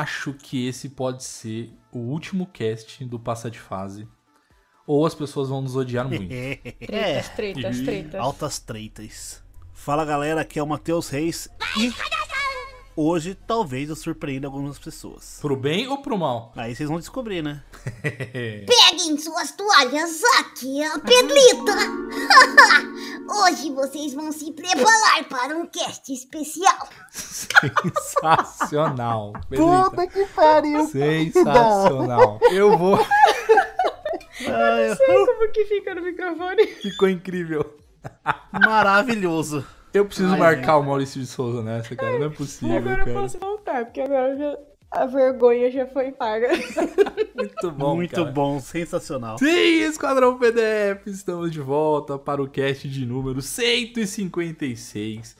Acho 0.00 0.32
que 0.34 0.66
esse 0.66 0.88
pode 0.88 1.24
ser 1.24 1.72
o 1.92 1.98
último 1.98 2.46
cast 2.46 3.04
do 3.04 3.18
Passa 3.18 3.50
de 3.50 3.58
Fase. 3.58 4.08
Ou 4.86 5.04
as 5.04 5.14
pessoas 5.14 5.48
vão 5.48 5.60
nos 5.60 5.76
odiar 5.76 6.08
muito. 6.08 6.28
Tretas, 6.28 7.28
tretas, 7.30 7.80
tretas. 7.80 8.20
Altas 8.20 8.58
treitas. 8.58 9.42
Fala 9.72 10.04
galera, 10.04 10.40
aqui 10.40 10.58
é 10.58 10.62
o 10.62 10.66
Matheus 10.66 11.08
Reis 11.08 11.48
e 11.76 11.92
hoje 13.00 13.36
talvez 13.46 13.88
eu 13.88 13.94
surpreenda 13.94 14.48
algumas 14.48 14.76
pessoas. 14.76 15.38
Pro 15.40 15.54
bem 15.56 15.86
ou 15.86 15.98
pro 15.98 16.18
mal? 16.18 16.52
Aí 16.56 16.74
vocês 16.74 16.88
vão 16.88 16.98
descobrir, 16.98 17.40
né? 17.42 17.62
Peguem 18.02 19.16
suas 19.16 19.52
toalhas, 19.52 20.20
aqui 20.40 20.82
a 20.82 20.98
Pedrita. 20.98 21.76
Hoje 23.30 23.70
vocês 23.70 24.14
vão 24.14 24.32
se 24.32 24.50
preparar 24.52 25.22
para 25.28 25.56
um 25.56 25.64
cast 25.66 26.12
especial. 26.12 26.88
Sensacional. 27.12 29.32
Pedrita. 29.48 30.06
que 30.08 30.26
pariu! 30.34 30.84
Sensacional. 30.88 32.40
Eu 32.50 32.76
vou. 32.76 32.96
Ai, 34.40 34.96
Como 34.96 35.52
que 35.52 35.66
fica 35.66 35.94
no 35.94 36.02
microfone? 36.02 36.66
Ficou 36.66 37.08
incrível. 37.08 37.76
maravilhoso. 38.52 39.64
Eu 39.98 40.06
preciso 40.06 40.32
Ai, 40.32 40.38
marcar 40.38 40.78
o 40.78 40.84
Maurício 40.84 41.20
de 41.20 41.26
Souza 41.26 41.60
nessa, 41.60 41.96
cara. 41.96 42.18
Não 42.20 42.26
é 42.26 42.30
possível, 42.30 42.76
Agora 42.76 43.00
eu 43.00 43.04
cara. 43.04 43.20
posso 43.20 43.38
voltar, 43.38 43.84
porque 43.84 44.00
agora 44.00 44.36
já, 44.36 44.56
a 44.92 45.06
vergonha 45.06 45.68
já 45.72 45.86
foi 45.88 46.12
paga. 46.12 46.48
Muito 47.34 47.72
bom, 47.72 47.96
Muito 47.96 48.14
cara. 48.14 48.30
bom, 48.30 48.60
sensacional. 48.60 49.38
Sim, 49.38 49.80
Esquadrão 49.82 50.38
PDF, 50.38 51.04
estamos 51.08 51.50
de 51.50 51.60
volta 51.60 52.16
para 52.16 52.40
o 52.40 52.48
cast 52.48 52.88
de 52.88 53.04
número 53.04 53.42
156. 53.42 55.36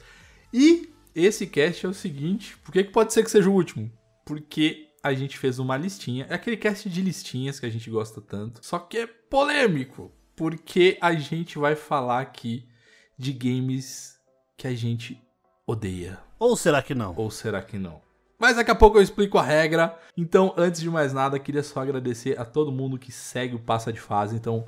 E 0.53 0.93
esse 1.15 1.47
cast 1.47 1.85
é 1.85 1.89
o 1.89 1.93
seguinte, 1.93 2.57
por 2.57 2.73
que, 2.73 2.83
que 2.83 2.91
pode 2.91 3.13
ser 3.13 3.23
que 3.23 3.31
seja 3.31 3.49
o 3.49 3.53
último? 3.53 3.89
Porque 4.25 4.89
a 5.01 5.13
gente 5.13 5.37
fez 5.37 5.57
uma 5.57 5.77
listinha, 5.77 6.27
é 6.29 6.33
aquele 6.33 6.57
cast 6.57 6.89
de 6.89 7.01
listinhas 7.01 7.61
que 7.61 7.65
a 7.65 7.69
gente 7.69 7.89
gosta 7.89 8.19
tanto, 8.19 8.59
só 8.61 8.77
que 8.77 8.97
é 8.97 9.07
polêmico, 9.07 10.11
porque 10.35 10.97
a 10.99 11.13
gente 11.13 11.57
vai 11.57 11.77
falar 11.77 12.19
aqui 12.19 12.67
de 13.17 13.31
games 13.31 14.18
que 14.59 14.67
a 14.67 14.75
gente 14.75 15.17
odeia. 15.65 16.19
Ou 16.37 16.55
será 16.57 16.81
que 16.81 16.93
não? 16.93 17.13
Ou 17.15 17.31
será 17.31 17.61
que 17.61 17.79
não? 17.79 18.01
Mas 18.37 18.57
daqui 18.57 18.69
a 18.69 18.75
pouco 18.75 18.97
eu 18.97 19.01
explico 19.01 19.37
a 19.37 19.41
regra. 19.41 19.97
Então, 20.17 20.53
antes 20.57 20.81
de 20.81 20.89
mais 20.89 21.13
nada, 21.13 21.39
queria 21.39 21.63
só 21.63 21.81
agradecer 21.81 22.37
a 22.37 22.43
todo 22.43 22.71
mundo 22.71 22.99
que 22.99 23.11
segue 23.11 23.55
o 23.55 23.59
Passa 23.59 23.91
de 23.93 24.01
Fase. 24.01 24.35
Então, 24.35 24.65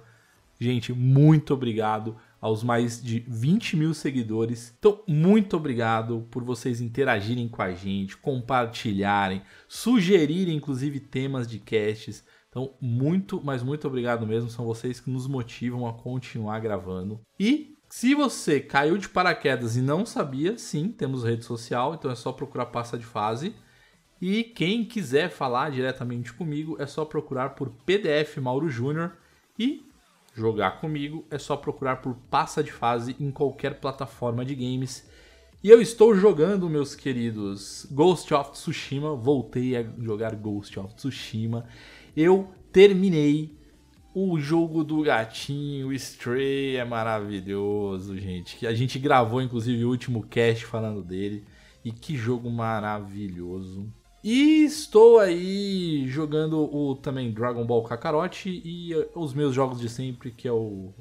gente, 0.59 0.93
muito 0.93 1.53
obrigado 1.53 2.15
aos 2.39 2.63
mais 2.63 3.03
de 3.03 3.19
20 3.27 3.75
mil 3.75 3.93
seguidores. 3.93 4.73
Então, 4.79 5.01
muito 5.05 5.57
obrigado 5.57 6.25
por 6.31 6.41
vocês 6.41 6.79
interagirem 6.79 7.49
com 7.49 7.61
a 7.61 7.73
gente, 7.73 8.15
compartilharem, 8.15 9.41
sugerirem, 9.67 10.55
inclusive, 10.55 11.01
temas 11.01 11.47
de 11.47 11.59
casts. 11.59 12.23
Então, 12.49 12.73
muito, 12.79 13.41
mas 13.43 13.61
muito 13.61 13.87
obrigado 13.87 14.25
mesmo. 14.25 14.49
São 14.49 14.65
vocês 14.65 15.01
que 15.01 15.09
nos 15.09 15.27
motivam 15.27 15.85
a 15.85 15.93
continuar 15.93 16.59
gravando. 16.59 17.19
E 17.37 17.75
se 17.91 18.15
você 18.15 18.61
caiu 18.61 18.97
de 18.97 19.09
paraquedas 19.09 19.75
e 19.75 19.81
não 19.81 20.05
sabia, 20.05 20.57
sim, 20.57 20.87
temos 20.87 21.25
rede 21.25 21.43
social, 21.43 21.93
então 21.93 22.09
é 22.09 22.15
só 22.15 22.31
procurar 22.31 22.67
Passa 22.67 22.97
de 22.97 23.03
Fase. 23.03 23.53
E 24.21 24.45
quem 24.45 24.85
quiser 24.85 25.29
falar 25.29 25.71
diretamente 25.71 26.31
comigo, 26.31 26.77
é 26.79 26.85
só 26.85 27.03
procurar 27.03 27.49
por 27.49 27.69
PDF 27.85 28.37
Mauro 28.37 28.69
Júnior 28.69 29.11
e 29.59 29.85
jogar 30.33 30.79
comigo 30.79 31.25
é 31.29 31.37
só 31.37 31.57
procurar 31.57 31.97
por 31.97 32.15
Passa 32.29 32.63
de 32.63 32.71
Fase 32.71 33.13
em 33.19 33.29
qualquer 33.29 33.81
plataforma 33.81 34.45
de 34.45 34.55
games. 34.55 35.05
E 35.61 35.69
eu 35.69 35.81
estou 35.81 36.15
jogando, 36.15 36.69
meus 36.69 36.95
queridos, 36.95 37.85
Ghost 37.91 38.33
of 38.33 38.51
Tsushima. 38.51 39.17
Voltei 39.17 39.75
a 39.75 39.83
jogar 39.99 40.33
Ghost 40.33 40.79
of 40.79 40.95
Tsushima. 40.95 41.67
Eu 42.15 42.49
terminei 42.71 43.59
o 44.13 44.39
jogo 44.39 44.83
do 44.83 45.01
gatinho, 45.01 45.87
o 45.87 45.93
Stray, 45.93 46.75
é 46.75 46.85
maravilhoso, 46.85 48.17
gente. 48.17 48.65
A 48.67 48.73
gente 48.73 48.99
gravou, 48.99 49.41
inclusive, 49.41 49.85
o 49.85 49.89
último 49.89 50.23
cast 50.23 50.65
falando 50.65 51.01
dele. 51.01 51.45
E 51.83 51.91
que 51.91 52.15
jogo 52.15 52.49
maravilhoso. 52.49 53.91
E 54.23 54.63
estou 54.63 55.19
aí 55.19 56.07
jogando 56.07 56.59
o 56.59 56.95
também 56.95 57.31
Dragon 57.31 57.65
Ball 57.65 57.83
Kakarot 57.83 58.47
e 58.47 58.93
eh, 58.93 59.09
os 59.15 59.33
meus 59.33 59.55
jogos 59.55 59.79
de 59.79 59.89
sempre, 59.89 60.29
que 60.29 60.47
é 60.47 60.51
o 60.51 60.93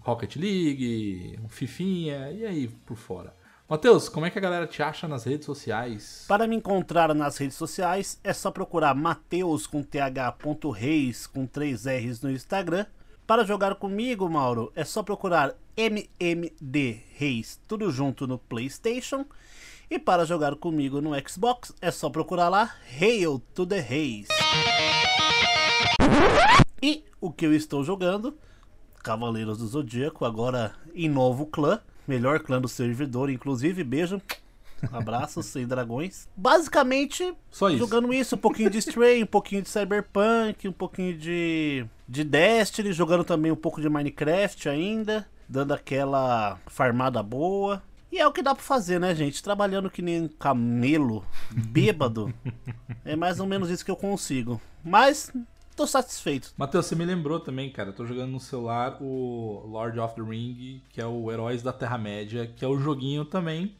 Rocket 0.00 0.36
League, 0.36 1.38
o 1.42 1.48
Fifinha 1.48 2.30
e 2.30 2.44
aí 2.44 2.68
por 2.68 2.98
fora. 2.98 3.34
Matheus, 3.70 4.08
como 4.08 4.26
é 4.26 4.30
que 4.30 4.36
a 4.36 4.40
galera 4.40 4.66
te 4.66 4.82
acha 4.82 5.06
nas 5.06 5.22
redes 5.22 5.46
sociais? 5.46 6.24
Para 6.26 6.48
me 6.48 6.56
encontrar 6.56 7.14
nas 7.14 7.36
redes 7.36 7.56
sociais, 7.56 8.18
é 8.24 8.32
só 8.32 8.50
procurar 8.50 8.96
Mateus 8.96 9.64
com 9.64 9.80
th.reis 9.80 11.28
com 11.28 11.46
3 11.46 11.86
R's 11.86 12.20
no 12.20 12.32
Instagram. 12.32 12.84
Para 13.24 13.44
jogar 13.44 13.76
comigo, 13.76 14.28
Mauro, 14.28 14.72
é 14.74 14.84
só 14.84 15.04
procurar 15.04 15.54
MMD 15.76 17.00
Reis, 17.14 17.60
tudo 17.68 17.92
junto 17.92 18.26
no 18.26 18.38
PlayStation. 18.38 19.24
E 19.88 20.00
para 20.00 20.24
jogar 20.24 20.56
comigo 20.56 21.00
no 21.00 21.12
Xbox, 21.28 21.72
é 21.80 21.92
só 21.92 22.10
procurar 22.10 22.48
lá 22.48 22.74
Hail 23.00 23.40
to 23.54 23.64
the 23.64 23.78
Reis. 23.78 24.26
E 26.82 27.04
o 27.20 27.30
que 27.30 27.46
eu 27.46 27.54
estou 27.54 27.84
jogando, 27.84 28.36
Cavaleiros 29.00 29.58
do 29.58 29.66
Zodíaco, 29.68 30.24
agora 30.24 30.74
em 30.92 31.08
novo 31.08 31.46
clã, 31.46 31.80
melhor 32.06 32.40
clã 32.40 32.60
do 32.60 32.68
servidor, 32.68 33.30
inclusive, 33.30 33.84
beijo. 33.84 34.20
Abraços 34.92 35.46
sem 35.46 35.66
dragões. 35.66 36.26
Basicamente, 36.36 37.34
Só 37.50 37.68
isso. 37.68 37.78
jogando 37.78 38.12
isso, 38.14 38.34
um 38.34 38.38
pouquinho 38.38 38.70
de 38.70 38.78
Stray, 38.78 39.22
um 39.22 39.26
pouquinho 39.26 39.62
de 39.62 39.68
Cyberpunk, 39.68 40.66
um 40.66 40.72
pouquinho 40.72 41.16
de, 41.18 41.84
de 42.08 42.24
Destiny, 42.24 42.92
jogando 42.92 43.22
também 43.24 43.52
um 43.52 43.56
pouco 43.56 43.80
de 43.80 43.88
Minecraft 43.88 44.68
ainda, 44.68 45.28
dando 45.48 45.74
aquela 45.74 46.58
farmada 46.66 47.22
boa. 47.22 47.82
E 48.10 48.18
é 48.18 48.26
o 48.26 48.32
que 48.32 48.42
dá 48.42 48.54
pra 48.54 48.64
fazer, 48.64 48.98
né, 48.98 49.14
gente? 49.14 49.42
Trabalhando 49.42 49.90
que 49.90 50.02
nem 50.02 50.22
um 50.22 50.28
camelo, 50.28 51.24
bêbado. 51.50 52.32
é 53.04 53.14
mais 53.14 53.38
ou 53.38 53.46
menos 53.46 53.70
isso 53.70 53.84
que 53.84 53.90
eu 53.90 53.96
consigo. 53.96 54.60
Mas 54.82 55.30
tô 55.80 55.86
satisfeito. 55.86 56.52
Matheus, 56.58 56.84
você 56.86 56.94
me 56.94 57.06
lembrou 57.06 57.40
também, 57.40 57.70
cara. 57.70 57.88
Eu 57.88 57.94
tô 57.94 58.04
jogando 58.04 58.30
no 58.30 58.40
celular 58.40 58.98
o 59.00 59.64
Lord 59.66 59.98
of 59.98 60.14
the 60.14 60.20
Ring, 60.22 60.82
que 60.90 61.00
é 61.00 61.06
o 61.06 61.32
Heróis 61.32 61.62
da 61.62 61.72
Terra-média, 61.72 62.46
que 62.54 62.62
é 62.62 62.68
o 62.68 62.78
joguinho 62.78 63.24
também. 63.24 63.74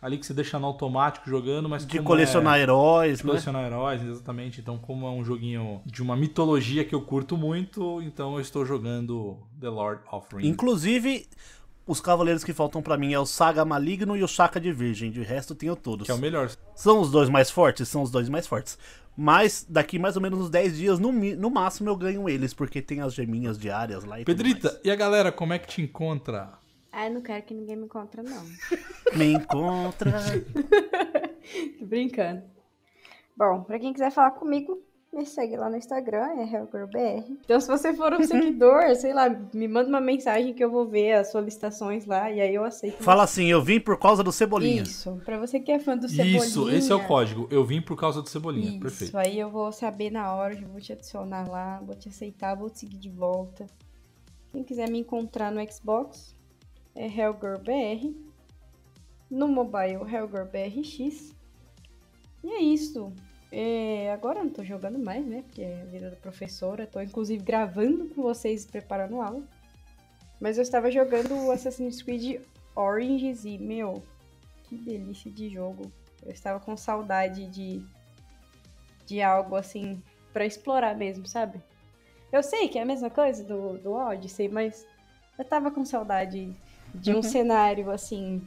Ali 0.00 0.16
que 0.16 0.24
você 0.24 0.32
deixa 0.32 0.58
no 0.58 0.66
automático 0.66 1.28
jogando, 1.28 1.68
mas 1.68 1.84
De 1.84 2.00
colecionar 2.00 2.58
é... 2.58 2.62
heróis, 2.62 3.18
De 3.18 3.24
né? 3.24 3.30
colecionar 3.30 3.66
heróis, 3.66 4.02
exatamente. 4.02 4.60
Então, 4.60 4.78
como 4.78 5.04
é 5.04 5.10
um 5.10 5.24
joguinho 5.24 5.82
de 5.84 6.00
uma 6.00 6.16
mitologia 6.16 6.84
que 6.84 6.94
eu 6.94 7.02
curto 7.02 7.36
muito, 7.36 8.00
então 8.00 8.34
eu 8.34 8.40
estou 8.40 8.64
jogando 8.64 9.36
The 9.60 9.68
Lord 9.68 10.02
of 10.12 10.28
the 10.28 10.36
Ring. 10.36 10.46
Inclusive, 10.46 11.26
os 11.90 12.00
cavaleiros 12.00 12.44
que 12.44 12.52
faltam 12.52 12.80
pra 12.80 12.96
mim 12.96 13.12
é 13.12 13.18
o 13.18 13.26
Saga 13.26 13.64
Maligno 13.64 14.16
e 14.16 14.22
o 14.22 14.28
Chaka 14.28 14.60
de 14.60 14.72
Virgem. 14.72 15.10
De 15.10 15.22
resto, 15.22 15.56
tenho 15.56 15.74
todos. 15.74 16.06
Que 16.06 16.12
é 16.12 16.14
o 16.14 16.18
melhor. 16.18 16.48
São 16.76 17.00
os 17.00 17.10
dois 17.10 17.28
mais 17.28 17.50
fortes? 17.50 17.88
São 17.88 18.02
os 18.02 18.12
dois 18.12 18.28
mais 18.28 18.46
fortes. 18.46 18.78
Mas 19.16 19.66
daqui 19.68 19.98
mais 19.98 20.14
ou 20.14 20.22
menos 20.22 20.38
uns 20.38 20.50
10 20.50 20.76
dias, 20.76 20.98
no, 21.00 21.10
no 21.10 21.50
máximo, 21.50 21.90
eu 21.90 21.96
ganho 21.96 22.28
eles, 22.28 22.54
porque 22.54 22.80
tem 22.80 23.00
as 23.00 23.12
geminhas 23.12 23.58
diárias 23.58 24.04
lá 24.04 24.20
e 24.20 24.24
tudo 24.24 24.36
Pedrita, 24.36 24.80
e 24.84 24.90
a 24.90 24.94
galera, 24.94 25.32
como 25.32 25.52
é 25.52 25.58
que 25.58 25.66
te 25.66 25.82
encontra? 25.82 26.52
Ah, 26.92 27.08
eu 27.08 27.14
não 27.14 27.20
quero 27.20 27.42
que 27.42 27.52
ninguém 27.52 27.74
me 27.74 27.86
encontre, 27.86 28.22
não. 28.22 28.46
Me 29.12 29.32
encontra. 29.32 30.12
Tô 31.78 31.86
brincando. 31.86 32.44
Bom, 33.36 33.64
pra 33.64 33.80
quem 33.80 33.92
quiser 33.92 34.12
falar 34.12 34.30
comigo, 34.30 34.80
me 35.12 35.26
segue 35.26 35.56
lá 35.56 35.68
no 35.68 35.76
Instagram, 35.76 36.24
é 36.38 36.42
HellGirlBR. 36.44 37.38
Então, 37.44 37.60
se 37.60 37.66
você 37.66 37.92
for 37.92 38.14
um 38.14 38.22
seguidor, 38.22 38.94
sei 38.94 39.12
lá, 39.12 39.28
me 39.52 39.66
manda 39.66 39.88
uma 39.88 40.00
mensagem 40.00 40.54
que 40.54 40.62
eu 40.62 40.70
vou 40.70 40.86
ver 40.86 41.14
as 41.14 41.32
solicitações 41.32 42.06
lá 42.06 42.30
e 42.30 42.40
aí 42.40 42.54
eu 42.54 42.64
aceito. 42.64 43.02
Fala 43.02 43.24
assim, 43.24 43.46
eu 43.46 43.60
vim 43.60 43.80
por 43.80 43.98
causa 43.98 44.22
do 44.22 44.30
Cebolinha. 44.30 44.82
Isso, 44.82 45.20
pra 45.24 45.36
você 45.38 45.58
que 45.58 45.72
é 45.72 45.80
fã 45.80 45.96
do 45.96 46.08
Cebolinha. 46.08 46.38
Isso, 46.38 46.70
esse 46.70 46.92
é 46.92 46.94
o 46.94 47.04
código. 47.06 47.48
Eu 47.50 47.64
vim 47.64 47.82
por 47.82 47.96
causa 47.96 48.22
do 48.22 48.28
Cebolinha. 48.28 48.70
Isso, 48.70 48.80
Perfeito. 48.80 49.18
aí 49.18 49.38
eu 49.38 49.50
vou 49.50 49.72
saber 49.72 50.10
na 50.10 50.32
hora, 50.32 50.54
já 50.54 50.66
vou 50.66 50.80
te 50.80 50.92
adicionar 50.92 51.48
lá, 51.50 51.80
vou 51.80 51.96
te 51.96 52.08
aceitar, 52.08 52.54
vou 52.54 52.70
te 52.70 52.78
seguir 52.78 52.98
de 52.98 53.10
volta. 53.10 53.66
Quem 54.52 54.62
quiser 54.62 54.88
me 54.88 54.98
encontrar 54.98 55.50
no 55.50 55.60
Xbox, 55.72 56.36
é 56.94 57.06
HellGirlBR. 57.06 58.14
No 59.28 59.48
mobile, 59.48 60.02
HellGirlBRX. 60.08 61.34
E 62.42 62.50
é 62.50 62.60
isso. 62.60 63.12
É, 63.52 64.12
agora 64.12 64.40
eu 64.40 64.44
não 64.44 64.52
tô 64.52 64.64
jogando 64.64 64.98
mais, 64.98 65.26
né? 65.26 65.42
Porque 65.42 65.62
é 65.62 65.82
a 65.82 65.84
vida 65.84 66.10
da 66.10 66.16
professora. 66.16 66.86
Tô 66.86 67.00
inclusive 67.00 67.42
gravando 67.42 68.08
com 68.08 68.22
vocês 68.22 68.64
e 68.64 68.68
preparando 68.68 69.20
aula. 69.20 69.42
Mas 70.40 70.56
eu 70.56 70.62
estava 70.62 70.90
jogando 70.90 71.34
o 71.34 71.50
Assassin's 71.50 72.00
Creed 72.00 72.40
Origins 72.74 73.44
e, 73.44 73.58
meu, 73.58 74.02
que 74.64 74.76
delícia 74.76 75.30
de 75.30 75.50
jogo. 75.50 75.90
Eu 76.24 76.32
estava 76.32 76.60
com 76.60 76.76
saudade 76.76 77.46
de, 77.46 77.84
de 79.04 79.20
algo 79.20 79.56
assim 79.56 80.02
pra 80.32 80.46
explorar 80.46 80.96
mesmo, 80.96 81.26
sabe? 81.26 81.60
Eu 82.32 82.42
sei 82.42 82.68
que 82.68 82.78
é 82.78 82.82
a 82.82 82.86
mesma 82.86 83.10
coisa 83.10 83.42
do, 83.42 83.78
do 83.78 83.92
Odyssey, 83.92 84.48
mas 84.48 84.86
eu 85.36 85.44
tava 85.44 85.70
com 85.70 85.84
saudade 85.84 86.54
de 86.94 87.14
um 87.14 87.22
cenário 87.22 87.90
assim 87.90 88.40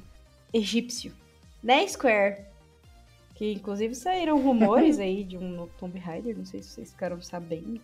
egípcio. 0.53 1.13
Né, 1.61 1.87
Square? 1.87 2.52
Que 3.43 3.51
inclusive 3.51 3.93
saíram 3.93 4.41
rumores 4.41 4.99
aí 4.99 5.21
de 5.21 5.37
um 5.37 5.49
novo 5.49 5.71
Tomb 5.77 5.99
Raider, 5.99 6.37
não 6.37 6.45
sei 6.45 6.63
se 6.63 6.69
vocês 6.69 6.91
ficaram 6.91 7.21
sabendo. 7.21 7.81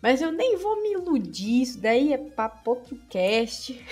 Mas 0.00 0.22
eu 0.22 0.30
nem 0.30 0.56
vou 0.56 0.80
me 0.80 0.92
iludir, 0.92 1.62
isso 1.62 1.80
daí 1.80 2.12
é 2.12 2.18
papo 2.18 2.70
outro 2.70 2.96
cast. 3.10 3.84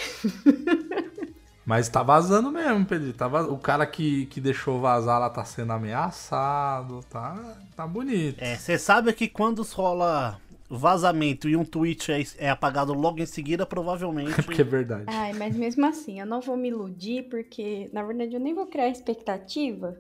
Mas 1.66 1.88
tá 1.88 2.04
vazando 2.04 2.52
mesmo, 2.52 2.86
Pedro. 2.86 3.12
Tá 3.12 3.26
vaz- 3.26 3.48
O 3.48 3.58
cara 3.58 3.84
que, 3.84 4.26
que 4.26 4.40
deixou 4.40 4.78
vazar 4.80 5.18
lá 5.18 5.28
tá 5.30 5.44
sendo 5.44 5.72
ameaçado. 5.72 7.00
Tá, 7.10 7.56
tá 7.74 7.84
bonito. 7.84 8.40
É, 8.40 8.54
você 8.54 8.78
sabe 8.78 9.12
que 9.12 9.26
quando 9.26 9.64
rola 9.64 10.40
vazamento 10.70 11.48
e 11.48 11.56
um 11.56 11.64
tweet 11.64 12.12
é, 12.12 12.22
é 12.38 12.50
apagado 12.50 12.94
logo 12.94 13.20
em 13.20 13.26
seguida, 13.26 13.66
provavelmente. 13.66 14.40
Porque 14.46 14.60
é 14.60 14.64
verdade. 14.64 15.04
Ai, 15.08 15.32
mas 15.32 15.56
mesmo 15.56 15.84
assim, 15.86 16.20
eu 16.20 16.26
não 16.26 16.40
vou 16.40 16.56
me 16.56 16.68
iludir, 16.68 17.24
porque 17.28 17.90
na 17.92 18.04
verdade 18.04 18.34
eu 18.34 18.40
nem 18.40 18.54
vou 18.54 18.66
criar 18.66 18.88
expectativa, 18.88 19.98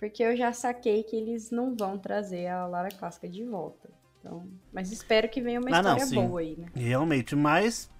porque 0.00 0.22
eu 0.22 0.34
já 0.34 0.50
saquei 0.52 1.02
que 1.04 1.14
eles 1.14 1.50
não 1.50 1.76
vão 1.76 1.98
trazer 1.98 2.46
a 2.46 2.66
Lara 2.66 2.88
Clássica 2.88 3.28
de 3.28 3.44
volta. 3.44 3.90
Então, 4.18 4.46
mas 4.72 4.90
espero 4.90 5.28
que 5.28 5.40
venha 5.40 5.60
uma 5.60 5.68
Ah, 5.76 5.82
não, 5.82 5.96
história 5.96 6.06
sim. 6.06 6.26
boa 6.26 6.40
aí, 6.40 6.56
né? 6.56 6.66
Realmente, 6.74 7.36
mas 7.36 7.90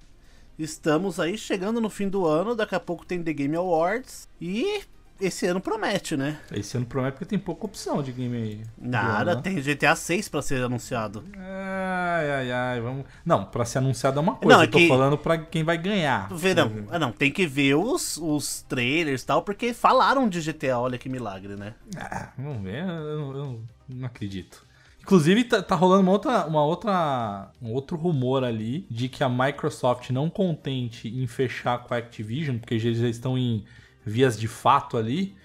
estamos 0.59 1.21
aí 1.21 1.37
chegando 1.39 1.81
no 1.81 1.89
fim 1.91 2.09
do 2.09 2.27
ano, 2.27 2.55
daqui 2.57 2.75
a 2.75 2.81
pouco 2.81 3.05
tem 3.07 3.23
The 3.23 3.33
Game 3.35 3.55
Awards 3.55 4.27
e 4.41 4.83
esse 5.21 5.47
ano 5.47 5.61
promete, 5.61 6.17
né? 6.17 6.39
Esse 6.53 6.77
ano 6.77 6.87
promete 6.87 7.13
porque 7.15 7.25
tem 7.25 7.39
pouca 7.39 7.67
opção 7.67 8.03
de 8.03 8.13
game 8.13 8.37
aí. 8.37 8.61
Nada, 8.79 9.35
né? 9.37 9.41
tem 9.43 9.61
GTA 9.61 9.95
6 9.95 10.29
pra 10.29 10.43
ser 10.43 10.63
anunciado. 10.63 11.25
Ai, 11.37 12.31
ai, 12.31 12.53
ai, 12.53 12.81
vamos. 12.81 13.05
Não, 13.25 13.45
pra 13.45 13.65
ser 13.65 13.79
anunciado 13.79 14.19
é 14.19 14.23
uma 14.23 14.35
coisa. 14.37 14.57
Não, 14.57 14.63
é 14.63 14.67
eu 14.67 14.71
tô 14.71 14.79
que- 14.79 14.89
falando 14.89 15.19
pra 15.19 15.39
quem 15.39 15.63
vai 15.65 15.77
ganhar. 15.79 16.29
Vê, 16.35 16.55
não, 16.55 16.71
ah, 16.91 16.99
não, 16.99 17.13
tem 17.13 17.31
que 17.31 17.47
ver 17.47 17.75
os, 17.75 18.17
os 18.17 18.63
trailers 18.63 19.23
e 19.23 19.27
tal, 19.27 19.43
porque 19.43 19.73
falaram 19.75 20.29
de 20.29 20.41
GTA, 20.41 20.79
olha 20.79 20.99
que 20.99 21.09
milagre, 21.09 21.57
né? 21.57 21.75
Ah, 21.97 22.31
vamos 22.39 22.63
ver, 22.63 22.85
eu, 22.85 22.89
eu- 22.95 23.37
eu 23.37 23.61
não 23.89 24.07
acredito. 24.07 24.65
Inclusive, 25.03 25.45
tá, 25.45 25.63
tá 25.63 25.75
rolando 25.75 26.03
uma 26.03 26.13
outra, 26.13 26.47
uma 26.47 26.63
outra, 26.65 27.51
um 27.61 27.73
outro 27.73 27.97
rumor 27.97 28.45
ali 28.45 28.87
de 28.91 29.09
que 29.09 29.25
a 29.25 29.29
Microsoft, 29.29 30.11
não 30.11 30.29
contente 30.29 31.09
em 31.09 31.27
fechar 31.27 31.79
com 31.79 31.95
a 31.95 31.97
Activision, 31.97 32.59
porque 32.59 32.75
eles 32.75 32.99
já 32.99 33.09
estão 33.09 33.37
em 33.37 33.65
vias 34.05 34.39
de 34.39 34.49
fato 34.49 34.97
ali, 34.97 35.37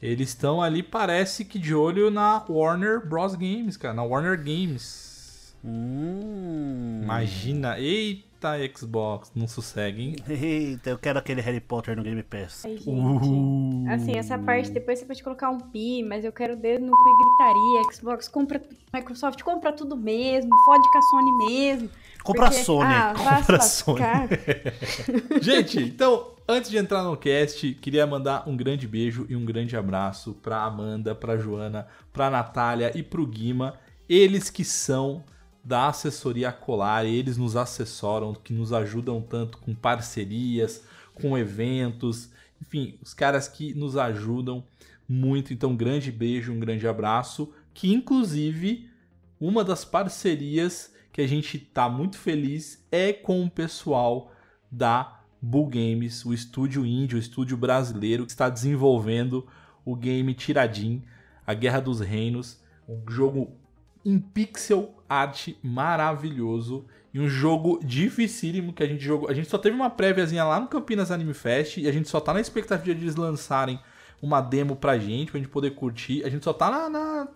eles 0.00 0.30
estão 0.30 0.60
ali, 0.60 0.82
parece 0.82 1.44
que 1.44 1.58
de 1.58 1.74
olho 1.74 2.10
na 2.10 2.44
Warner 2.48 3.06
Bros. 3.06 3.34
Games, 3.34 3.76
cara, 3.76 3.94
na 3.94 4.02
Warner 4.02 4.36
Games. 4.36 5.54
Hum. 5.64 7.00
Imagina, 7.02 7.78
eita 7.78 8.31
Xbox, 8.74 9.30
não 9.34 9.46
sossegue, 9.48 10.02
hein? 10.02 10.16
Eita, 10.28 10.90
eu 10.90 10.98
quero 10.98 11.18
aquele 11.18 11.40
Harry 11.40 11.60
Potter 11.60 11.96
no 11.96 12.02
Game 12.02 12.22
Pass. 12.22 12.64
Ai, 12.64 12.76
gente. 12.76 12.88
Uh. 12.90 13.84
Assim, 13.90 14.16
essa 14.16 14.38
parte 14.38 14.70
depois 14.70 14.98
você 14.98 15.04
pode 15.04 15.22
colocar 15.22 15.50
um 15.50 15.58
pi, 15.60 16.02
mas 16.02 16.24
eu 16.24 16.32
quero 16.32 16.56
dedo 16.56 16.84
no 16.84 16.92
cu 16.92 17.08
e 17.08 17.16
gritaria. 17.22 17.92
Xbox 17.94 18.28
compra. 18.28 18.62
Microsoft 18.92 19.42
compra 19.42 19.72
tudo 19.72 19.96
mesmo, 19.96 20.50
fode 20.64 20.90
com 20.90 20.98
a 20.98 21.02
Sony 21.02 21.46
mesmo. 21.46 21.90
Compra 22.22 22.46
a 22.46 22.50
porque- 22.50 22.64
Sony. 22.64 22.84
Ah, 22.94 23.12
vá 23.14 23.36
Compra 23.38 23.56
a 23.56 23.60
Sony. 23.60 24.00
Gente, 25.40 25.78
então, 25.80 26.32
antes 26.46 26.70
de 26.70 26.76
entrar 26.76 27.02
no 27.02 27.16
cast, 27.16 27.74
queria 27.74 28.06
mandar 28.06 28.48
um 28.48 28.56
grande 28.56 28.86
beijo 28.86 29.26
e 29.28 29.34
um 29.36 29.44
grande 29.44 29.76
abraço 29.76 30.34
pra 30.42 30.62
Amanda, 30.62 31.14
pra 31.14 31.36
Joana, 31.36 31.86
pra 32.12 32.30
Natália 32.30 32.92
e 32.96 33.02
pro 33.02 33.26
Guima. 33.26 33.74
Eles 34.08 34.50
que 34.50 34.64
são 34.64 35.24
da 35.64 35.88
assessoria 35.88 36.50
Colar, 36.52 37.04
eles 37.04 37.36
nos 37.36 37.56
assessoram, 37.56 38.34
que 38.34 38.52
nos 38.52 38.72
ajudam 38.72 39.20
tanto 39.20 39.58
com 39.58 39.74
parcerias, 39.74 40.84
com 41.14 41.36
eventos, 41.38 42.30
enfim, 42.60 42.98
os 43.02 43.14
caras 43.14 43.48
que 43.48 43.74
nos 43.74 43.96
ajudam 43.96 44.64
muito. 45.08 45.52
Então, 45.52 45.70
um 45.70 45.76
grande 45.76 46.10
beijo, 46.10 46.52
um 46.52 46.60
grande 46.60 46.86
abraço, 46.86 47.52
que 47.74 47.92
inclusive 47.92 48.88
uma 49.40 49.64
das 49.64 49.84
parcerias 49.84 50.92
que 51.12 51.20
a 51.20 51.26
gente 51.26 51.58
tá 51.58 51.88
muito 51.88 52.16
feliz 52.16 52.84
é 52.90 53.12
com 53.12 53.44
o 53.44 53.50
pessoal 53.50 54.32
da 54.70 55.20
Bull 55.40 55.66
Games, 55.66 56.24
o 56.24 56.32
estúdio 56.32 56.86
índio, 56.86 57.16
o 57.16 57.20
estúdio 57.20 57.56
brasileiro 57.56 58.24
que 58.24 58.30
está 58.30 58.48
desenvolvendo 58.48 59.46
o 59.84 59.96
game 59.96 60.32
Tiradim, 60.34 61.02
A 61.46 61.52
Guerra 61.52 61.80
dos 61.80 62.00
Reinos, 62.00 62.60
um 62.88 63.02
jogo 63.10 63.56
em 64.04 64.18
pixel 64.18 64.94
art 65.08 65.50
maravilhoso 65.62 66.84
e 67.12 67.20
um 67.20 67.28
jogo 67.28 67.78
dificílimo 67.84 68.72
que 68.72 68.82
a 68.82 68.86
gente 68.86 69.04
jogou. 69.04 69.28
A 69.28 69.34
gente 69.34 69.48
só 69.48 69.58
teve 69.58 69.76
uma 69.76 69.90
préviazinha 69.90 70.44
lá 70.44 70.58
no 70.58 70.66
Campinas 70.66 71.10
Anime 71.10 71.34
Fest 71.34 71.76
e 71.76 71.86
a 71.86 71.92
gente 71.92 72.08
só 72.08 72.20
tá 72.20 72.32
na 72.32 72.40
expectativa 72.40 72.94
de 72.94 73.04
eles 73.04 73.16
lançarem 73.16 73.78
uma 74.20 74.40
demo 74.40 74.76
pra 74.76 74.98
gente, 74.98 75.30
pra 75.30 75.38
gente 75.38 75.50
poder 75.50 75.72
curtir. 75.72 76.24
A 76.24 76.30
gente 76.30 76.44
só 76.44 76.52
tá 76.52 76.70
na, 76.70 76.88
na, 76.88 77.28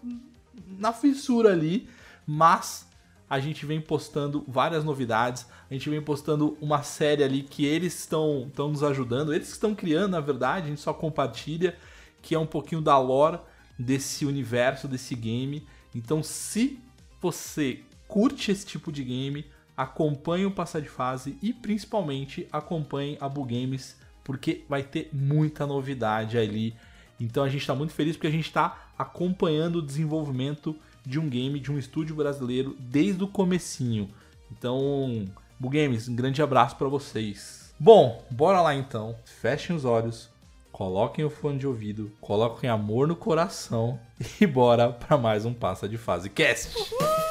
na 0.79 0.93
fissura 0.93 1.53
ali, 1.53 1.89
mas 2.27 2.87
a 3.29 3.41
gente 3.41 3.67
vem 3.67 3.81
postando 3.81 4.45
várias 4.47 4.85
novidades, 4.85 5.47
a 5.69 5.75
gente 5.75 5.91
vem 5.91 6.01
postando 6.01 6.57
uma 6.61 6.83
série 6.83 7.25
ali 7.25 7.43
que 7.43 7.67
eles 7.67 7.99
estão 7.99 8.51
nos 8.57 8.85
ajudando, 8.85 9.35
eles 9.35 9.49
estão 9.49 9.75
criando, 9.75 10.13
na 10.13 10.21
verdade, 10.21 10.67
a 10.67 10.69
gente 10.71 10.81
só 10.81 10.95
compartilha, 10.95 11.77
que 12.23 12.35
é 12.35 12.39
um 12.39 12.47
pouquinho 12.47 12.81
da 12.81 12.97
lore 12.99 13.41
desse 13.79 14.25
universo, 14.25 14.87
desse 14.87 15.15
game. 15.15 15.67
Então, 15.97 16.23
se 16.23 16.79
você 17.23 17.81
curte 18.07 18.51
esse 18.51 18.67
tipo 18.67 18.93
de 18.93 19.03
game, 19.03 19.47
acompanhe 19.75 20.45
o 20.45 20.51
Passa 20.51 20.81
de 20.81 20.91
Fase 20.91 21.39
e 21.41 21.55
principalmente 21.55 22.47
acompanhe 22.53 23.17
a 23.19 23.27
Bull 23.27 23.47
Games, 23.47 23.97
porque 24.23 24.63
vai 24.69 24.83
ter 24.83 25.09
muita 25.11 25.67
novidade 25.67 26.37
ali. 26.37 26.77
Então 27.19 27.43
a 27.43 27.49
gente 27.49 27.63
está 27.63 27.75
muito 27.75 27.95
feliz 27.95 28.15
porque 28.15 28.27
a 28.27 28.31
gente 28.31 28.45
está 28.45 28.91
acompanhando 28.99 29.77
o 29.77 29.83
desenvolvimento 29.83 30.77
de 31.05 31.19
um 31.19 31.31
game 31.31 31.59
de 31.59 31.73
um 31.73 31.79
estúdio 31.79 32.15
brasileiro 32.15 32.77
desde 32.79 33.25
o 33.25 33.29
comecinho. 33.29 34.11
Então, 34.53 35.25
Bull 35.59 35.71
Games, 35.71 36.09
um 36.09 36.15
grande 36.15 36.43
abraço 36.43 36.77
para 36.77 36.89
vocês. 36.89 37.75
Bom, 37.81 38.23
bora 38.31 38.61
lá 38.61 38.75
então. 38.75 39.17
Fechem 39.25 39.75
os 39.75 39.87
olhos, 39.87 40.29
coloquem 40.77 41.25
o 41.25 41.31
fone 41.31 41.59
de 41.59 41.67
ouvido, 41.67 42.13
coloquem 42.21 42.69
amor 42.69 43.09
no 43.09 43.17
coração 43.17 43.99
e 44.39 44.47
bora 44.47 44.93
para 44.93 45.17
mais 45.17 45.47
um 45.47 45.55
Passa 45.55 45.89
de 45.89 45.97
Fase 45.97 46.29
Cast. 46.29 46.71
Sim, 46.71 47.26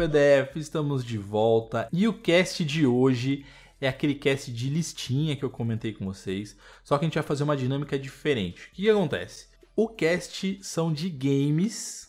PDF, 0.00 0.56
estamos 0.56 1.04
de 1.04 1.18
volta. 1.18 1.86
E 1.92 2.08
o 2.08 2.14
cast 2.14 2.64
de 2.64 2.86
hoje 2.86 3.44
é 3.78 3.86
aquele 3.86 4.14
cast 4.14 4.50
de 4.50 4.70
listinha 4.70 5.36
que 5.36 5.44
eu 5.44 5.50
comentei 5.50 5.92
com 5.92 6.06
vocês. 6.06 6.56
Só 6.82 6.96
que 6.96 7.04
a 7.04 7.06
gente 7.06 7.16
vai 7.16 7.22
fazer 7.22 7.42
uma 7.42 7.54
dinâmica 7.54 7.98
diferente. 7.98 8.62
O 8.62 8.70
que, 8.70 8.82
que 8.82 8.90
acontece? 8.90 9.48
O 9.76 9.88
cast 9.88 10.58
são 10.62 10.90
de 10.90 11.10
games 11.10 12.08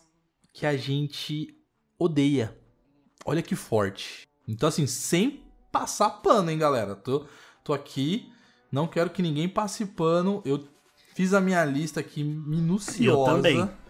que 0.54 0.66
a 0.66 0.78
gente 0.78 1.54
odeia. 2.00 2.58
Olha 3.26 3.42
que 3.42 3.58
forte. 3.58 4.26
Então, 4.48 4.70
assim, 4.70 4.88
sem 4.88 5.44
passar 5.70 6.10
pano, 6.22 6.50
hein, 6.50 6.58
galera? 6.58 6.96
Tô, 6.96 7.26
tô 7.62 7.74
aqui, 7.74 8.32
não 8.72 8.88
quero 8.88 9.10
que 9.10 9.22
ninguém 9.22 9.50
passe 9.50 9.86
pano. 9.86 10.42
Eu 10.46 10.66
fiz 11.14 11.34
a 11.34 11.42
minha 11.42 11.66
lista 11.66 12.00
aqui 12.00 12.24
minuciosa. 12.24 13.32
Eu 13.32 13.36
também. 13.36 13.81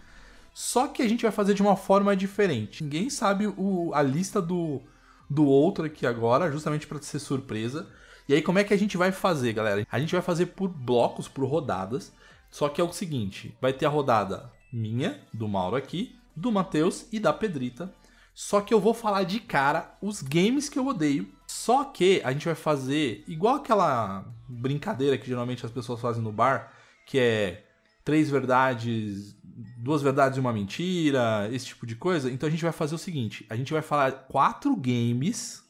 Só 0.52 0.86
que 0.88 1.02
a 1.02 1.08
gente 1.08 1.22
vai 1.22 1.32
fazer 1.32 1.54
de 1.54 1.62
uma 1.62 1.76
forma 1.76 2.14
diferente. 2.14 2.84
Ninguém 2.84 3.08
sabe 3.08 3.46
o, 3.46 3.90
a 3.94 4.02
lista 4.02 4.40
do, 4.40 4.82
do 5.28 5.46
outro 5.46 5.84
aqui 5.84 6.06
agora, 6.06 6.50
justamente 6.50 6.86
para 6.86 7.00
ser 7.00 7.18
surpresa. 7.18 7.88
E 8.28 8.34
aí, 8.34 8.42
como 8.42 8.58
é 8.58 8.64
que 8.64 8.74
a 8.74 8.78
gente 8.78 8.96
vai 8.96 9.10
fazer, 9.10 9.52
galera? 9.52 9.86
A 9.90 9.98
gente 9.98 10.12
vai 10.12 10.22
fazer 10.22 10.46
por 10.46 10.68
blocos, 10.68 11.26
por 11.26 11.44
rodadas. 11.44 12.12
Só 12.50 12.68
que 12.68 12.80
é 12.80 12.84
o 12.84 12.92
seguinte: 12.92 13.56
vai 13.60 13.72
ter 13.72 13.86
a 13.86 13.88
rodada 13.88 14.50
minha, 14.72 15.20
do 15.32 15.48
Mauro 15.48 15.76
aqui, 15.76 16.16
do 16.36 16.52
Matheus 16.52 17.06
e 17.10 17.18
da 17.18 17.32
Pedrita. 17.32 17.92
Só 18.34 18.60
que 18.60 18.72
eu 18.72 18.80
vou 18.80 18.94
falar 18.94 19.24
de 19.24 19.40
cara 19.40 19.94
os 20.00 20.22
games 20.22 20.68
que 20.68 20.78
eu 20.78 20.86
odeio. 20.86 21.28
Só 21.46 21.84
que 21.84 22.20
a 22.24 22.32
gente 22.32 22.46
vai 22.46 22.54
fazer 22.54 23.24
igual 23.26 23.56
aquela 23.56 24.24
brincadeira 24.48 25.18
que 25.18 25.26
geralmente 25.26 25.66
as 25.66 25.72
pessoas 25.72 26.00
fazem 26.00 26.22
no 26.22 26.32
bar, 26.32 26.72
que 27.06 27.18
é 27.18 27.64
três 28.04 28.30
verdades, 28.30 29.34
duas 29.78 30.02
verdades 30.02 30.36
e 30.36 30.40
uma 30.40 30.52
mentira, 30.52 31.48
esse 31.52 31.66
tipo 31.66 31.86
de 31.86 31.96
coisa. 31.96 32.30
Então 32.30 32.46
a 32.46 32.50
gente 32.50 32.62
vai 32.62 32.72
fazer 32.72 32.94
o 32.94 32.98
seguinte: 32.98 33.46
a 33.48 33.56
gente 33.56 33.72
vai 33.72 33.82
falar 33.82 34.12
quatro 34.28 34.74
games, 34.76 35.62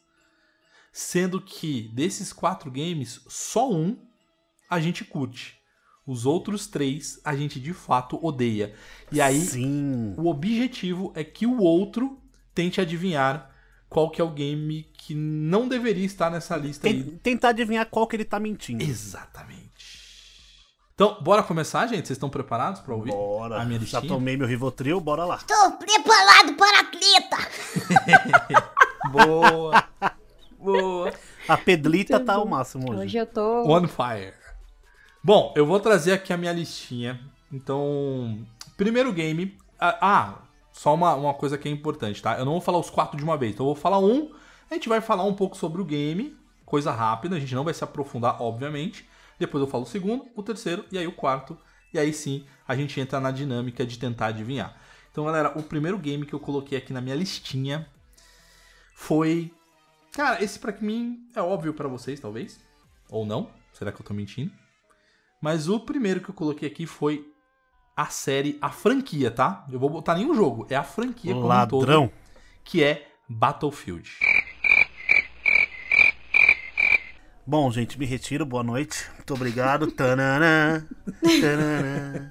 sendo 0.91 1.41
que 1.41 1.89
desses 1.93 2.31
quatro 2.31 2.69
games, 2.71 3.21
só 3.27 3.71
um 3.71 3.97
a 4.69 4.79
gente 4.79 5.03
curte. 5.03 5.61
Os 6.05 6.25
outros 6.25 6.67
três 6.67 7.19
a 7.23 7.35
gente 7.35 7.59
de 7.59 7.73
fato 7.73 8.19
odeia. 8.23 8.73
E 9.11 9.21
aí 9.21 9.39
Sim. 9.39 10.13
o 10.17 10.27
objetivo 10.27 11.13
é 11.15 11.23
que 11.23 11.45
o 11.45 11.59
outro 11.59 12.19
tente 12.53 12.81
adivinhar 12.81 13.51
qual 13.89 14.09
que 14.09 14.19
é 14.19 14.23
o 14.23 14.29
game 14.29 14.83
que 14.97 15.13
não 15.13 15.67
deveria 15.67 16.05
estar 16.05 16.29
nessa 16.29 16.57
lista 16.57 16.87
aí. 16.87 17.03
Tentar 17.21 17.49
adivinhar 17.49 17.85
qual 17.85 18.07
que 18.07 18.15
ele 18.15 18.25
tá 18.25 18.39
mentindo. 18.39 18.83
Exatamente. 18.83 19.72
Então, 20.95 21.17
bora 21.21 21.41
começar, 21.41 21.87
gente? 21.87 22.05
Vocês 22.07 22.11
estão 22.17 22.29
preparados 22.29 22.79
para 22.79 22.93
ouvir 22.93 23.11
Bora. 23.11 23.59
a 23.59 23.65
minha 23.65 23.79
Já 23.79 23.99
listinha? 23.99 24.13
tomei 24.13 24.37
meu 24.37 24.45
Rivotril, 24.45 24.99
bora 25.01 25.25
lá. 25.25 25.39
Tô 25.39 25.71
preparado 25.71 26.53
para 26.55 26.81
atleta. 26.81 28.69
Boa! 29.11 29.83
Boa! 30.59 31.13
A 31.47 31.57
Pedlita 31.57 32.17
Muito 32.17 32.27
tá 32.27 32.35
bom. 32.35 32.41
ao 32.41 32.45
máximo 32.47 32.91
hoje. 32.91 33.01
Hoje 33.01 33.17
eu 33.17 33.25
tô. 33.25 33.63
On 33.67 33.87
fire. 33.87 34.33
Bom, 35.23 35.51
eu 35.55 35.65
vou 35.65 35.79
trazer 35.79 36.13
aqui 36.13 36.31
a 36.31 36.37
minha 36.37 36.53
listinha. 36.53 37.19
Então, 37.51 38.39
primeiro 38.77 39.11
game. 39.11 39.57
Ah, 39.79 39.97
ah, 39.99 40.33
só 40.71 40.93
uma, 40.93 41.15
uma 41.15 41.33
coisa 41.33 41.57
que 41.57 41.67
é 41.67 41.71
importante, 41.71 42.21
tá? 42.21 42.37
Eu 42.37 42.45
não 42.45 42.51
vou 42.53 42.61
falar 42.61 42.77
os 42.77 42.91
quatro 42.91 43.17
de 43.17 43.23
uma 43.23 43.35
vez. 43.35 43.53
Então, 43.53 43.65
eu 43.65 43.73
vou 43.73 43.81
falar 43.81 43.97
um. 43.97 44.31
A 44.69 44.75
gente 44.75 44.87
vai 44.87 45.01
falar 45.01 45.23
um 45.23 45.33
pouco 45.33 45.57
sobre 45.57 45.81
o 45.81 45.85
game. 45.85 46.37
Coisa 46.63 46.91
rápida. 46.91 47.35
A 47.35 47.39
gente 47.39 47.55
não 47.55 47.63
vai 47.63 47.73
se 47.73 47.83
aprofundar, 47.83 48.39
obviamente. 48.39 49.07
Depois 49.45 49.61
eu 49.61 49.67
falo 49.67 49.83
o 49.83 49.87
segundo, 49.87 50.25
o 50.37 50.41
terceiro 50.41 50.85
e 50.89 50.97
aí 50.97 51.05
o 51.05 51.11
quarto. 51.11 51.57
E 51.93 51.99
aí 51.99 52.13
sim 52.13 52.45
a 52.65 52.77
gente 52.77 52.97
entra 52.97 53.19
na 53.19 53.29
dinâmica 53.29 53.85
de 53.85 53.99
tentar 53.99 54.27
adivinhar. 54.27 54.73
Então, 55.11 55.25
galera, 55.25 55.51
o 55.59 55.61
primeiro 55.61 55.97
game 55.97 56.25
que 56.25 56.33
eu 56.33 56.39
coloquei 56.39 56.77
aqui 56.77 56.93
na 56.93 57.01
minha 57.01 57.13
listinha 57.15 57.85
foi. 58.95 59.51
Cara, 60.13 60.41
esse 60.41 60.57
pra 60.57 60.71
mim 60.79 61.27
é 61.35 61.41
óbvio 61.41 61.73
pra 61.73 61.89
vocês, 61.89 62.21
talvez. 62.21 62.57
Ou 63.09 63.25
não. 63.25 63.51
Será 63.73 63.91
que 63.91 63.99
eu 64.01 64.05
tô 64.05 64.13
mentindo? 64.13 64.51
Mas 65.41 65.67
o 65.67 65.77
primeiro 65.77 66.21
que 66.21 66.29
eu 66.29 66.33
coloquei 66.33 66.69
aqui 66.69 66.85
foi 66.85 67.29
a 67.97 68.05
série, 68.05 68.57
a 68.61 68.69
franquia, 68.69 69.29
tá? 69.29 69.67
Eu 69.69 69.77
vou 69.77 69.89
botar 69.89 70.15
nenhum 70.15 70.33
jogo, 70.33 70.65
é 70.69 70.75
a 70.77 70.83
franquia 70.83 71.33
como 71.33 71.47
um 71.47 71.67
todo, 71.67 71.79
Ladrão. 71.81 72.11
que 72.63 72.81
é 72.81 73.09
Battlefield. 73.27 74.09
Bom, 77.45 77.69
gente, 77.69 77.99
me 77.99 78.05
retiro. 78.05 78.45
Boa 78.45 78.63
noite. 78.63 79.11
Muito 79.23 79.35
obrigado. 79.35 79.89
Tanana, 79.89 80.85
tanana. 81.21 82.29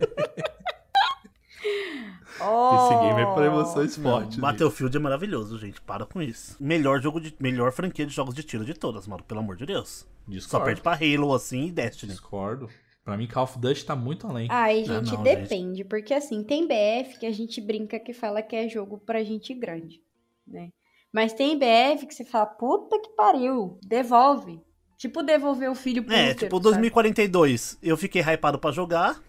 Esse 1.65 2.95
game 3.01 3.23
é 3.23 3.35
pra 3.35 3.47
emoções 3.47 3.97
Não, 3.97 4.11
fortes. 4.11 4.37
Battlefield 4.39 4.95
é 4.95 5.01
maravilhoso, 5.01 5.59
gente. 5.59 5.81
Para 5.81 6.05
com 6.05 6.21
isso. 6.21 6.55
Melhor 6.61 7.01
jogo 7.01 7.19
de 7.19 7.35
melhor 7.41 7.73
franquia 7.73 8.05
de 8.05 8.13
jogos 8.13 8.35
de 8.35 8.43
tiro 8.43 8.63
de 8.65 8.75
todas, 8.75 9.07
mano. 9.07 9.25
Pelo 9.25 9.41
amor 9.41 9.57
de 9.57 9.65
Deus. 9.65 10.01
Só 10.01 10.31
Discordo. 10.31 10.67
perde 10.67 10.81
pra 10.83 10.93
Halo 10.93 11.33
assim 11.35 11.67
e 11.69 11.73
Destiny. 11.73 12.13
Discordo. 12.13 12.69
Pra 13.03 13.17
mim, 13.17 13.27
Call 13.27 13.45
of 13.45 13.59
Duty 13.59 13.85
tá 13.87 13.97
muito 13.97 14.27
além. 14.27 14.49
Ai, 14.51 14.83
Ah, 14.83 14.85
gente, 14.85 15.15
não, 15.15 15.23
depende. 15.23 15.85
Porque 15.85 16.13
assim, 16.13 16.45
tem 16.45 16.69
BF 16.69 17.19
que 17.19 17.27
a 17.27 17.33
gente 17.33 17.59
brinca 17.61 17.99
que 17.99 18.13
fala 18.13 18.43
que 18.43 18.55
é 18.55 18.69
jogo 18.69 18.99
pra 18.99 19.25
gente 19.25 19.55
grande, 19.55 20.03
né? 20.47 20.69
Mas 21.11 21.33
tem 21.33 21.59
BF 21.59 22.07
que 22.07 22.15
você 22.15 22.25
fala, 22.25 22.47
puta 22.47 23.01
que 23.01 23.09
pariu, 23.17 23.79
devolve. 23.83 24.61
Tipo 25.03 25.21
devolver 25.21 25.69
o 25.69 25.75
filho 25.75 26.05
pro 26.05 26.15
É, 26.15 26.27
útero, 26.27 26.39
tipo 26.39 26.57
sabe? 26.59 26.63
2042. 26.63 27.77
Eu 27.83 27.97
fiquei 27.97 28.23
hypado 28.23 28.57
pra 28.57 28.71
jogar. 28.71 29.21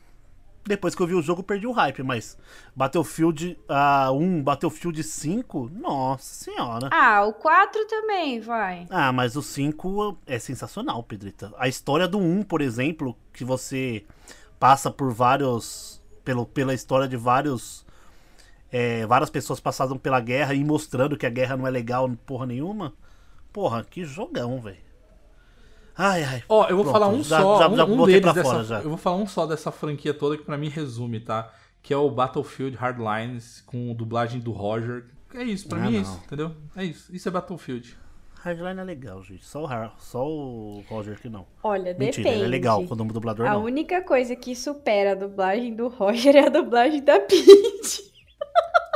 Depois 0.63 0.93
que 0.93 1.01
eu 1.01 1.07
vi 1.07 1.15
o 1.15 1.21
jogo, 1.23 1.41
perdi 1.41 1.65
o 1.65 1.71
hype. 1.71 2.03
Mas 2.03 2.37
Battlefield 2.75 3.57
ah, 3.67 4.11
1, 4.11 4.43
Battlefield 4.43 5.01
5, 5.03 5.71
nossa 5.73 6.45
senhora. 6.45 6.89
Ah, 6.91 7.25
o 7.25 7.33
4 7.33 7.87
também, 7.87 8.39
vai. 8.39 8.85
Ah, 8.87 9.11
mas 9.11 9.35
o 9.35 9.41
5 9.41 10.15
é 10.27 10.37
sensacional, 10.37 11.01
Pedrita. 11.01 11.51
A 11.57 11.67
história 11.67 12.07
do 12.07 12.19
1, 12.19 12.43
por 12.43 12.61
exemplo, 12.61 13.17
que 13.33 13.43
você 13.43 14.05
passa 14.59 14.91
por 14.91 15.11
vários. 15.11 15.99
Pelo, 16.23 16.45
pela 16.45 16.75
história 16.75 17.07
de 17.07 17.17
vários. 17.17 17.83
é, 18.71 19.07
várias 19.07 19.31
pessoas 19.31 19.59
passaram 19.59 19.97
pela 19.97 20.19
guerra 20.19 20.53
e 20.53 20.63
mostrando 20.63 21.17
que 21.17 21.25
a 21.25 21.31
guerra 21.31 21.57
não 21.57 21.65
é 21.65 21.71
legal 21.71 22.07
porra 22.27 22.45
nenhuma. 22.45 22.93
Porra, 23.51 23.83
que 23.83 24.05
jogão, 24.05 24.61
velho. 24.61 24.92
Ai, 25.97 26.23
ai. 26.23 26.43
Ó, 26.49 26.67
eu 26.67 26.75
vou 26.75 26.85
Pronto, 26.85 26.91
falar 26.99 27.07
um 27.09 27.23
já- 27.23 27.39
só, 27.41 27.59
já- 27.59 27.69
um, 27.69 27.75
já 27.75 27.85
um 27.85 28.05
deles 28.05 28.21
pra 28.21 28.31
dessa, 28.33 28.49
fora 28.49 28.63
já. 28.63 28.79
eu 28.81 28.89
vou 28.89 28.97
falar 28.97 29.17
um 29.17 29.27
só 29.27 29.45
dessa 29.45 29.71
franquia 29.71 30.13
toda 30.13 30.37
que 30.37 30.43
pra 30.43 30.57
mim 30.57 30.69
resume, 30.69 31.19
tá? 31.19 31.51
Que 31.81 31.93
é 31.93 31.97
o 31.97 32.09
Battlefield 32.09 32.75
Hardlines 32.77 33.61
com 33.65 33.93
dublagem 33.93 34.39
do 34.39 34.51
Roger. 34.51 35.05
É 35.35 35.43
isso, 35.43 35.67
pra 35.67 35.77
Ah, 35.79 35.81
mim 35.81 35.87
é 35.89 35.91
não. 35.93 36.01
isso, 36.01 36.21
entendeu? 36.25 36.51
É 36.75 36.83
isso, 36.85 37.13
isso 37.15 37.27
é 37.27 37.31
Battlefield. 37.31 37.97
Hardline 38.43 38.79
é 38.79 38.83
legal, 38.83 39.23
gente. 39.23 39.45
Só 39.45 39.63
o, 39.63 39.65
Har- 39.65 39.93
só 39.99 40.27
o 40.27 40.83
Roger 40.89 41.19
que 41.19 41.29
não. 41.29 41.45
Olha, 41.63 41.93
Mentira, 41.97 42.23
depende. 42.23 42.29
ele 42.29 42.43
é 42.43 42.47
legal. 42.47 42.83
Quando 42.85 43.01
o 43.01 43.05
dublador 43.13 43.45
A 43.47 43.53
não. 43.53 43.63
única 43.63 44.01
coisa 44.01 44.35
que 44.35 44.53
supera 44.55 45.13
a 45.13 45.15
dublagem 45.15 45.73
do 45.75 45.87
Roger 45.87 46.35
é 46.35 46.47
a 46.47 46.49
dublagem 46.49 47.01
da 47.03 47.19
Peach. 47.21 48.12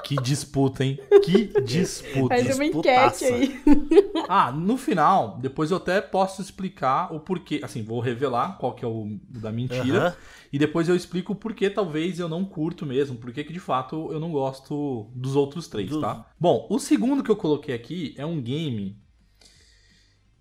Que 0.08 0.16
disputa, 0.16 0.86
hein? 0.86 0.98
Que 1.22 1.48
disputa. 1.64 2.34
Faz 2.34 2.56
uma 2.56 2.66
enquete 2.66 3.26
aí. 3.26 3.62
Ah, 4.30 4.52
no 4.52 4.78
final, 4.78 5.38
depois 5.38 5.72
eu 5.72 5.78
até 5.78 6.02
posso 6.02 6.42
explicar 6.42 7.14
o 7.14 7.20
porquê. 7.20 7.62
Assim, 7.64 7.82
vou 7.82 8.00
revelar 8.00 8.58
qual 8.58 8.74
que 8.74 8.84
é 8.84 8.88
o 8.88 9.18
da 9.30 9.52
mentira. 9.52 10.08
Aham. 10.08 10.16
E 10.52 10.58
depois 10.58 10.88
eu 10.88 10.96
explico 10.96 11.34
o 11.34 11.36
porquê 11.36 11.70
talvez 11.70 12.20
eu 12.20 12.28
não 12.28 12.44
curto 12.44 12.86
mesmo. 12.86 13.18
Porque 13.18 13.44
que 13.44 13.54
de 13.54 13.60
fato 13.60 14.12
eu 14.12 14.20
não 14.20 14.32
gosto 14.32 15.10
dos 15.14 15.36
outros 15.36 15.68
três, 15.68 15.96
tá? 15.98 16.26
Bom, 16.40 16.68
o 16.70 16.80
segundo 16.80 17.24
que 17.24 17.32
eu 17.32 17.36
coloquei 17.36 17.76
aqui 17.76 18.16
é 18.18 18.26
um 18.26 18.42
game 18.42 18.98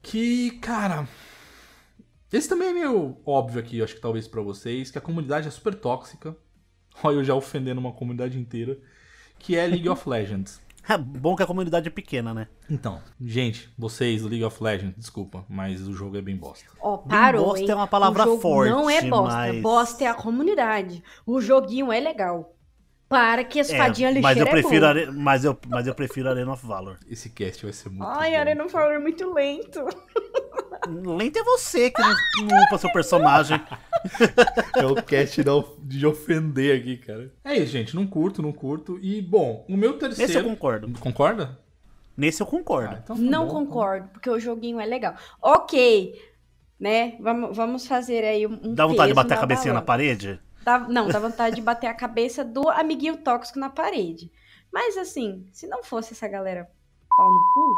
que, 0.02 0.52
cara. 0.60 1.08
Esse 2.32 2.48
também 2.48 2.68
é 2.68 2.72
meio 2.72 3.16
óbvio 3.24 3.60
aqui, 3.60 3.78
eu 3.78 3.84
acho 3.84 3.94
que 3.94 4.00
talvez 4.00 4.26
pra 4.28 4.42
vocês, 4.42 4.90
que 4.90 4.98
a 4.98 5.00
comunidade 5.00 5.48
é 5.48 5.50
super 5.50 5.74
tóxica. 5.74 6.36
Olha, 7.02 7.16
eu 7.16 7.24
já 7.24 7.34
ofendendo 7.34 7.80
uma 7.80 7.92
comunidade 7.92 8.38
inteira. 8.38 8.78
Que 9.38 9.56
é 9.56 9.66
League 9.66 9.88
of 9.88 10.08
Legends. 10.08 10.60
É 10.88 10.96
bom 10.96 11.34
que 11.34 11.42
a 11.42 11.46
comunidade 11.48 11.88
é 11.88 11.90
pequena, 11.90 12.32
né? 12.32 12.46
Então, 12.70 13.00
gente, 13.20 13.68
vocês 13.76 14.22
do 14.22 14.28
League 14.28 14.44
of 14.44 14.62
Legends, 14.62 14.94
desculpa, 14.96 15.44
mas 15.48 15.88
o 15.88 15.92
jogo 15.92 16.16
é 16.16 16.22
bem 16.22 16.36
bosta. 16.36 16.70
Ó, 16.80 16.98
parou, 16.98 17.46
bosta 17.46 17.64
hein? 17.64 17.70
é 17.72 17.74
uma 17.74 17.88
palavra 17.88 18.22
o 18.22 18.24
jogo 18.26 18.40
forte, 18.40 18.70
Não 18.70 18.88
é 18.88 19.02
bosta. 19.02 19.36
mas- 19.36 19.62
Bosta 19.62 20.04
é 20.04 20.06
a 20.06 20.14
comunidade. 20.14 21.02
O 21.26 21.40
joguinho 21.40 21.90
é 21.90 21.98
legal. 21.98 22.55
Para 23.08 23.44
que 23.44 23.60
as 23.60 23.70
É, 23.70 23.76
fadinhas 23.76 24.14
mas 24.14 24.36
lixeiras 24.36 24.38
eu 24.38 24.50
prefiro 24.62 24.84
é. 24.84 24.88
Are- 24.88 25.10
mas 25.12 25.44
eu 25.44 25.56
mas 25.68 25.86
eu 25.86 25.94
prefiro 25.94 26.28
Arena 26.28 26.52
of 26.52 26.66
Valor. 26.66 26.98
Esse 27.08 27.30
cast 27.30 27.62
vai 27.64 27.72
ser 27.72 27.88
muito. 27.88 28.04
Ai, 28.04 28.32
bom. 28.32 28.38
Arena 28.38 28.64
Power 28.66 28.94
é 28.96 28.98
muito 28.98 29.32
lento. 29.32 29.84
Lento 30.88 31.38
é 31.38 31.42
você 31.42 31.90
que 31.90 32.00
não, 32.00 32.14
não 32.46 32.62
upa 32.64 32.78
seu 32.78 32.92
personagem. 32.92 33.60
É 34.76 34.86
o 34.86 34.94
cast 35.02 35.42
de 35.82 36.06
ofender 36.06 36.78
aqui, 36.80 36.96
cara. 36.98 37.32
É 37.44 37.56
isso, 37.56 37.72
gente. 37.72 37.96
Não 37.96 38.06
curto, 38.06 38.40
não 38.40 38.52
curto. 38.52 38.98
E, 39.02 39.20
bom, 39.20 39.64
o 39.68 39.76
meu 39.76 39.94
terceiro. 39.98 40.32
Nesse 40.32 40.38
eu 40.38 40.44
concordo. 40.44 41.00
Concorda? 41.00 41.58
Nesse 42.16 42.40
eu 42.42 42.46
concordo. 42.46 42.94
Ah, 42.94 43.00
então 43.02 43.16
tá 43.16 43.22
Não 43.22 43.46
bom, 43.48 43.54
concordo, 43.66 44.08
porque 44.12 44.30
o 44.30 44.38
joguinho 44.38 44.78
é 44.78 44.86
legal. 44.86 45.14
Ok, 45.42 46.14
né? 46.78 47.16
Vamos, 47.20 47.56
vamos 47.56 47.86
fazer 47.86 48.22
aí 48.22 48.46
um. 48.46 48.74
Dá 48.74 48.86
vontade 48.86 49.08
de 49.08 49.14
bater 49.14 49.34
a 49.34 49.38
cabecinha 49.40 49.74
na 49.74 49.82
parede? 49.82 50.38
Dá- 50.66 50.80
não, 50.80 51.06
dá 51.06 51.20
vontade 51.20 51.54
de 51.54 51.62
bater 51.62 51.86
a 51.86 51.94
cabeça 51.94 52.44
do 52.44 52.68
amiguinho 52.68 53.16
tóxico 53.18 53.56
na 53.60 53.70
parede. 53.70 54.28
Mas 54.72 54.96
assim, 54.96 55.46
se 55.52 55.64
não 55.68 55.84
fosse 55.84 56.12
essa 56.12 56.26
galera 56.26 56.68
pau 57.16 57.28
no 57.28 57.40
cu, 57.54 57.76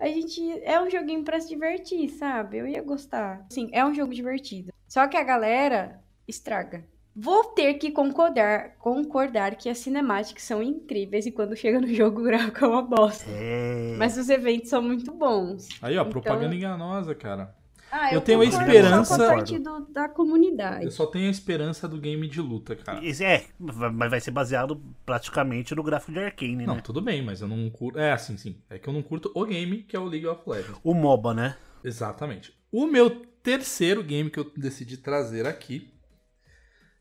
a 0.00 0.06
gente. 0.06 0.40
É 0.62 0.80
um 0.80 0.88
joguinho 0.88 1.24
pra 1.24 1.40
se 1.40 1.48
divertir, 1.48 2.08
sabe? 2.10 2.58
Eu 2.58 2.68
ia 2.68 2.80
gostar. 2.82 3.44
Sim, 3.50 3.68
é 3.72 3.84
um 3.84 3.92
jogo 3.92 4.14
divertido. 4.14 4.72
Só 4.86 5.08
que 5.08 5.16
a 5.16 5.24
galera 5.24 6.00
estraga. 6.28 6.84
Vou 7.16 7.42
ter 7.46 7.74
que 7.74 7.90
concordar, 7.90 8.76
concordar 8.78 9.56
que 9.56 9.68
as 9.68 9.78
cinemáticas 9.78 10.44
são 10.44 10.62
incríveis 10.62 11.26
e 11.26 11.32
quando 11.32 11.56
chega 11.56 11.80
no 11.80 11.88
jogo 11.92 12.20
o 12.20 12.24
gráfico 12.24 12.64
é 12.64 12.68
uma 12.68 12.82
bosta. 12.82 13.28
É. 13.28 13.96
Mas 13.98 14.16
os 14.16 14.28
eventos 14.28 14.70
são 14.70 14.80
muito 14.80 15.10
bons. 15.12 15.66
Aí, 15.82 15.98
ó, 15.98 16.02
Então- 16.02 16.12
propaganda 16.12 16.54
enganosa, 16.54 17.12
cara. 17.16 17.52
Ah, 17.90 18.12
Eu 18.12 18.20
tenho 18.20 18.40
a 18.40 18.44
esperança- 18.44 19.16
Com 19.16 19.22
a 19.22 19.26
parte 19.28 19.58
do- 19.58 19.86
da 19.90 20.08
comunidade. 20.08 20.84
Eu 20.84 20.90
só 20.90 21.06
tenho 21.06 21.26
a 21.28 21.30
esperança 21.30 21.88
do 21.88 21.96
game 21.98 22.28
de 22.28 22.40
luta, 22.40 22.76
cara. 22.76 23.04
Esse 23.04 23.24
é, 23.24 23.46
mas 23.58 24.10
vai 24.10 24.20
ser 24.20 24.30
baseado 24.30 24.80
praticamente 25.06 25.74
no 25.74 25.82
gráfico 25.82 26.12
de 26.12 26.18
Arcane, 26.18 26.66
Não, 26.66 26.76
né? 26.76 26.80
tudo 26.84 27.00
bem, 27.00 27.22
mas 27.22 27.40
eu 27.40 27.48
não 27.48 27.68
curto. 27.70 27.98
É, 27.98 28.12
assim, 28.12 28.36
sim. 28.36 28.56
É 28.68 28.78
que 28.78 28.88
eu 28.88 28.92
não 28.92 29.02
curto 29.02 29.30
o 29.34 29.44
game, 29.46 29.82
que 29.82 29.96
é 29.96 29.98
o 29.98 30.04
League 30.04 30.26
of 30.26 30.42
Legends. 30.46 30.78
O 30.84 30.92
MOBA, 30.94 31.32
né? 31.34 31.56
Exatamente. 31.82 32.52
O 32.70 32.86
meu 32.86 33.08
terceiro 33.42 34.02
game 34.02 34.28
que 34.30 34.38
eu 34.38 34.52
decidi 34.56 34.96
trazer 34.98 35.46
aqui. 35.46 35.90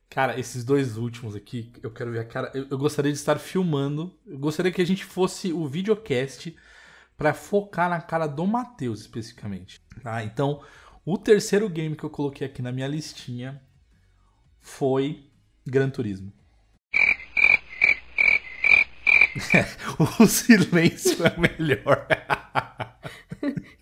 Cara, 0.10 0.39
esses 0.39 0.63
dois 0.63 0.96
últimos 0.96 1.36
aqui, 1.36 1.70
eu 1.84 1.91
quero 1.91 2.12
ver 2.12 2.20
a 2.20 2.24
cara. 2.24 2.50
Eu, 2.53 2.65
eu 2.72 2.77
gostaria 2.77 3.12
de 3.12 3.17
estar 3.17 3.38
filmando. 3.39 4.13
Eu 4.25 4.38
gostaria 4.39 4.72
que 4.72 4.82
a 4.82 4.86
gente 4.86 5.03
fosse 5.03 5.51
o 5.51 5.67
videocast 5.67 6.56
pra 7.18 7.34
focar 7.34 7.90
na 7.90 8.00
cara 8.00 8.28
do 8.28 8.46
Matheus, 8.46 9.02
especificamente. 9.02 9.82
Tá? 10.04 10.24
Então, 10.24 10.62
o 11.04 11.18
terceiro 11.18 11.68
game 11.68 11.96
que 11.96 12.04
eu 12.04 12.10
coloquei 12.10 12.46
aqui 12.46 12.62
na 12.62 12.72
minha 12.72 12.88
listinha 12.88 13.60
foi 14.62 15.30
Gran 15.66 15.90
Turismo. 15.90 16.32
o 20.20 20.28
silêncio 20.28 21.26
é 21.26 21.36
melhor. 21.38 22.08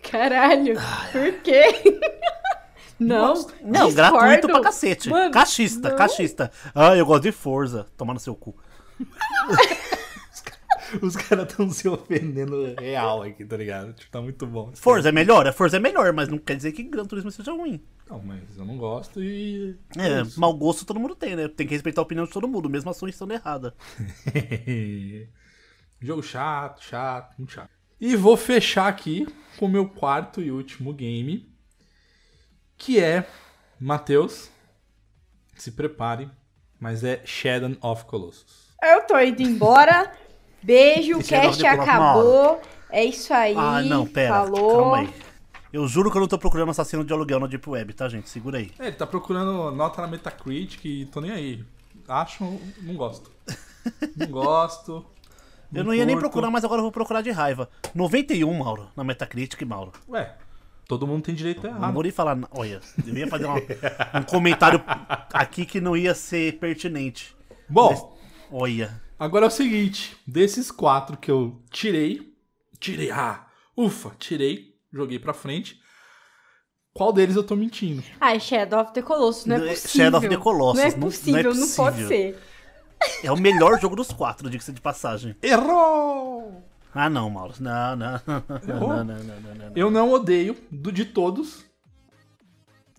Caralho, 0.10 0.74
por 1.12 1.40
quê? 1.42 2.00
não, 2.98 3.34
Não, 3.62 3.88
discordo. 3.88 3.94
gratuito 3.94 4.48
pra 4.48 4.60
cacete. 4.62 5.08
Mano, 5.10 5.30
cachista, 5.30 5.90
não. 5.90 5.96
cachista. 5.96 6.50
Ah, 6.74 6.94
eu 6.96 7.04
gosto 7.04 7.24
de 7.24 7.32
Forza. 7.32 7.86
Tomar 7.96 8.14
no 8.14 8.20
seu 8.20 8.34
cu. 8.34 8.56
Os 11.02 11.16
caras 11.16 11.50
estão 11.50 11.70
se 11.70 11.88
ofendendo 11.88 12.74
real 12.78 13.22
aqui, 13.22 13.44
tá 13.44 13.56
ligado? 13.56 13.92
Tipo, 13.92 14.10
tá 14.10 14.20
muito 14.20 14.46
bom. 14.46 14.72
Forza 14.74 15.08
é 15.08 15.12
melhor? 15.12 15.46
A 15.46 15.52
Forza 15.52 15.76
é 15.76 15.80
melhor, 15.80 16.12
mas 16.12 16.28
não 16.28 16.38
quer 16.38 16.56
dizer 16.56 16.72
que 16.72 16.82
Gran 16.82 17.04
Turismo 17.04 17.30
seja 17.30 17.52
ruim. 17.52 17.80
Não, 18.08 18.20
mas 18.22 18.56
eu 18.56 18.64
não 18.64 18.76
gosto 18.76 19.22
e. 19.22 19.76
É, 19.96 20.22
isso. 20.22 20.40
mau 20.40 20.54
gosto 20.54 20.84
todo 20.84 21.00
mundo 21.00 21.14
tem, 21.14 21.34
né? 21.34 21.48
Tem 21.48 21.66
que 21.66 21.74
respeitar 21.74 22.00
a 22.00 22.04
opinião 22.04 22.26
de 22.26 22.32
todo 22.32 22.48
mundo, 22.48 22.70
mesmo 22.70 22.90
a 22.90 22.94
sua 22.94 23.10
estando 23.10 23.32
errada. 23.32 23.74
Jogo 26.00 26.22
chato, 26.22 26.82
chato, 26.84 27.36
muito 27.38 27.52
chato. 27.52 27.70
E 28.00 28.14
vou 28.14 28.36
fechar 28.36 28.88
aqui 28.88 29.26
com 29.58 29.66
o 29.66 29.70
meu 29.70 29.88
quarto 29.88 30.42
e 30.42 30.50
último 30.50 30.92
game. 30.92 31.50
Que 32.76 33.00
é. 33.00 33.26
Matheus. 33.80 34.50
Se 35.56 35.72
prepare. 35.72 36.30
Mas 36.78 37.02
é 37.02 37.22
Shadow 37.24 37.74
of 37.80 38.04
Colossus. 38.04 38.76
Eu 38.82 39.06
tô 39.06 39.18
indo 39.18 39.42
embora. 39.42 40.12
Beijo, 40.66 41.18
o 41.18 41.22
cast 41.24 41.64
acabou. 41.64 42.60
É 42.90 43.04
isso 43.04 43.32
aí. 43.32 43.54
Ah, 43.56 43.80
não, 43.82 44.04
pera. 44.04 44.34
Falou. 44.34 44.78
Calma 44.80 44.96
aí. 44.98 45.14
Eu 45.72 45.86
juro 45.86 46.10
que 46.10 46.16
eu 46.16 46.20
não 46.20 46.26
tô 46.28 46.36
procurando 46.38 46.70
assassino 46.70 47.04
de 47.04 47.12
aluguel 47.12 47.38
na 47.38 47.46
Deep 47.46 47.68
Web, 47.68 47.92
tá, 47.94 48.08
gente? 48.08 48.28
Segura 48.28 48.58
aí. 48.58 48.72
É, 48.78 48.88
ele 48.88 48.96
tá 48.96 49.06
procurando 49.06 49.70
nota 49.70 50.02
na 50.02 50.08
Metacritic 50.08 50.84
e 50.84 51.06
tô 51.06 51.20
nem 51.20 51.30
aí. 51.30 51.64
Acho, 52.08 52.42
não 52.82 52.94
gosto. 52.96 53.30
Não 54.16 54.26
gosto. 54.26 55.06
Eu 55.72 55.84
não 55.84 55.94
ia 55.94 56.04
nem 56.04 56.16
curto. 56.16 56.24
procurar, 56.28 56.50
mas 56.50 56.64
agora 56.64 56.80
eu 56.80 56.82
vou 56.82 56.90
procurar 56.90 57.20
de 57.22 57.30
raiva. 57.30 57.68
91, 57.94 58.52
Mauro, 58.52 58.88
na 58.96 59.04
Metacritic, 59.04 59.62
Mauro. 59.62 59.92
Ué, 60.08 60.34
todo 60.88 61.06
mundo 61.06 61.22
tem 61.22 61.34
direito 61.36 61.64
a 61.66 61.70
Não 61.70 61.78
errar. 61.78 61.92
vou 61.92 62.02
nem 62.02 62.10
falar. 62.10 62.36
Olha, 62.50 62.80
eu 63.06 63.14
ia 63.16 63.28
fazer 63.28 63.44
uma- 63.46 63.60
um 64.20 64.22
comentário 64.24 64.82
aqui 65.32 65.64
que 65.64 65.80
não 65.80 65.96
ia 65.96 66.14
ser 66.16 66.58
pertinente. 66.58 67.36
Bom, 67.68 68.16
Olha. 68.50 69.00
Agora 69.18 69.46
é 69.46 69.48
o 69.48 69.50
seguinte: 69.50 70.16
desses 70.26 70.70
quatro 70.70 71.16
que 71.16 71.30
eu 71.30 71.62
tirei, 71.70 72.34
tirei, 72.78 73.10
ah, 73.10 73.46
ufa, 73.76 74.12
tirei, 74.18 74.74
joguei 74.92 75.18
pra 75.18 75.32
frente. 75.32 75.80
Qual 76.92 77.12
deles 77.12 77.36
eu 77.36 77.44
tô 77.44 77.54
mentindo? 77.54 78.02
Ai, 78.18 78.40
Shadow 78.40 78.80
of 78.80 78.92
the 78.94 79.02
Colossus, 79.02 79.44
não 79.44 79.56
é 79.56 79.58
Não 79.58 79.66
é- 79.66 79.70
possível. 79.70 80.04
Shadow 80.04 80.18
of 80.18 80.28
the 80.30 80.36
Colossus, 80.38 80.76
Não 80.82 80.82
é 80.82 80.90
não- 80.92 80.98
não 80.98 81.06
é 81.06 81.10
possível, 81.10 81.54
não, 81.54 81.68
pode 81.68 81.96
possível. 82.02 82.08
ser. 82.08 82.38
É 83.22 83.30
o 83.30 83.36
melhor 83.36 83.78
jogo 83.78 83.94
dos 83.94 84.08
quatro, 84.10 84.48
diga-se 84.48 84.72
de 84.72 84.80
passagem. 84.80 85.36
Errou! 85.42 86.64
Ah, 86.94 87.10
não, 87.10 87.28
Mauro. 87.28 87.52
Não, 87.60 87.94
não. 87.96 88.14
Errou? 88.66 88.88
Não, 88.88 89.04
não, 89.04 89.14
não, 89.22 89.40
não, 89.42 89.54
não. 89.54 89.72
Eu 89.76 89.90
não 89.90 90.10
odeio, 90.10 90.56
do 90.70 90.90
de 90.90 91.04
todos. 91.04 91.62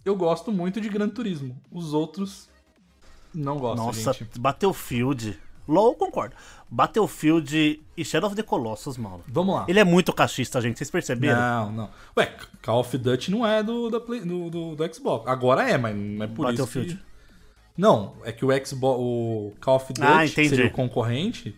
Eu 0.05 0.15
gosto 0.15 0.51
muito 0.51 0.79
de 0.79 0.87
Gran 0.87 1.09
Turismo. 1.09 1.59
Os 1.71 1.95
outros 1.95 2.47
não 3.33 3.57
gosto, 3.57 3.77
Nossa, 3.83 4.13
gente. 4.13 4.39
Battlefield. 4.39 5.39
LOL, 5.67 5.95
concordo. 5.95 6.35
Battlefield 6.69 7.81
e 7.97 8.05
Shadow 8.05 8.27
of 8.27 8.35
the 8.35 8.43
Colossus, 8.43 8.97
Mauro. 8.97 9.23
Vamos 9.27 9.55
lá. 9.55 9.65
Ele 9.67 9.79
é 9.79 9.83
muito 9.83 10.13
cachista, 10.13 10.61
gente. 10.61 10.77
Vocês 10.77 10.89
perceberam? 10.91 11.39
Não, 11.39 11.71
não. 11.71 11.89
Ué, 12.17 12.33
Call 12.63 12.79
of 12.79 12.97
Duty 12.97 13.31
não 13.31 13.45
é 13.45 13.61
do, 13.63 13.89
da 13.89 13.99
Play- 13.99 14.21
do, 14.21 14.49
do, 14.49 14.75
do 14.75 14.93
Xbox. 14.93 15.27
Agora 15.27 15.69
é, 15.69 15.77
mas 15.77 15.95
não 15.95 16.23
é 16.23 16.27
por 16.27 16.45
Battlefield. 16.45 16.89
isso 16.93 16.97
que... 16.97 17.07
Não, 17.77 18.15
é 18.23 18.31
que 18.31 18.43
o 18.43 18.49
Xbox, 18.65 18.99
o 18.99 19.53
Call 19.61 19.75
of 19.75 19.93
Duty, 19.93 20.01
Ah, 20.07 20.23
que 20.23 20.49
seria 20.49 20.65
o 20.67 20.71
concorrente, 20.71 21.55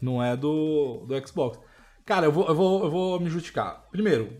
não 0.00 0.22
é 0.22 0.36
do, 0.36 1.04
do 1.06 1.26
Xbox. 1.26 1.58
Cara, 2.04 2.26
eu 2.26 2.32
vou, 2.32 2.46
eu, 2.46 2.54
vou, 2.54 2.84
eu 2.84 2.90
vou 2.90 3.20
me 3.20 3.30
justificar. 3.30 3.84
Primeiro, 3.90 4.30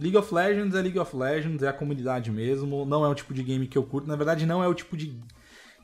League 0.00 0.16
of 0.16 0.32
Legends 0.32 0.74
é 0.76 0.80
League 0.80 0.98
of 0.98 1.16
Legends, 1.16 1.62
é 1.62 1.68
a 1.68 1.72
comunidade 1.72 2.30
mesmo, 2.30 2.84
não 2.86 3.04
é 3.04 3.08
o 3.08 3.14
tipo 3.14 3.34
de 3.34 3.42
game 3.42 3.66
que 3.66 3.76
eu 3.76 3.82
curto. 3.82 4.06
Na 4.08 4.14
verdade, 4.16 4.46
não 4.46 4.62
é 4.62 4.68
o 4.68 4.72
tipo 4.74 4.96
de, 4.96 5.18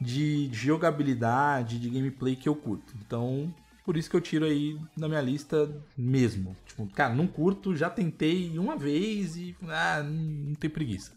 de 0.01 0.49
jogabilidade, 0.53 1.79
de 1.79 1.91
gameplay 1.91 2.37
que 2.37 2.49
eu 2.49 2.55
curto. 2.55 2.95
Então, 3.05 3.53
por 3.85 3.97
isso 3.97 4.09
que 4.11 4.17
eu 4.17 4.21
tiro 4.21 4.45
aí 4.45 4.79
na 4.97 5.09
minha 5.09 5.21
lista 5.21 5.71
mesmo. 5.97 6.57
Tipo, 6.67 6.87
cara, 6.89 7.15
não 7.15 7.27
curto, 7.27 7.75
já 7.77 7.91
tentei 7.91 8.59
uma 8.59 8.77
vez 8.77 9.37
e 9.37 9.57
ah, 9.69 10.03
não 10.03 10.55
tem 10.55 10.71
preguiça. 10.71 11.13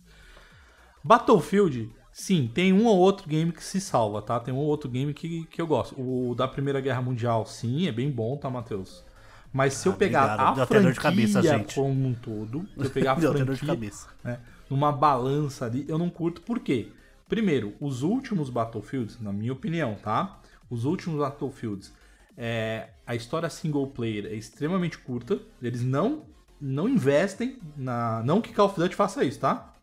Battlefield, 1.04 1.89
sim, 2.12 2.50
tem 2.54 2.72
um 2.74 2.86
ou 2.86 2.98
outro 2.98 3.28
game 3.28 3.52
que 3.52 3.63
se 3.63 3.82
salva, 3.82 4.22
tá? 4.22 4.39
Tem 4.39 4.54
um 4.54 4.58
ou 4.58 4.65
outro 4.67 4.89
game 4.89 5.13
que, 5.13 5.46
que 5.46 5.62
eu 5.62 5.67
gosto. 5.67 5.96
O 6.00 6.36
da 6.36 6.48
Primeira 6.48 6.80
Guerra 6.82 7.02
Mundial, 7.02 7.46
sim, 7.46 7.88
é 7.88 7.91
bem 7.91 8.12
bom, 8.12 8.38
tá, 8.38 8.50
Matheus? 8.50 9.04
Mas 9.52 9.74
se 9.74 9.88
eu 9.88 9.94
Ah, 9.94 9.98
pegar 9.98 10.24
obrigado. 10.36 10.60
A 10.62 10.65
dor 10.65 10.94
de 10.94 10.94
franquia 10.94 11.02
cabeça, 11.02 11.41
gente. 11.41 11.76
como 11.76 12.08
um 12.08 12.13
todo, 12.13 12.70
se 12.78 12.86
eu 12.86 12.91
pegar 12.91 13.13
a 13.13 13.15
dor 13.15 13.44
de 13.44 13.44
franquia 13.44 13.67
cabeça. 13.67 14.08
né, 14.24 14.39
numa 14.70 14.91
balança 14.91 15.65
ali, 15.65 15.86
eu 15.88 15.98
não 15.98 16.10
curto. 16.10 16.41
Por 16.41 16.60
quê? 16.60 16.94
Primeiro, 17.32 17.74
os 17.80 18.02
últimos 18.02 18.50
Battlefields, 18.50 19.17
na 19.22 19.32
minha 19.32 19.54
opinião, 19.54 19.96
tá? 19.96 20.41
Os 20.70 20.84
últimos 20.84 21.17
Battlefields, 21.17 21.94
é, 22.36 22.89
a 23.08 23.15
história 23.15 23.50
single 23.50 23.88
player 23.88 24.26
é 24.26 24.36
extremamente 24.36 24.98
curta. 24.98 25.39
Eles 25.62 25.82
não 25.82 26.26
não 26.60 26.89
investem 26.89 27.58
na. 27.78 28.22
Não 28.24 28.41
que 28.41 28.52
Call 28.52 28.65
of 28.65 28.78
Duty 28.78 28.98
faça 28.98 29.24
isso, 29.24 29.39
tá? 29.39 29.74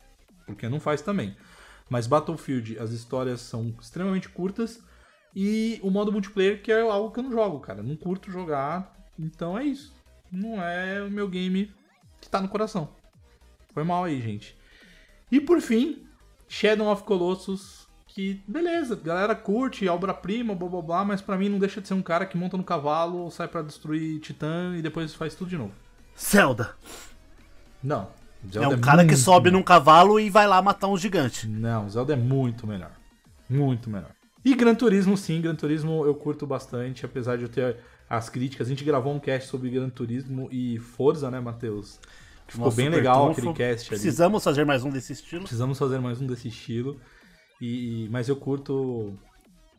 Porque 0.45 0.69
não 0.69 0.79
faz 0.79 1.01
também. 1.01 1.35
Mas 1.89 2.07
Battlefield, 2.07 2.79
as 2.79 2.91
histórias 2.91 3.41
são 3.41 3.75
extremamente 3.81 4.29
curtas. 4.29 4.83
E 5.35 5.81
o 5.83 5.91
modo 5.91 6.13
multiplayer, 6.13 6.61
que 6.63 6.71
é 6.71 6.83
algo 6.83 7.11
que 7.11 7.19
eu 7.19 7.25
não 7.25 7.33
jogo, 7.33 7.61
cara. 7.61 7.83
Não 7.83 7.97
curto 7.97 8.31
jogar. 8.31 8.95
Então 9.19 9.57
é 9.57 9.65
isso. 9.65 9.91
Não 10.31 10.63
é 10.63 11.03
o 11.03 11.11
meu 11.11 11.27
game 11.27 11.73
que 12.21 12.29
tá 12.29 12.43
no 12.43 12.49
coração. 12.51 12.91
Foi 13.73 13.85
mal 13.85 14.05
aí, 14.05 14.21
gente. 14.21 14.55
E 15.33 15.41
por 15.41 15.63
fim, 15.63 16.08
Shadow 16.49 16.91
of 16.91 17.03
Colossus, 17.05 17.87
que 18.07 18.43
beleza, 18.49 18.97
galera 18.97 19.35
curte, 19.35 19.89
obra-prima, 19.89 20.55
blá 20.55 20.69
blá 20.69 20.83
blá, 20.83 21.05
mas 21.05 21.21
pra 21.21 21.37
mim 21.37 21.49
não 21.49 21.59
deixa 21.59 21.81
de 21.81 21.87
ser 21.87 21.95
um 21.95 22.03
cara 22.03 22.27
que 22.27 22.37
monta 22.37 22.57
no 22.57 22.65
cavalo, 22.65 23.31
sai 23.31 23.47
pra 23.47 23.63
destruir 23.63 24.19
Titã 24.21 24.75
e 24.77 24.83
depois 24.83 25.15
faz 25.15 25.35
tudo 25.35 25.49
de 25.49 25.59
novo. 25.59 25.73
Zelda. 26.19 26.75
Não. 27.83 28.09
É 28.49 28.53
Zelda 28.53 28.77
um 28.77 28.81
cara 28.81 29.07
que 29.07 29.17
sobe 29.17 29.47
melhor. 29.47 29.59
num 29.59 29.65
cavalo 29.65 30.19
e 30.19 30.31
vai 30.31 30.47
lá 30.47 30.61
matar 30.63 30.89
um 30.89 30.97
gigante. 30.97 31.47
Não, 31.47 31.89
Zelda 31.89 32.15
é 32.15 32.17
muito 32.17 32.67
melhor. 32.67 32.93
Muito 33.49 33.91
melhor. 33.91 34.11
E 34.45 34.55
Gran 34.55 34.75
Turismo, 34.75 35.17
sim, 35.17 35.41
Gran 35.41 35.55
Turismo 35.55 36.05
eu 36.05 36.15
curto 36.15 36.47
bastante, 36.47 37.05
apesar 37.05 37.37
de 37.37 37.43
eu 37.45 37.49
ter 37.49 37.77
as 38.09 38.29
críticas. 38.31 38.67
A 38.67 38.71
gente 38.71 38.85
gravou 38.85 39.15
um 39.15 39.19
cast 39.19 39.49
sobre 39.49 39.71
Gran 39.71 39.91
Turismo 39.91 40.49
e 40.51 40.79
Forza, 40.79 41.31
né, 41.31 41.41
Matheus? 41.41 42.01
Ficou 42.49 42.73
bem 42.73 42.89
legal 42.89 43.27
trunfo. 43.27 43.51
aquele 43.51 43.55
cast 43.55 43.89
ali. 43.89 44.01
Precisamos 44.01 44.43
fazer 44.43 44.65
mais 44.65 44.83
um 44.83 44.91
desse 44.91 45.13
estilo. 45.13 45.43
Precisamos 45.43 45.79
fazer 45.79 45.99
mais 46.01 46.21
um 46.21 46.27
desse 46.27 46.49
estilo. 46.49 46.99
E, 47.61 48.09
mas 48.11 48.29
eu 48.29 48.37
curto. 48.37 49.19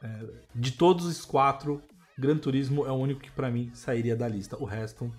é, 0.04 0.26
de 0.54 0.72
todos 0.72 1.06
os 1.06 1.26
quatro, 1.26 1.82
Gran 2.18 2.38
Turismo 2.38 2.86
é 2.86 2.92
o 2.92 2.96
único 2.96 3.22
que 3.22 3.32
pra 3.32 3.50
mim 3.50 3.72
sairia 3.74 4.16
da 4.16 4.28
lista. 4.28 4.56
O 4.58 4.66
resto. 4.66 5.12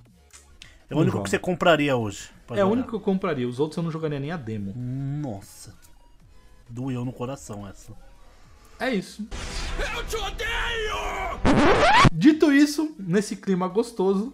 É 0.88 0.94
o 0.94 0.98
único 0.98 1.22
que 1.22 1.30
você 1.30 1.38
compraria 1.38 1.96
hoje. 1.96 2.30
É 2.50 2.64
o 2.64 2.68
único 2.68 2.88
que 2.88 2.94
eu 2.94 3.00
compraria. 3.00 3.48
Os 3.48 3.60
outros 3.60 3.76
eu 3.76 3.82
não 3.82 3.90
jogaria 3.90 4.18
nem 4.20 4.30
a 4.30 4.36
demo. 4.36 4.72
Nossa. 4.76 5.74
Doeu 6.68 7.04
no 7.04 7.12
coração 7.12 7.66
essa. 7.66 7.92
É 8.78 8.94
isso. 8.94 9.26
Dito 10.08 10.16
Dito 12.12 12.52
isso, 12.52 12.94
nesse 12.98 13.36
clima 13.36 13.68
gostoso, 13.68 14.32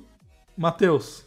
Matheus, 0.57 1.27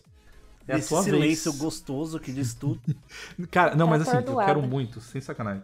é 0.69 0.77
Esse 0.77 1.03
silêncio 1.03 1.51
vez. 1.51 1.61
gostoso 1.63 2.19
que 2.19 2.31
diz 2.31 2.53
tudo. 2.53 2.79
Cara, 3.51 3.75
não, 3.75 3.85
Tá 3.87 3.91
mas 3.97 4.07
assim, 4.07 4.17
eu 4.25 4.37
quero 4.37 4.61
muito, 4.61 5.01
sem 5.01 5.19
sacanagem. 5.21 5.63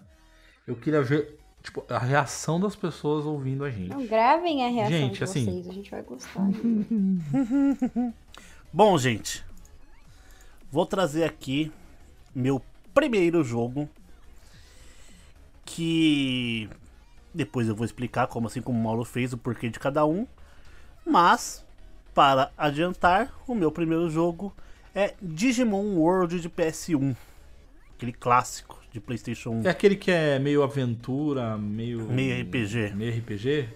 Eu 0.67 0.75
queria 0.75 1.01
ver, 1.01 1.37
tipo, 1.61 1.83
a 1.89 1.99
reação 1.99 2.59
das 2.59 2.75
pessoas 2.75 3.25
ouvindo 3.25 3.63
a 3.63 3.69
gente. 3.69 3.89
Não, 3.89 4.05
gravem 4.05 4.65
a 4.65 4.69
reação 4.69 4.91
Gente, 4.97 5.17
de 5.17 5.23
assim- 5.23 5.45
vocês, 5.45 5.69
a 5.69 5.73
gente 5.73 5.91
vai 5.91 6.01
gostar. 6.01 6.41
Bom, 8.73 8.97
gente, 8.97 9.45
vou 10.71 10.85
trazer 10.85 11.23
aqui 11.23 11.71
meu 12.33 12.61
primeiro 12.93 13.43
jogo 13.43 13.87
que 15.65 16.69
depois 17.33 17.67
eu 17.67 17.75
vou 17.75 17.85
explicar 17.85 18.27
como 18.27 18.47
assim 18.47 18.61
como 18.61 18.79
o 18.79 18.83
Mauro 18.83 19.03
fez 19.03 19.33
o 19.33 19.37
porquê 19.37 19.69
de 19.69 19.79
cada 19.79 20.05
um, 20.05 20.25
mas 21.05 21.63
para 22.13 22.51
adiantar, 22.57 23.33
o 23.47 23.53
meu 23.53 23.71
primeiro 23.71 24.09
jogo 24.09 24.53
é 24.95 25.13
Digimon 25.21 25.95
World 25.97 26.39
de 26.39 26.49
PS1, 26.49 27.15
aquele 27.95 28.13
clássico 28.13 28.79
de 28.91 28.99
PlayStation 29.01 29.49
1. 29.51 29.61
É 29.65 29.69
aquele 29.69 29.95
que 29.97 30.09
é 30.09 30.39
meio 30.39 30.63
aventura, 30.63 31.57
meio. 31.57 32.01
Meio 32.09 32.41
RPG. 32.41 32.93
Meio 32.95 33.17
RPG? 33.19 33.67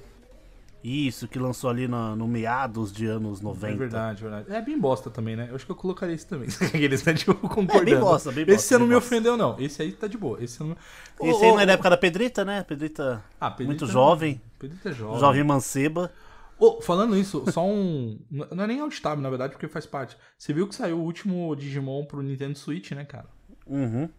Isso, 0.82 1.27
que 1.27 1.38
lançou 1.38 1.69
ali 1.69 1.89
na- 1.89 2.15
no 2.15 2.25
meados 2.25 2.89
de 2.93 3.05
anos 3.05 3.41
90. 3.41 3.73
É 3.73 3.75
verdade, 3.77 4.21
verdade. 4.21 4.45
É 4.49 4.62
bem 4.62 4.79
bosta 4.79 5.10
também, 5.10 5.36
né? 5.36 5.47
Eu 5.49 5.55
acho 5.55 5.65
que 5.65 5.71
eu 5.73 5.75
colocaria 5.75 6.15
esse 6.15 6.25
também. 6.25 6.47
Aqueles, 6.62 7.03
né? 7.03 7.13
Tipo, 7.15 7.36
concordando. 7.36 7.82
É, 7.82 7.86
bem 7.95 7.99
bosta, 7.99 8.32
bem 8.32 8.43
Esse 8.43 8.53
bosta, 8.55 8.79
não 8.79 8.86
bem 8.86 8.88
me 8.88 8.95
bosta. 8.95 9.13
ofendeu, 9.15 9.36
não. 9.36 9.60
Esse 9.60 9.82
aí 9.82 9.91
tá 9.91 10.08
de 10.08 10.17
boa. 10.17 10.41
Esse 10.41 10.62
não... 10.63 10.77
Esse 11.21 11.43
aí 11.43 11.51
não 11.51 11.60
é 11.60 11.65
da 11.65 11.73
época 11.73 11.89
da 11.89 11.97
Pedrita, 11.97 12.45
né? 12.45 12.63
Pedrita 12.63 13.21
Ah, 13.41 13.51
Pedrito 13.51 13.67
muito 13.67 13.84
é- 13.84 13.88
jovem, 13.89 14.41
Pedrito 14.58 14.88
é 14.88 14.93
jovem. 14.93 15.19
jovem 15.19 15.43
manceba. 15.43 16.10
Ô, 16.60 16.82
falando 16.82 17.17
isso, 17.17 17.43
só 17.52 17.65
um. 17.65 18.19
Não 18.30 18.63
é 18.65 18.67
nem 18.67 18.82
alt-tab, 18.82 19.19
na 19.22 19.30
verdade, 19.30 19.54
porque 19.54 19.67
faz 19.67 19.86
parte. 19.86 20.17
Você 20.38 20.52
viu 20.52 20.67
que 20.67 20.76
saiu 20.76 20.98
o 20.98 21.04
último 21.04 21.56
Digimon 21.56 22.04
pro 22.06 22.22
Nintendo 22.22 22.58
Switch, 22.58 22.91
né, 22.91 23.06
cara? 23.06 23.28
Uhum. 23.65 24.10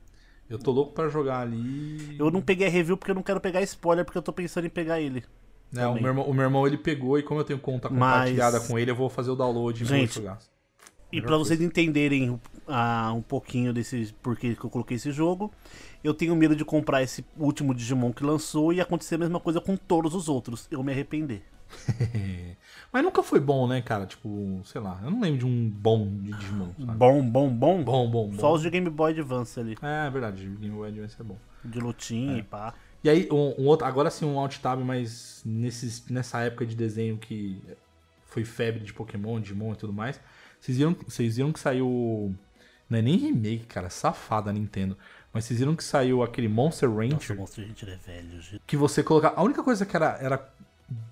Eu 0.48 0.58
tô 0.58 0.72
louco 0.72 0.92
pra 0.92 1.08
jogar 1.08 1.40
ali. 1.40 2.16
Eu 2.18 2.30
não 2.30 2.40
peguei 2.40 2.66
a 2.66 2.70
review 2.70 2.96
porque 2.96 3.10
eu 3.10 3.14
não 3.14 3.22
quero 3.22 3.40
pegar 3.40 3.62
spoiler, 3.62 4.04
porque 4.04 4.18
eu 4.18 4.22
tô 4.22 4.32
pensando 4.32 4.66
em 4.66 4.70
pegar 4.70 5.00
ele. 5.00 5.22
É, 5.76 5.86
o, 5.86 5.94
meu 5.94 6.06
irmão, 6.06 6.24
o 6.24 6.34
meu 6.34 6.42
irmão 6.42 6.66
ele 6.66 6.76
pegou 6.76 7.18
e 7.18 7.22
como 7.22 7.40
eu 7.40 7.44
tenho 7.44 7.58
conta 7.60 7.88
Mas- 7.88 8.00
compartilhada 8.00 8.60
com 8.60 8.78
ele, 8.78 8.90
eu 8.90 8.96
vou 8.96 9.08
fazer 9.08 9.30
o 9.30 9.36
download 9.36 9.80
e 9.80 9.86
vou 9.86 10.06
jogar. 10.06 10.38
E 11.12 11.20
coisa. 11.20 11.38
vocês 11.38 11.60
entenderem 11.60 12.40
ah, 12.66 13.12
um 13.14 13.22
pouquinho 13.22 13.72
desse 13.72 14.14
porquê 14.22 14.54
que 14.54 14.64
eu 14.64 14.70
coloquei 14.70 14.96
esse 14.96 15.10
jogo, 15.12 15.52
eu 16.02 16.14
tenho 16.14 16.34
medo 16.34 16.56
de 16.56 16.64
comprar 16.64 17.02
esse 17.02 17.24
último 17.36 17.74
Digimon 17.74 18.12
que 18.12 18.24
lançou 18.24 18.72
e 18.72 18.80
acontecer 18.80 19.16
a 19.16 19.18
mesma 19.18 19.38
coisa 19.40 19.60
com 19.60 19.76
todos 19.76 20.14
os 20.14 20.28
outros. 20.28 20.66
Eu 20.70 20.82
me 20.82 20.92
arrepender. 20.92 21.42
Mas 22.92 23.04
nunca 23.04 23.22
foi 23.22 23.38
bom, 23.38 23.68
né, 23.68 23.80
cara? 23.80 24.04
Tipo, 24.06 24.60
sei 24.64 24.80
lá, 24.80 25.00
eu 25.04 25.10
não 25.10 25.20
lembro 25.20 25.38
de 25.38 25.46
um 25.46 25.70
bom 25.70 26.08
de 26.08 26.32
Digimon, 26.32 26.72
sabe? 26.78 26.98
Bom, 26.98 27.22
bom, 27.22 27.48
bom. 27.48 27.84
Bom, 27.84 28.10
bom, 28.10 28.28
bom. 28.30 28.38
Só 28.38 28.52
os 28.52 28.62
de 28.62 28.70
Game 28.70 28.90
Boy 28.90 29.12
Advance 29.12 29.58
ali. 29.58 29.76
É, 29.80 30.06
é 30.06 30.10
verdade, 30.10 30.46
Game 30.46 30.74
Boy 30.74 30.88
Advance 30.88 31.16
é 31.18 31.24
bom. 31.24 31.38
De 31.64 31.78
lutinha 31.78 32.38
e 32.38 32.42
pá. 32.42 32.74
E 33.02 33.08
aí, 33.08 33.28
um, 33.30 33.54
um 33.62 33.66
outro, 33.66 33.86
agora 33.86 34.10
sim 34.10 34.26
um 34.26 34.38
alt 34.38 34.58
tab, 34.58 34.80
mas 34.80 35.42
nesses, 35.44 36.06
nessa 36.08 36.40
época 36.40 36.66
de 36.66 36.74
desenho 36.74 37.16
que 37.16 37.62
foi 38.26 38.44
febre 38.44 38.80
de 38.80 38.92
Pokémon, 38.92 39.40
Digimon 39.40 39.72
e 39.72 39.76
tudo 39.76 39.92
mais, 39.92 40.20
vocês 40.60 40.76
viram, 40.76 40.96
vocês 41.06 41.36
viram 41.36 41.52
que 41.52 41.60
saiu. 41.60 42.34
Não 42.88 42.98
é 42.98 43.02
nem 43.02 43.16
remake, 43.16 43.66
cara, 43.66 43.88
safada 43.88 44.50
a 44.50 44.52
Nintendo. 44.52 44.96
Mas 45.32 45.44
vocês 45.44 45.60
viram 45.60 45.76
que 45.76 45.84
saiu 45.84 46.22
aquele 46.24 46.48
Monster 46.48 46.88
Nossa, 46.88 46.98
o 46.98 47.12
Rancher 47.12 47.36
Monster 47.36 47.70
Hunter 47.70 47.88
é 47.88 47.96
velho, 47.96 48.40
gente. 48.40 48.62
que 48.66 48.76
você 48.76 49.02
colocar. 49.02 49.32
A 49.36 49.42
única 49.42 49.62
coisa 49.62 49.86
que 49.86 49.94
era, 49.94 50.18
era 50.20 50.52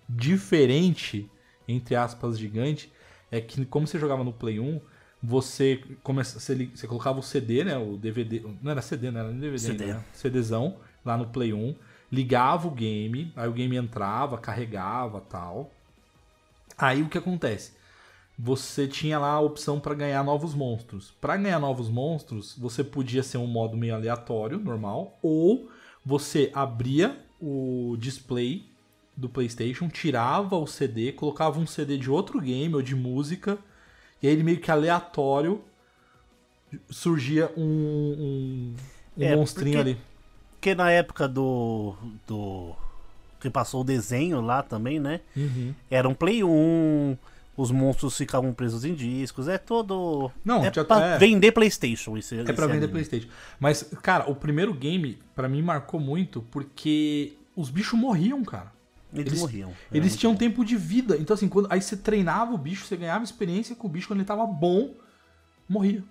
diferente, 0.09 1.31
entre 1.67 1.95
aspas, 1.95 2.39
gigante, 2.39 2.93
é 3.31 3.41
que 3.41 3.65
como 3.67 3.87
você 3.87 3.99
jogava 3.99 4.25
no 4.25 4.33
Play 4.33 4.59
1, 4.59 4.81
você, 5.23 5.83
começa, 6.03 6.39
você, 6.39 6.67
você 6.67 6.87
colocava 6.87 7.19
o 7.19 7.23
CD, 7.23 7.65
né? 7.65 7.77
O 7.77 7.97
DVD. 7.97 8.45
Não 8.63 8.71
era 8.71 8.81
CD, 8.81 9.11
não 9.11 9.21
era 9.21 9.31
nem 9.31 9.41
DVD 9.41 9.59
CD. 9.59 9.85
ainda, 9.85 9.97
né? 9.99 10.05
CDzão 10.13 10.77
lá 11.05 11.17
no 11.17 11.27
Play 11.27 11.53
1, 11.53 11.75
ligava 12.11 12.69
o 12.69 12.71
game, 12.71 13.33
aí 13.35 13.49
o 13.49 13.53
game 13.53 13.77
entrava, 13.77 14.39
carregava 14.39 15.21
tal. 15.21 15.73
Aí 16.77 17.03
o 17.03 17.09
que 17.09 17.19
acontece? 17.19 17.73
Você 18.39 18.87
tinha 18.87 19.19
lá 19.19 19.33
a 19.33 19.41
opção 19.41 19.81
para 19.81 19.95
ganhar 19.95 20.23
novos 20.23 20.55
monstros. 20.55 21.13
Para 21.21 21.37
ganhar 21.37 21.59
novos 21.59 21.89
monstros, 21.89 22.55
você 22.57 22.85
podia 22.85 23.23
ser 23.23 23.39
um 23.39 23.49
modo 23.49 23.77
meio 23.77 23.97
aleatório, 23.97 24.61
normal, 24.61 25.19
ou 25.21 25.69
você 26.07 26.51
abria 26.55 27.19
o 27.41 27.97
display 27.99 28.68
do 29.19 29.29
PlayStation, 29.29 29.89
tirava 29.89 30.55
o 30.57 30.67
CD, 30.67 31.11
colocava 31.13 31.59
um 31.59 31.67
CD 31.67 31.99
de 31.99 32.09
outro 32.09 32.41
game 32.41 32.73
ou 32.75 32.81
de 32.81 32.95
música, 32.95 33.59
e 34.23 34.29
aí 34.29 34.33
ele 34.33 34.45
meio 34.45 34.61
que 34.61 34.71
aleatório 34.71 35.61
surgia 36.91 37.51
um, 37.57 37.63
um, 37.63 38.75
um 39.17 39.23
É, 39.25 39.35
monstrinho 39.37 39.77
porque- 39.79 39.91
ali. 39.91 40.01
Porque 40.53 40.75
na 40.75 40.91
época 40.91 41.29
do. 41.29 41.95
do. 42.27 42.75
que 43.41 43.49
passou 43.49 43.83
o 43.83 43.85
desenho 43.85 44.41
lá 44.41 44.63
também, 44.63 44.99
né? 44.99 45.21
Uhum. 45.37 45.73
Era 45.89 46.09
um 46.09 46.15
Play 46.15 46.43
1, 46.43 47.17
os 47.57 47.71
monstros 47.71 48.17
ficavam 48.17 48.53
presos 48.53 48.85
em 48.85 48.93
discos, 48.95 49.47
é 49.47 49.57
todo. 49.57 50.31
Não, 50.45 50.65
é 50.65 50.73
já- 50.73 50.85
pra 50.85 51.15
é. 51.15 51.19
vender 51.19 51.53
PlayStation. 51.53 52.17
Esse, 52.17 52.37
É 52.39 52.43
esse 52.43 52.53
pra 52.53 52.67
vender. 52.67 52.89
PlayStation. 52.89 53.29
Mas, 53.61 53.85
cara, 54.03 54.29
o 54.29 54.35
primeiro 54.35 54.75
game, 54.75 55.19
pra 55.35 55.49
mim, 55.49 55.63
marcou 55.63 56.01
muito 56.01 56.43
porque 56.51 57.35
os 57.55 57.71
bichos 57.71 57.97
morriam, 57.99 58.43
cara. 58.45 58.73
Eles, 59.13 59.27
Eles- 59.29 59.41
morriam. 59.41 59.71
Era 59.71 59.97
Eles 59.97 60.17
tinham 60.17 60.37
tempo 60.37 60.65
de 60.65 60.77
vida. 60.77 61.17
Então, 61.17 61.35
assim, 61.35 61.49
quando, 61.49 61.67
aí 61.71 61.81
você 61.81 61.97
treinava 61.97 62.53
o 62.53 62.59
bicho, 62.59 62.85
você 62.85 62.97
ganhava 62.97 63.25
experiência 63.25 63.75
com 63.75 63.87
o 63.87 63.91
bicho 63.91 64.07
quando 64.07 64.21
ele 64.21 64.27
tava 64.27 64.47
bom, 64.47 64.95
morria. 65.69 66.03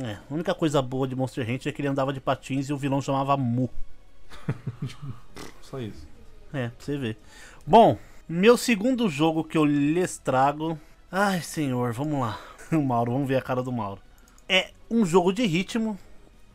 É, 0.00 0.12
a 0.28 0.34
única 0.34 0.54
coisa 0.54 0.80
boa 0.82 1.06
de 1.06 1.14
Monster 1.14 1.48
Hunter 1.48 1.70
é 1.70 1.72
que 1.72 1.80
ele 1.80 1.88
andava 1.88 2.12
de 2.12 2.20
patins 2.20 2.68
e 2.68 2.72
o 2.72 2.76
vilão 2.76 3.00
chamava 3.02 3.36
Mu. 3.36 3.70
Só 5.62 5.80
isso. 5.80 6.06
É, 6.52 6.68
pra 6.68 6.76
você 6.84 6.96
ver. 6.96 7.16
Bom, 7.66 7.98
meu 8.28 8.56
segundo 8.56 9.08
jogo 9.08 9.44
que 9.44 9.56
eu 9.58 9.64
lhes 9.64 10.18
trago. 10.18 10.78
Ai, 11.10 11.40
senhor, 11.42 11.92
vamos 11.92 12.20
lá. 12.20 12.38
O 12.72 12.82
Mauro, 12.82 13.12
vamos 13.12 13.28
ver 13.28 13.36
a 13.36 13.42
cara 13.42 13.62
do 13.62 13.70
Mauro. 13.70 14.00
É 14.48 14.70
um 14.90 15.04
jogo 15.04 15.32
de 15.32 15.44
ritmo 15.46 15.98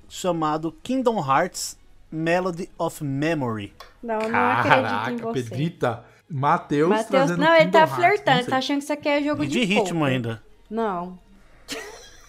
chamado 0.09 0.71
Kingdom 0.83 1.19
Hearts 1.23 1.77
Melody 2.11 2.69
of 2.77 3.03
Memory. 3.03 3.73
Não, 4.01 4.19
eu 4.21 4.29
não 4.29 4.39
acredito 4.51 5.09
em 5.11 5.17
você. 5.17 5.43
Pedrita. 5.43 6.03
Matheus 6.31 7.05
trazendo 7.05 7.39
não, 7.39 7.55
ele 7.55 7.71
tá 7.71 7.87
flertando, 7.87 8.45
tá 8.45 8.57
achando 8.57 8.77
que 8.77 8.83
isso 8.83 8.93
aqui 8.93 9.09
é 9.09 9.23
jogo 9.23 9.43
E 9.43 9.47
de 9.47 9.59
de 9.59 9.65
ritmo 9.65 9.99
poker. 10.01 10.13
ainda. 10.13 10.43
Não, 10.69 11.17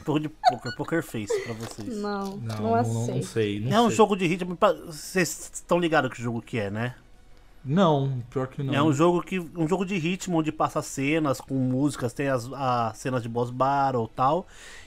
pouco 0.06 0.20
de 0.20 0.28
poker, 0.30 0.74
poker 0.76 1.02
face 1.02 1.38
pra 1.42 1.52
vocês. 1.52 1.96
não, 1.98 2.36
não, 2.38 2.56
Não, 2.56 2.82
não, 2.82 3.06
não, 3.08 3.22
sei. 3.22 3.60
Não 3.60 3.76
É 3.76 3.80
um 3.82 3.88
sei. 3.88 3.96
jogo 3.96 4.16
de 4.16 4.26
ritmo. 4.26 4.56
Vocês 4.86 5.50
estão 5.52 5.78
ligados 5.78 6.10
que 6.12 6.22
jogo 6.22 6.40
que 6.40 6.58
é, 6.58 6.70
né? 6.70 6.94
Não, 7.62 8.22
pior 8.30 8.46
que 8.46 8.62
não. 8.62 8.72
É 8.74 8.82
um 8.82 8.90
jogo 8.90 9.20
que 9.22 9.38
um 9.38 9.68
jogo 9.68 9.84
de 9.84 9.98
ritmo 9.98 10.38
onde 10.38 10.50
passa 10.50 10.80
cenas 10.80 11.38
com 11.42 11.54
músicas, 11.54 12.14
tem 12.14 12.28
as, 12.28 12.50
as 12.54 12.96
cenas 12.96 13.22
de 13.22 13.28
boss 13.28 13.50
battle 13.50 14.06
e 14.10 14.16
tal, 14.16 14.46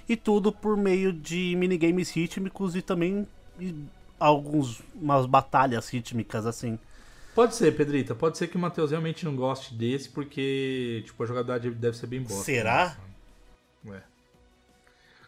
e 0.09 0.15
tudo 0.15 0.51
por 0.51 0.75
meio 0.75 1.13
de 1.13 1.55
minigames 1.55 2.09
rítmicos 2.09 2.75
e 2.75 2.81
também 2.81 3.27
e 3.59 3.75
alguns 4.25 4.81
umas 4.95 5.25
batalhas 5.25 5.89
rítmicas 5.89 6.45
assim. 6.45 6.79
Pode 7.35 7.55
ser, 7.55 7.75
Pedrita. 7.75 8.13
Pode 8.13 8.37
ser 8.37 8.47
que 8.47 8.55
o 8.55 8.59
Matheus 8.59 8.91
realmente 8.91 9.25
não 9.25 9.35
goste 9.35 9.73
desse, 9.73 10.07
porque, 10.09 11.01
tipo, 11.05 11.23
a 11.23 11.25
jogabilidade 11.25 11.71
deve 11.71 11.97
ser 11.97 12.05
bem 12.07 12.21
bosta. 12.21 12.43
Será? 12.43 12.95
né? 13.83 13.91
Ué. 13.93 14.03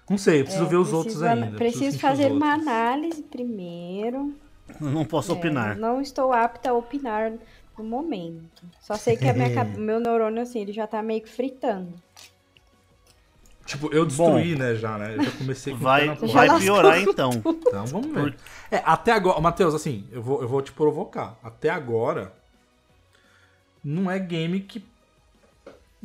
Não 0.08 0.17
sei, 0.19 0.41
eu 0.41 0.43
preciso 0.45 0.65
É, 0.65 0.69
ver 0.69 0.75
os 0.75 0.89
preciso 0.89 0.97
outros 0.97 1.23
ainda. 1.23 1.58
Preciso 1.58 1.86
sentir 1.86 1.97
fazer 1.99 2.31
uma 2.31 2.53
análise 2.53 3.23
primeiro. 3.23 4.36
Não 4.79 5.03
posso 5.03 5.31
É, 5.31 5.36
opinar. 5.36 5.75
não 5.77 5.99
estou 5.99 6.31
apta 6.31 6.69
a 6.69 6.73
opinar 6.73 7.34
no 7.77 7.84
momento. 7.84 8.63
Só 8.81 8.95
sei 8.95 9.17
que 9.17 9.27
a 9.27 9.34
minha, 9.34 9.63
meu 9.75 9.99
neurônio, 9.99 10.43
assim, 10.43 10.60
ele 10.62 10.71
já 10.73 10.86
tá 10.86 11.01
meio 11.01 11.21
que 11.21 11.29
fritando. 11.29 11.93
Tipo, 13.65 13.91
eu 13.91 14.06
destruí, 14.06 14.56
né, 14.56 14.75
já, 14.75 14.97
né? 14.97 15.15
Eu 15.17 15.23
já 15.23 15.32
comecei 15.32 15.73
com 15.73 15.80
Vai, 15.80 16.13
vai 16.15 16.60
piorar 16.60 17.01
então. 17.01 17.32
Então, 17.34 17.86
vamos 17.88 18.13
ver. 18.13 18.36
É, 18.69 18.82
até 18.86 19.12
agora, 19.12 19.41
Matheus, 19.41 19.73
assim, 19.73 20.06
eu 20.12 20.21
vou, 20.21 20.41
eu 20.41 20.47
vou 20.47 20.62
te 20.62 20.71
provocar. 20.71 21.38
Até 21.43 21.69
agora, 21.69 22.32
não 23.84 24.10
é 24.10 24.19
game 24.19 24.60
que 24.60 24.86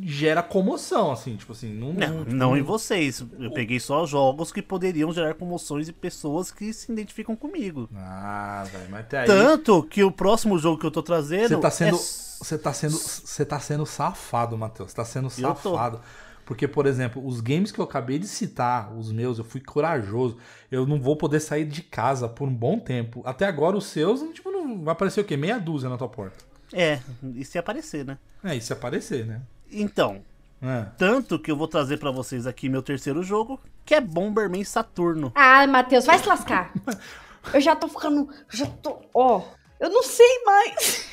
gera 0.02 0.42
comoção, 0.42 1.12
assim, 1.12 1.36
tipo 1.36 1.52
assim, 1.52 1.74
não... 1.74 1.92
Não, 1.92 2.24
não 2.24 2.56
em 2.56 2.62
vocês. 2.62 3.22
Eu 3.38 3.50
peguei 3.50 3.78
só 3.78 4.06
jogos 4.06 4.50
que 4.50 4.62
poderiam 4.62 5.12
gerar 5.12 5.34
comoções 5.34 5.88
e 5.88 5.92
pessoas 5.92 6.50
que 6.50 6.72
se 6.72 6.90
identificam 6.90 7.36
comigo. 7.36 7.88
Ah, 7.94 8.64
velho, 8.72 8.90
mas 8.90 9.00
até 9.00 9.20
aí... 9.20 9.26
Tanto 9.26 9.82
que 9.82 10.02
o 10.02 10.10
próximo 10.10 10.58
jogo 10.58 10.78
que 10.78 10.86
eu 10.86 10.90
tô 10.90 11.02
trazendo 11.02 11.48
Você 11.48 11.60
tá 11.60 11.70
sendo, 11.70 11.96
é 11.96 11.98
você 11.98 12.58
tá 12.58 12.72
sendo, 12.72 12.96
você 12.96 13.44
tá 13.44 13.60
sendo 13.60 13.84
safado, 13.84 14.56
Matheus. 14.56 14.90
Você 14.90 14.96
tá 14.96 15.04
sendo 15.04 15.28
Eu 15.36 15.54
tô. 15.54 15.72
safado. 15.72 16.00
Porque, 16.50 16.66
por 16.66 16.84
exemplo, 16.84 17.24
os 17.24 17.40
games 17.40 17.70
que 17.70 17.78
eu 17.78 17.84
acabei 17.84 18.18
de 18.18 18.26
citar, 18.26 18.92
os 18.92 19.12
meus, 19.12 19.38
eu 19.38 19.44
fui 19.44 19.60
corajoso. 19.60 20.36
Eu 20.68 20.84
não 20.84 21.00
vou 21.00 21.14
poder 21.14 21.38
sair 21.38 21.64
de 21.64 21.80
casa 21.80 22.28
por 22.28 22.48
um 22.48 22.52
bom 22.52 22.76
tempo. 22.76 23.22
Até 23.24 23.46
agora, 23.46 23.76
os 23.76 23.86
seus, 23.86 24.20
tipo, 24.34 24.50
não 24.50 24.82
vai 24.82 24.90
aparecer 24.90 25.20
o 25.20 25.24
quê? 25.24 25.36
Meia 25.36 25.60
dúzia 25.60 25.88
na 25.88 25.96
tua 25.96 26.08
porta. 26.08 26.44
É, 26.72 26.98
e 27.36 27.44
se 27.44 27.56
aparecer, 27.56 28.04
né? 28.04 28.18
É, 28.42 28.56
e 28.56 28.60
se 28.60 28.72
aparecer, 28.72 29.24
né? 29.24 29.42
Então, 29.70 30.22
É. 30.60 30.86
tanto 30.98 31.38
que 31.38 31.52
eu 31.52 31.56
vou 31.56 31.68
trazer 31.68 31.98
pra 31.98 32.10
vocês 32.10 32.48
aqui 32.48 32.68
meu 32.68 32.82
terceiro 32.82 33.22
jogo, 33.22 33.60
que 33.84 33.94
é 33.94 34.00
Bomberman 34.00 34.64
Saturno. 34.64 35.30
Ah, 35.36 35.64
Matheus, 35.68 36.04
vai 36.04 36.18
se 36.18 36.26
lascar. 36.26 36.72
Eu 37.54 37.60
já 37.60 37.76
tô 37.76 37.86
ficando. 37.86 38.28
Já 38.50 38.66
tô. 38.66 38.98
Ó, 39.14 39.42
eu 39.78 39.88
não 39.88 40.02
sei 40.02 40.42
mais. 40.44 41.06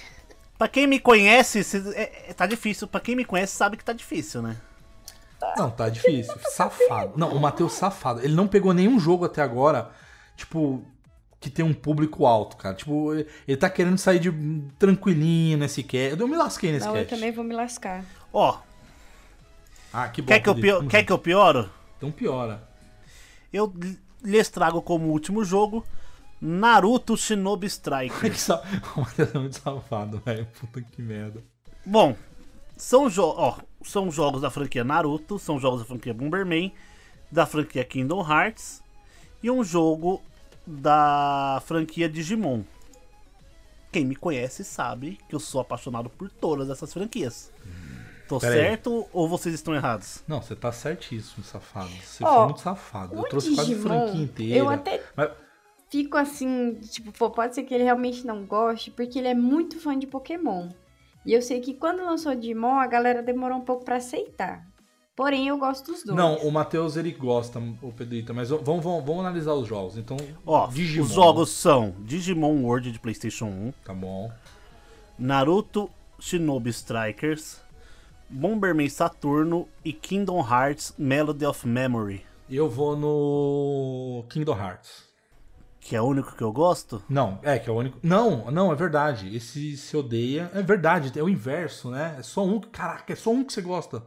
Pra 0.58 0.68
quem 0.68 0.86
me 0.88 1.00
conhece, 1.00 1.64
cê- 1.64 1.78
é- 1.96 2.30
é- 2.32 2.34
tá 2.34 2.46
difícil. 2.48 2.88
Pra 2.88 3.00
quem 3.00 3.16
me 3.16 3.24
conhece, 3.24 3.56
sabe 3.56 3.78
que 3.78 3.86
tá 3.86 3.94
difícil, 3.94 4.42
né? 4.42 4.58
Não, 5.58 5.70
tá 5.70 5.88
difícil. 5.90 6.34
Safado. 6.52 7.14
Não, 7.16 7.32
o 7.34 7.40
Matheus 7.40 7.74
safado. 7.74 8.22
Ele 8.22 8.34
não 8.36 8.48
pegou 8.48 8.74
nenhum 8.74 9.00
jogo 9.00 9.26
até 9.26 9.42
agora, 9.42 9.92
tipo, 10.36 10.84
que 11.40 11.50
tem 11.50 11.64
um 11.64 11.74
público 11.74 12.26
alto, 12.26 12.58
cara. 12.58 12.74
Tipo, 12.76 13.14
ele- 13.14 13.28
tá 13.58 13.70
querendo 13.70 13.98
sair 13.98 14.20
de 14.20 14.32
tranquilinho 14.80 15.58
nesse 15.58 15.84
cast. 15.84 16.20
Eu 16.20 16.28
me 16.28 16.36
lasquei 16.36 16.72
nesse 16.72 16.86
Não, 16.86 16.96
eu 16.96 17.04
cast. 17.06 17.16
também 17.16 17.32
vou 17.32 17.44
me 17.44 17.54
lascar. 17.56 18.04
Ó, 18.34 18.58
Ah, 19.94 20.10
que 20.10 20.22
bom. 20.22 20.28
quer 20.28 20.40
que, 20.40 20.50
eu 20.50 20.54
Felipe, 20.56 20.68
pio- 20.70 20.78
tamo 20.80 20.90
quer 20.90 21.04
que 21.04 21.12
eu 21.12 21.18
pioro? 21.20 21.70
Então 21.98 22.12
piora. 22.12 22.68
Eu 23.54 23.74
lhes 24.24 24.50
trago 24.50 24.82
como 24.82 25.08
último 25.08 25.44
jogo 25.44 25.84
Naruto 26.42 27.16
Shinobi 27.18 27.68
Strike. 27.68 28.14
Que. 28.20 28.30
O 28.98 29.02
Matheus 29.02 29.34
é 29.36 29.40
muito 29.40 29.60
safado, 29.60 30.22
velho. 30.26 30.46
Puta 30.60 30.82
que 30.82 31.02
merda. 31.02 31.44
Bom, 31.86 32.16
são, 32.78 33.10
jo 33.10 33.24
ó, 33.24 33.58
são 33.84 34.10
jogos 34.12 34.42
da 34.42 34.50
franquia 34.50 34.84
Naruto, 34.84 35.38
são 35.40 35.60
jogos 35.60 35.80
da 35.80 35.86
franquia 35.86 36.14
Bomberman, 36.14 36.74
da 37.32 37.46
franquia 37.46 37.84
Kingdom 37.84 38.22
Hearts 38.30 38.82
e 39.44 39.50
um 39.52 39.64
jogo 39.64 40.22
da 40.66 41.62
franquia 41.66 42.08
Digimon. 42.10 42.62
Quem 43.92 44.06
me 44.06 44.16
conhece 44.16 44.64
sabe 44.64 45.18
que 45.28 45.34
eu 45.36 45.40
sou 45.40 45.62
apaixonado 45.62 46.10
por 46.10 46.30
todas 46.30 46.70
essas 46.70 46.94
franquias. 46.94 47.52
Tô 48.28 48.40
Pera 48.40 48.54
aí. 48.54 48.60
certo 48.62 49.08
ou 49.14 49.28
vocês 49.30 49.56
estão 49.56 49.74
errados? 49.74 50.22
Não, 50.28 50.42
você 50.42 50.54
tá 50.56 50.70
certíssimo, 50.72 51.44
safado. 51.46 51.90
Você 52.04 52.24
Ó, 52.26 52.36
foi 52.36 52.46
muito 52.46 52.60
safado. 52.60 53.16
Eu 53.16 53.24
trouxe 53.24 53.56
quase 53.56 53.72
a 53.72 53.76
Digimon, 53.76 53.88
franquia 54.08 54.22
inteira. 54.24 54.58
eu 54.58 54.70
até- 54.70 55.02
Mas- 55.16 55.32
Fico 55.90 56.18
assim, 56.18 56.74
tipo, 56.92 57.14
pô, 57.14 57.30
pode 57.30 57.56
ser 57.56 57.64
que 57.64 57.74
ele 57.74 57.86
realmente 57.86 58.28
não 58.28 58.44
goste, 58.46 58.92
porque 58.92 59.18
ele 59.18 59.30
é 59.30 59.34
muito 59.34 59.80
fã 59.80 59.98
de 59.98 60.06
Pokémon. 60.06 60.68
E 61.28 61.34
eu 61.34 61.42
sei 61.42 61.60
que 61.60 61.74
quando 61.74 62.04
lançou 62.06 62.34
Digimon, 62.34 62.80
a 62.80 62.88
galera 62.88 63.22
demorou 63.22 63.58
um 63.58 63.62
pouco 63.66 63.84
pra 63.84 63.98
aceitar. 63.98 64.66
Porém, 65.14 65.48
eu 65.48 65.58
gosto 65.58 65.92
dos 65.92 66.04
dois. 66.04 66.16
Não, 66.16 66.36
o 66.38 66.52
Matheus 66.52 66.96
ele 66.96 67.12
gosta, 67.12 67.60
o 67.82 67.92
Pedrito, 67.92 68.34
mas 68.34 68.50
vamos, 68.50 68.66
vamos, 68.84 69.04
vamos 69.04 69.20
analisar 69.20 69.54
os 69.54 69.68
jogos. 69.68 69.98
Então, 69.98 70.16
Ó, 70.46 70.68
Digimon. 70.68 71.06
os 71.06 71.12
jogos 71.12 71.50
são 71.50 71.94
Digimon 72.00 72.64
World 72.64 72.92
de 72.92 73.00
PlayStation 73.00 73.48
1, 73.48 73.74
Tá 73.84 73.94
bom. 73.94 74.32
Naruto 75.20 75.90
Shinobi 76.20 76.70
Strikers, 76.70 77.60
Bomberman 78.30 78.88
Saturno 78.88 79.68
e 79.84 79.92
Kingdom 79.92 80.40
Hearts 80.40 80.94
Melody 80.98 81.46
of 81.46 81.68
Memory, 81.68 82.24
Eu 82.50 82.70
vou 82.70 82.96
no 82.96 84.24
Kingdom 84.30 84.58
Hearts. 84.58 85.07
Que 85.88 85.96
é 85.96 86.02
o 86.02 86.06
único 86.06 86.36
que 86.36 86.42
eu 86.44 86.52
gosto. 86.52 87.02
Não, 87.08 87.40
é 87.44 87.58
que 87.58 87.70
é 87.70 87.72
o 87.72 87.76
único. 87.78 87.98
Não, 88.04 88.52
não, 88.52 88.74
é 88.74 88.76
verdade. 88.76 89.34
Esse 89.34 89.78
se 89.78 89.96
odeia. 89.96 90.52
É 90.54 90.62
verdade, 90.62 91.18
é 91.18 91.24
o 91.24 91.30
inverso, 91.30 91.90
né? 91.90 92.18
É 92.20 92.24
só 92.24 92.44
um. 92.46 92.60
Caraca, 92.60 93.14
é 93.14 93.16
só 93.16 93.32
um 93.32 93.42
que 93.42 93.54
você 93.54 93.62
gosta. 93.62 94.04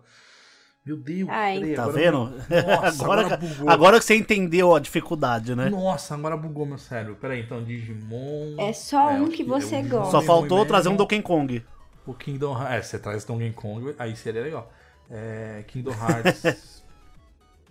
Meu 0.85 0.99
Deus. 0.99 1.27
Ai. 1.31 1.59
peraí, 1.59 1.75
Tá 1.75 1.83
agora- 1.85 1.97
vendo? 1.99 2.19
Nossa, 2.21 3.03
agora, 3.05 3.21
agora 3.23 3.37
bugou. 3.39 3.71
agora 3.71 3.99
que 3.99 4.05
você 4.05 4.15
entendeu 4.15 4.75
a 4.75 4.79
dificuldade, 4.81 5.55
né? 5.57 5.71
Nossa, 5.71 6.15
agora 6.15 6.37
bugou 6.37 6.67
meu 6.67 6.77
cérebro. 6.77 7.17
Peraí, 7.17 7.41
então, 7.41 7.65
Digimon. 7.65 8.57
É 8.59 8.75
só 8.75 9.09
um 9.13 9.25
o 9.25 9.31
que 9.31 9.43
você 9.43 9.81
o 9.81 9.89
gosta. 9.89 10.11
Só 10.11 10.21
faltou 10.21 10.67
trazer 10.67 10.91
um 10.91 10.97
Donkey 10.97 11.23
Kong. 11.23 11.65
O 12.07 12.13
Kingdom 12.13 12.53
Hearts. 12.61 12.73
É, 12.75 12.83
você 12.83 12.99
traz 12.99 13.25
Donkey 13.25 13.53
Kong, 13.53 13.95
aí 13.99 14.15
seria 14.15 14.43
legal. 14.43 14.71
É, 15.11 15.65
Kingdom 15.67 15.93
Hearts. 15.93 16.79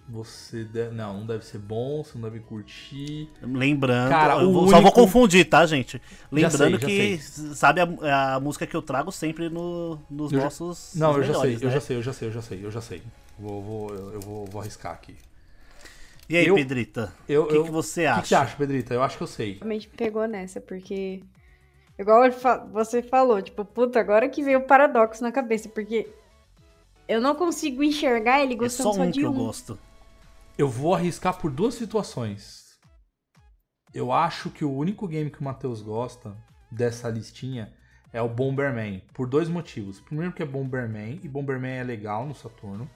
você 0.10 0.64
deve. 0.64 0.96
Não, 0.96 1.20
não 1.20 1.26
deve 1.26 1.46
ser 1.46 1.58
bom, 1.60 2.04
você 2.04 2.18
não 2.18 2.30
deve 2.30 2.40
curtir. 2.42 3.30
Lembrando, 3.42 4.10
Cara, 4.10 4.42
eu 4.42 4.50
o 4.50 4.54
vou- 4.54 4.64
só 4.68 4.72
vou 4.72 4.82
único- 4.82 4.96
confundir, 4.96 5.46
tá, 5.48 5.66
gente? 5.66 6.02
Lembrando 6.32 6.58
sei, 6.58 6.72
já 6.72 6.88
que, 6.88 7.18
sabe, 7.56 7.82
a, 7.82 8.36
a 8.36 8.40
música 8.40 8.66
que 8.68 8.76
eu 8.76 8.82
trago 8.82 9.12
sempre 9.12 9.50
no- 9.50 10.00
nos 10.10 10.32
Eu 10.32 10.40
já- 10.40 10.44
nossos. 10.46 10.92
Não, 10.96 11.16
eu 11.18 11.24
já 11.24 11.34
sei, 11.34 11.42
melhores, 11.42 11.62
eu 11.62 11.68
né? 11.68 11.74
já 11.74 11.82
sei, 11.82 11.98
eu 11.98 12.02
já 12.02 12.14
sei, 12.14 12.28
eu 12.28 12.32
já 12.32 12.42
sei, 12.42 12.66
eu 12.66 12.72
já 12.72 12.82
sei. 12.82 13.04
Vou, 13.38 13.62
vou, 13.62 13.90
eu 13.96 14.14
eu 14.14 14.20
vou, 14.22 14.46
vou 14.46 14.62
arriscar 14.62 14.94
aqui. 14.94 15.16
E 16.28 16.38
aí, 16.38 16.46
Eu- 16.48 16.56
Pedrita? 16.56 17.12
Eu, 17.28 17.44
o 17.44 17.48
que, 17.48 17.56
eu- 17.56 17.64
que 17.64 17.72
você 17.72 18.02
O 18.02 18.04
que, 18.04 18.08
acha? 18.10 18.22
que 18.22 18.28
você 18.28 18.36
acha, 18.36 18.56
Pedrita? 18.58 18.94
Eu 18.94 19.02
acho 19.04 19.18
que 19.18 19.24
eu 19.24 19.28
sei. 19.28 19.54
Realmente 19.56 19.88
pegou 19.88 20.28
nessa, 20.28 20.60
porque. 20.62 21.22
Igual 21.98 22.22
você 22.72 23.02
falou, 23.02 23.42
tipo, 23.42 23.66
puta, 23.66 24.00
agora 24.00 24.30
que 24.30 24.42
veio 24.44 24.60
o 24.60 24.64
paradoxo 24.64 25.22
na 25.22 25.32
cabeça, 25.34 25.68
porque 25.68 26.08
eu 27.10 27.20
não 27.20 27.36
consigo 27.36 27.84
enxergar 27.84 28.42
ele 28.42 28.54
É 28.54 28.58
gostando 28.58 28.90
só 28.90 28.96
só, 28.96 29.02
um 29.02 29.10
de 29.12 29.20
que 29.20 29.26
eu 29.26 29.32
um. 29.32 29.36
gosto. 29.36 29.78
Eu 30.60 30.68
vou 30.68 30.94
arriscar 30.94 31.38
por 31.38 31.50
duas 31.50 31.76
situações. 31.76 32.78
Eu 33.94 34.12
acho 34.12 34.50
que 34.50 34.66
o 34.66 34.76
único 34.76 35.08
game 35.08 35.32
que 35.32 35.40
o 35.40 35.44
Matheus 35.46 35.82
gosta 35.82 36.36
dessa 36.70 37.10
listinha 37.10 37.74
é 38.12 38.22
o 38.22 38.28
Bomberman. 38.28 39.02
Por 39.14 39.26
dois 39.26 39.48
motivos. 39.48 40.02
Primeiro 40.02 40.34
que 40.34 40.44
é 40.44 40.46
Bomberman, 40.46 41.18
e 41.24 41.30
Bomberman 41.30 41.78
é 41.78 41.84
legal 41.86 42.26
no 42.26 42.36
Saturno. 42.36 42.92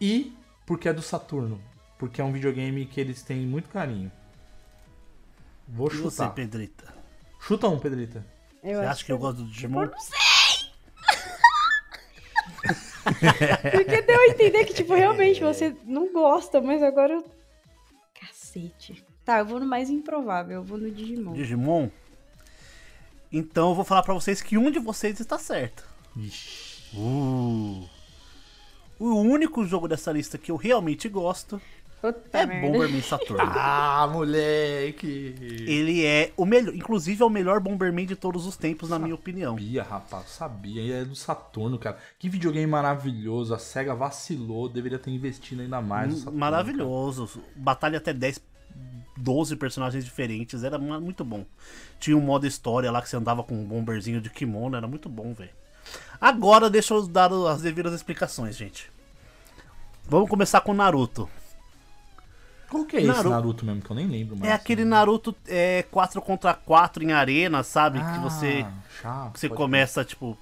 E 0.00 0.34
porque 0.64 0.88
é 0.88 0.94
do 0.94 1.02
Saturno. 1.02 1.60
Porque 1.98 2.22
é 2.22 2.24
um 2.24 2.32
videogame 2.32 2.86
que 2.86 2.98
eles 2.98 3.22
têm 3.22 3.46
muito 3.46 3.68
carinho. 3.68 4.10
Vou 5.68 5.92
E 5.92 5.96
você, 5.98 6.16
chutar. 6.16 6.30
Pedrita? 6.30 6.94
Chuta 7.38 7.68
um, 7.68 7.78
Pedrita. 7.78 8.24
Eu 8.62 8.78
Você 8.78 8.78
acho 8.78 8.88
acha 8.88 9.04
que 9.04 9.12
eu 9.12 9.18
gosto 9.18 9.42
do 9.42 9.50
Digimon? 9.50 9.88
Porque 13.72 14.02
deu 14.02 14.20
a 14.20 14.26
entender 14.26 14.64
que, 14.64 14.74
tipo, 14.74 14.94
realmente 14.94 15.40
você 15.40 15.74
não 15.84 16.12
gosta, 16.12 16.60
mas 16.60 16.82
agora 16.82 17.14
eu. 17.14 17.24
Cacete. 18.14 19.04
Tá, 19.24 19.38
eu 19.38 19.46
vou 19.46 19.60
no 19.60 19.66
mais 19.66 19.88
improvável, 19.88 20.56
eu 20.56 20.64
vou 20.64 20.78
no 20.78 20.90
Digimon. 20.90 21.32
Digimon? 21.32 21.88
Então 23.32 23.70
eu 23.70 23.74
vou 23.74 23.84
falar 23.84 24.02
pra 24.02 24.14
vocês 24.14 24.42
que 24.42 24.58
um 24.58 24.70
de 24.70 24.78
vocês 24.78 25.18
está 25.20 25.38
certo. 25.38 25.84
Ixi. 26.16 26.96
Uh. 26.96 27.88
O 28.98 29.14
único 29.16 29.64
jogo 29.64 29.88
dessa 29.88 30.12
lista 30.12 30.38
que 30.38 30.50
eu 30.50 30.56
realmente 30.56 31.08
gosto 31.08 31.60
Puta 32.02 32.36
é 32.36 32.44
merda. 32.44 32.66
Bomberman 32.66 33.00
Saturno. 33.00 33.42
Ah, 33.54 34.08
moleque! 34.12 35.36
Ele 35.68 36.04
é 36.04 36.32
o 36.36 36.44
melhor, 36.44 36.74
inclusive 36.74 37.22
é 37.22 37.24
o 37.24 37.30
melhor 37.30 37.60
Bomberman 37.60 38.04
de 38.04 38.16
todos 38.16 38.44
os 38.44 38.56
tempos, 38.56 38.90
na 38.90 38.98
minha 38.98 39.14
opinião. 39.14 39.52
Sabia, 39.52 39.82
rapaz, 39.84 40.30
sabia. 40.30 40.82
E 40.82 40.90
é 40.90 41.04
do 41.04 41.14
Saturno, 41.14 41.78
cara. 41.78 41.96
Que 42.18 42.28
videogame 42.28 42.66
maravilhoso. 42.66 43.54
A 43.54 43.58
SEGA 43.58 43.94
vacilou, 43.94 44.68
deveria 44.68 44.98
ter 44.98 45.12
investido 45.12 45.62
ainda 45.62 45.80
mais 45.80 46.10
no 46.10 46.16
Saturno. 46.16 46.38
Maravilhoso. 46.40 47.40
Batalha 47.54 47.98
até 47.98 48.12
10, 48.12 48.42
12 49.16 49.54
personagens 49.54 50.04
diferentes, 50.04 50.64
era 50.64 50.78
muito 50.78 51.24
bom. 51.24 51.46
Tinha 52.00 52.16
um 52.16 52.20
modo 52.20 52.48
história 52.48 52.90
lá 52.90 53.00
que 53.00 53.08
você 53.08 53.16
andava 53.16 53.44
com 53.44 53.54
um 53.54 53.64
bomberzinho 53.64 54.20
de 54.20 54.28
kimono, 54.28 54.76
era 54.76 54.88
muito 54.88 55.08
bom, 55.08 55.32
velho. 55.32 55.50
Agora 56.20 56.68
deixa 56.68 56.94
eu 56.94 57.06
dar 57.06 57.32
as 57.32 57.62
devidas 57.62 57.92
explicações, 57.92 58.56
gente. 58.56 58.90
Vamos 60.04 60.28
começar 60.28 60.60
com 60.62 60.74
Naruto. 60.74 61.28
Qual 62.72 62.86
que 62.86 62.96
é 62.96 63.00
esse 63.02 63.08
Naruto. 63.28 63.66
Mesmo? 63.66 63.82
Que 63.82 63.90
eu 63.90 63.96
nem 63.96 64.06
lembro 64.06 64.34
mais. 64.34 64.50
É 64.50 64.54
aquele 64.54 64.82
Naruto 64.82 65.36
é, 65.46 65.84
4 65.90 66.22
contra 66.22 66.54
4 66.54 67.04
em 67.04 67.12
arena, 67.12 67.62
sabe? 67.62 67.98
que 67.98 68.18
você, 68.20 68.64
Ah, 68.66 68.72
chato, 69.02 69.38
você 69.38 69.46
começa, 69.46 70.02
tipo. 70.02 70.38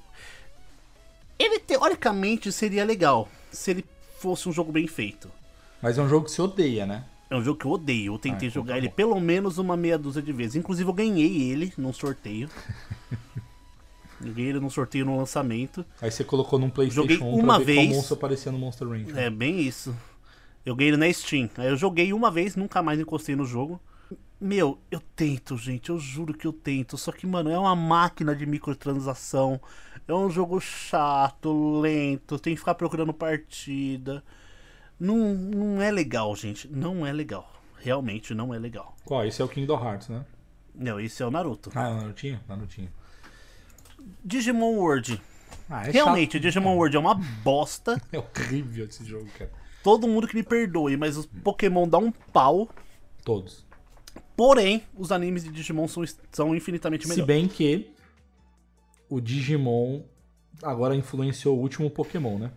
Ele 1.37 1.59
teoricamente 1.59 2.53
seria 2.53 2.85
legal 2.85 3.29
se 3.51 3.73
ele 3.73 3.85
fosse 4.21 4.49
um 4.49 4.53
jogo 4.53 4.71
bem 4.71 4.87
feito. 4.87 5.29
Mas 5.83 5.99
é 5.99 6.03
um 6.03 6.09
jogo 6.09 6.27
que 6.27 6.31
você 6.31 6.41
odeia, 6.41 6.87
né? 6.87 7.05
É 7.29 7.35
um 7.35 7.43
jogo 7.43 7.59
que 7.59 7.65
eu 7.67 7.73
odeio. 7.73 8.15
Eu 8.15 8.19
tentei 8.19 8.47
Ah, 8.47 8.51
então 8.51 8.63
jogar 8.63 8.75
tá 8.75 8.79
ele 8.79 8.89
pelo 8.91 9.19
menos 9.19 9.59
uma 9.59 9.77
meia 9.77 9.99
dúzia 9.99 10.23
de 10.23 10.33
vezes. 10.33 10.55
Inclusive, 10.55 10.89
eu 10.89 10.95
ganhei 10.95 11.51
ele 11.51 11.73
num 11.77 11.93
sorteio. 11.93 12.49
ganhei 14.21 14.51
ele 14.51 14.61
num 14.61 14.71
sorteio 14.71 15.05
no 15.05 15.17
lançamento. 15.17 15.85
Aí 16.01 16.13
você 16.13 16.23
colocou 16.23 16.61
num 16.61 16.71
Playstation 16.71 17.09
Joguei 17.09 17.19
1 17.19 17.35
uma 17.35 17.59
ver 17.59 17.65
vez. 17.65 17.89
qual 17.89 17.97
monstro 17.97 18.15
aparecia 18.15 18.53
no 18.53 18.59
Monster 18.59 18.87
Ranch. 18.89 19.17
É 19.17 19.29
bem 19.31 19.61
isso. 19.61 19.97
Eu 20.65 20.77
ganhei 20.77 20.91
ele 20.91 20.97
na 20.97 21.13
Steam. 21.13 21.49
Aí 21.57 21.69
eu 21.69 21.77
joguei 21.77 22.13
uma 22.13 22.31
vez, 22.31 22.57
nunca 22.57 22.83
mais 22.83 23.01
encostei 23.01 23.35
no 23.35 23.45
jogo. 23.45 23.81
Meu, 24.41 24.79
eu 24.91 25.01
tento, 25.15 25.57
gente. 25.57 25.91
Eu 25.91 25.99
juro 25.99 26.33
que 26.33 26.47
eu 26.47 26.53
tento. 26.53 26.97
Só 26.97 27.13
que, 27.13 27.27
mano, 27.27 27.51
é 27.51 27.59
uma 27.59 27.77
máquina 27.77 28.35
de 28.35 28.47
microtransação. 28.47 29.61
É 30.09 30.15
um 30.15 30.31
jogo 30.31 30.61
chato, 30.61 31.81
lento. 31.81 32.39
Tem 32.39 32.55
que 32.55 32.59
ficar 32.59 32.75
procurando 32.75 33.13
partida. 33.13 34.25
Não, 34.99 35.35
não 35.35 35.83
é 35.83 35.91
legal, 35.91 36.35
gente. 36.35 36.69
Não 36.69 37.07
é 37.07 37.13
legal. 37.13 37.53
Realmente 37.77 38.35
não 38.35 38.53
é 38.53 38.59
legal. 38.59 38.95
Qual? 39.05 39.25
Esse 39.25 39.41
é 39.41 39.45
o 39.45 39.49
Kingdom 39.49 39.83
Hearts, 39.83 40.09
né? 40.09 40.25
Não, 40.75 41.01
esse 41.01 41.23
é 41.23 41.27
o 41.27 41.31
Naruto. 41.31 41.71
Ah, 41.75 41.89
é 41.89 41.93
o 41.93 41.97
Narutinho? 41.97 42.41
Narutinho. 42.49 42.91
Digimon 44.25 44.77
World. 44.77 45.21
Ah, 45.69 45.87
é 45.87 45.91
Realmente, 45.91 46.33
chato. 46.33 46.43
Digimon 46.43 46.77
World 46.77 46.97
é 46.97 46.99
uma 46.99 47.15
bosta. 47.15 48.01
É 48.13 48.19
horrível 48.19 48.87
esse 48.87 49.05
jogo, 49.05 49.29
cara. 49.39 49.51
Todo 49.83 50.07
mundo 50.07 50.29
que 50.29 50.35
me 50.35 50.43
perdoe, 50.43 50.97
mas 50.97 51.17
os 51.17 51.27
Pokémon 51.27 51.89
dão 51.89 52.07
um 52.07 52.13
pau. 52.13 52.69
Todos. 53.25 53.65
Porém, 54.37 54.83
os 54.97 55.13
animes 55.13 55.45
de 55.45 55.51
Digimon 55.51 55.87
são, 55.89 56.03
são 56.33 56.55
infinitamente 56.55 57.05
Se 57.05 57.09
melhores. 57.11 57.27
bem 57.27 57.47
que 57.49 57.91
o 59.09 59.21
Digimon 59.21 60.03
agora 60.63 60.95
influenciou 60.95 61.57
o 61.59 61.61
último 61.61 61.91
Pokémon, 61.91 62.39
né? 62.39 62.51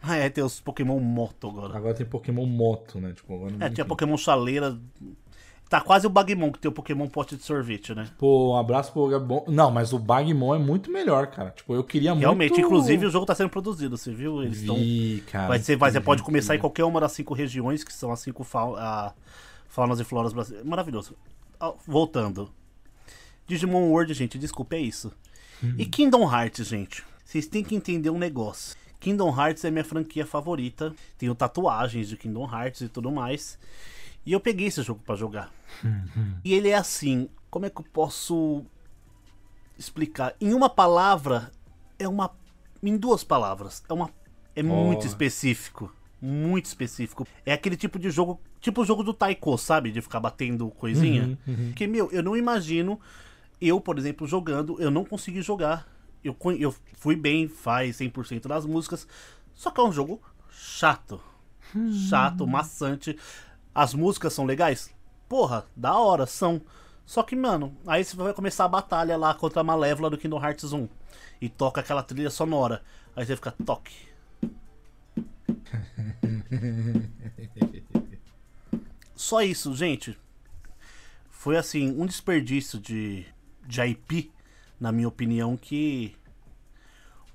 Ah, 0.00 0.16
é, 0.16 0.28
tem 0.30 0.44
os 0.44 0.60
Pokémon 0.60 1.00
Moto 1.00 1.48
agora. 1.48 1.76
Agora 1.76 1.94
tem 1.94 2.06
Pokémon 2.06 2.46
Moto, 2.46 3.00
né? 3.00 3.12
Tipo, 3.14 3.34
agora, 3.34 3.54
É, 3.60 3.70
tinha. 3.70 3.84
Pokémon 3.84 4.16
Chaleira. 4.16 4.78
Tá 5.68 5.82
quase 5.82 6.06
o 6.06 6.10
Bagmon 6.10 6.50
que 6.50 6.58
tem 6.58 6.68
o 6.70 6.72
Pokémon 6.72 7.06
Pote 7.08 7.36
de 7.36 7.42
Sorvete, 7.42 7.94
né? 7.94 8.08
Pô, 8.16 8.52
um 8.54 8.56
abraço 8.56 8.90
pro 8.90 9.06
Gabon. 9.08 9.44
Não, 9.48 9.70
mas 9.70 9.92
o 9.92 9.98
Bagmon 9.98 10.54
é 10.54 10.58
muito 10.58 10.90
melhor, 10.90 11.26
cara. 11.26 11.50
Tipo, 11.50 11.74
eu 11.74 11.84
queria 11.84 12.14
Realmente, 12.14 12.52
muito... 12.52 12.64
inclusive 12.64 13.04
o 13.04 13.10
jogo 13.10 13.26
tá 13.26 13.34
sendo 13.34 13.50
produzido, 13.50 13.96
você 13.96 14.10
viu? 14.10 14.42
Eles 14.42 14.60
estão. 14.60 14.76
Cara. 15.30 15.48
Vai 15.48 15.58
ser, 15.58 15.76
vai, 15.76 15.90
você 15.90 16.00
pode 16.00 16.22
começar 16.22 16.56
em 16.56 16.58
qualquer 16.58 16.84
uma 16.84 16.98
das 17.00 17.12
cinco 17.12 17.34
regiões, 17.34 17.84
que 17.84 17.92
são 17.92 18.10
as 18.10 18.20
cinco 18.20 18.44
fau 18.44 18.76
a- 18.76 19.12
faunas 19.68 20.00
e 20.00 20.04
floras 20.04 20.32
brasileiras. 20.32 20.66
Maravilhoso. 20.66 21.14
Voltando. 21.86 22.50
Digimon 23.46 23.90
World, 23.90 24.14
gente, 24.14 24.38
desculpa, 24.38 24.76
é 24.76 24.80
isso. 24.80 25.12
E 25.76 25.84
Kingdom 25.84 26.22
Hearts, 26.32 26.66
gente. 26.66 27.02
Vocês 27.24 27.46
têm 27.46 27.62
que 27.64 27.74
entender 27.74 28.10
um 28.10 28.18
negócio. 28.18 28.76
Kingdom 29.00 29.28
Hearts 29.38 29.64
é 29.64 29.70
minha 29.70 29.84
franquia 29.84 30.24
favorita. 30.24 30.94
Tenho 31.18 31.34
tatuagens 31.34 32.08
de 32.08 32.16
Kingdom 32.16 32.48
Hearts 32.50 32.80
e 32.80 32.88
tudo 32.88 33.10
mais. 33.10 33.58
E 34.28 34.32
eu 34.32 34.40
peguei 34.40 34.66
esse 34.66 34.82
jogo 34.82 35.00
pra 35.06 35.16
jogar. 35.16 35.50
E 36.44 36.52
ele 36.52 36.68
é 36.68 36.74
assim, 36.74 37.30
como 37.48 37.64
é 37.64 37.70
que 37.70 37.80
eu 37.80 37.84
posso 37.90 38.62
explicar? 39.78 40.34
Em 40.38 40.52
uma 40.52 40.68
palavra, 40.68 41.50
é 41.98 42.06
uma. 42.06 42.36
Em 42.82 42.94
duas 42.98 43.24
palavras, 43.24 43.82
é 43.88 43.92
uma. 43.94 44.10
É 44.54 44.62
muito 44.62 45.06
específico. 45.06 45.90
Muito 46.20 46.66
específico. 46.66 47.26
É 47.46 47.54
aquele 47.54 47.74
tipo 47.74 47.98
de 47.98 48.10
jogo. 48.10 48.38
Tipo 48.60 48.82
o 48.82 48.84
jogo 48.84 49.02
do 49.02 49.14
Taiko, 49.14 49.56
sabe? 49.56 49.90
De 49.90 50.02
ficar 50.02 50.20
batendo 50.20 50.68
coisinha. 50.72 51.38
Porque, 51.68 51.86
meu, 51.86 52.12
eu 52.12 52.22
não 52.22 52.36
imagino. 52.36 53.00
Eu, 53.58 53.80
por 53.80 53.98
exemplo, 53.98 54.26
jogando, 54.26 54.78
eu 54.78 54.90
não 54.90 55.06
consegui 55.06 55.40
jogar. 55.40 55.88
Eu, 56.22 56.36
eu 56.58 56.74
fui 56.98 57.16
bem, 57.16 57.48
faz 57.48 57.96
100% 57.96 58.46
das 58.46 58.66
músicas. 58.66 59.08
Só 59.54 59.70
que 59.70 59.80
é 59.80 59.84
um 59.84 59.92
jogo 59.92 60.20
chato. 60.50 61.18
Chato, 62.10 62.46
maçante. 62.46 63.16
As 63.78 63.94
músicas 63.94 64.32
são 64.32 64.44
legais? 64.44 64.92
Porra, 65.28 65.64
da 65.76 65.96
hora, 65.96 66.26
são. 66.26 66.60
Só 67.06 67.22
que, 67.22 67.36
mano, 67.36 67.76
aí 67.86 68.04
você 68.04 68.16
vai 68.16 68.34
começar 68.34 68.64
a 68.64 68.68
batalha 68.68 69.16
lá 69.16 69.32
contra 69.32 69.60
a 69.60 69.64
Malévola 69.64 70.10
do 70.10 70.18
Kingdom 70.18 70.44
Hearts 70.44 70.72
1. 70.72 70.88
E 71.40 71.48
toca 71.48 71.80
aquela 71.80 72.02
trilha 72.02 72.28
sonora. 72.28 72.82
Aí 73.14 73.24
você 73.24 73.36
fica, 73.36 73.54
toque. 73.64 73.94
Só 79.14 79.42
isso, 79.42 79.72
gente. 79.76 80.18
Foi 81.30 81.56
assim, 81.56 81.92
um 81.92 82.04
desperdício 82.04 82.80
de, 82.80 83.24
de 83.64 83.80
IP, 83.80 84.32
na 84.80 84.90
minha 84.90 85.06
opinião, 85.06 85.56
que. 85.56 86.16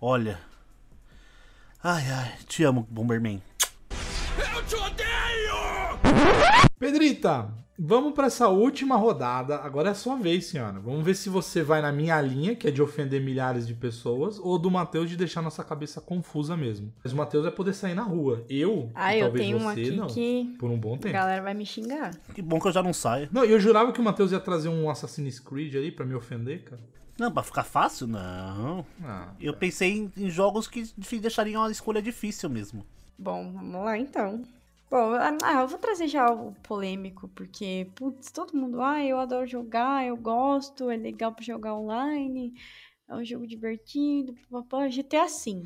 Olha. 0.01 0.41
Ai, 1.82 2.03
ai, 2.12 2.38
te 2.49 2.65
amo, 2.65 2.86
Bomberman. 2.91 3.41
Pedrita, 6.79 7.49
vamos 7.79 8.13
pra 8.13 8.27
essa 8.27 8.49
última 8.49 8.95
rodada. 8.97 9.55
Agora 9.57 9.89
é 9.89 9.91
a 9.91 9.95
sua 9.95 10.15
vez, 10.17 10.45
senhora. 10.45 10.79
Vamos 10.79 11.03
ver 11.03 11.15
se 11.15 11.29
você 11.29 11.63
vai 11.63 11.81
na 11.81 11.91
minha 11.91 12.19
linha, 12.21 12.55
que 12.55 12.67
é 12.67 12.71
de 12.71 12.81
ofender 12.81 13.21
milhares 13.21 13.65
de 13.65 13.73
pessoas, 13.73 14.38
ou 14.39 14.59
do 14.59 14.69
Matheus 14.69 15.09
de 15.09 15.15
deixar 15.15 15.41
nossa 15.41 15.63
cabeça 15.63 16.01
confusa 16.01 16.57
mesmo. 16.57 16.91
Mas 17.03 17.13
o 17.13 17.15
Matheus 17.15 17.43
vai 17.43 17.51
poder 17.53 17.73
sair 17.73 17.93
na 17.93 18.03
rua. 18.03 18.43
Eu, 18.49 18.91
Ah, 18.93 19.15
e 19.15 19.19
eu 19.19 19.25
talvez 19.27 19.45
tenho 19.45 19.57
um 19.57 19.62
você, 19.63 19.81
aqui 19.81 19.91
não. 19.91 20.07
que 20.07 20.55
Por 20.59 20.69
um 20.69 20.77
bom 20.77 20.95
a 20.95 20.97
tempo. 20.97 21.13
galera 21.13 21.41
vai 21.41 21.53
me 21.53 21.65
xingar. 21.65 22.12
Que 22.33 22.41
bom 22.41 22.59
que 22.59 22.67
eu 22.67 22.71
já 22.73 22.83
não 22.83 22.93
saio. 22.93 23.29
Não, 23.31 23.45
e 23.45 23.51
eu 23.51 23.59
jurava 23.59 23.93
que 23.93 24.01
o 24.01 24.03
Matheus 24.03 24.31
ia 24.33 24.39
trazer 24.39 24.67
um 24.69 24.89
Assassin's 24.89 25.39
Creed 25.39 25.73
ali 25.75 25.91
pra 25.91 26.05
me 26.05 26.15
ofender, 26.15 26.63
cara. 26.63 26.81
Não, 27.17 27.31
pra 27.31 27.43
ficar 27.43 27.63
fácil? 27.63 28.07
Não. 28.07 28.86
Ah, 29.05 29.29
Eu 29.39 29.53
pensei 29.53 29.91
em, 29.91 30.12
em 30.17 30.29
jogos 30.29 30.67
que 30.67 30.83
deixariam 31.19 31.63
a 31.63 31.71
escolha 31.71 32.01
difícil 32.01 32.49
mesmo. 32.49 32.83
Bom, 33.17 33.53
vamos 33.53 33.86
lá 33.86 33.97
então. 33.97 34.41
Bom, 34.93 35.13
ah, 35.41 35.62
eu 35.62 35.67
vou 35.67 35.79
trazer 35.79 36.08
já 36.08 36.29
o 36.29 36.51
polêmico, 36.62 37.27
porque, 37.29 37.88
putz, 37.95 38.29
todo 38.29 38.56
mundo, 38.56 38.79
ah, 38.79 39.03
eu 39.03 39.17
adoro 39.17 39.47
jogar, 39.47 40.06
eu 40.06 40.15
gosto, 40.15 40.91
é 40.91 40.95
legal 40.95 41.32
pra 41.32 41.43
jogar 41.43 41.73
online, 41.73 42.53
é 43.10 43.15
um 43.15 43.25
jogo 43.25 43.47
divertido, 43.47 44.36
papapá, 44.51 44.88
GTA 44.88 45.25
V. 45.25 45.63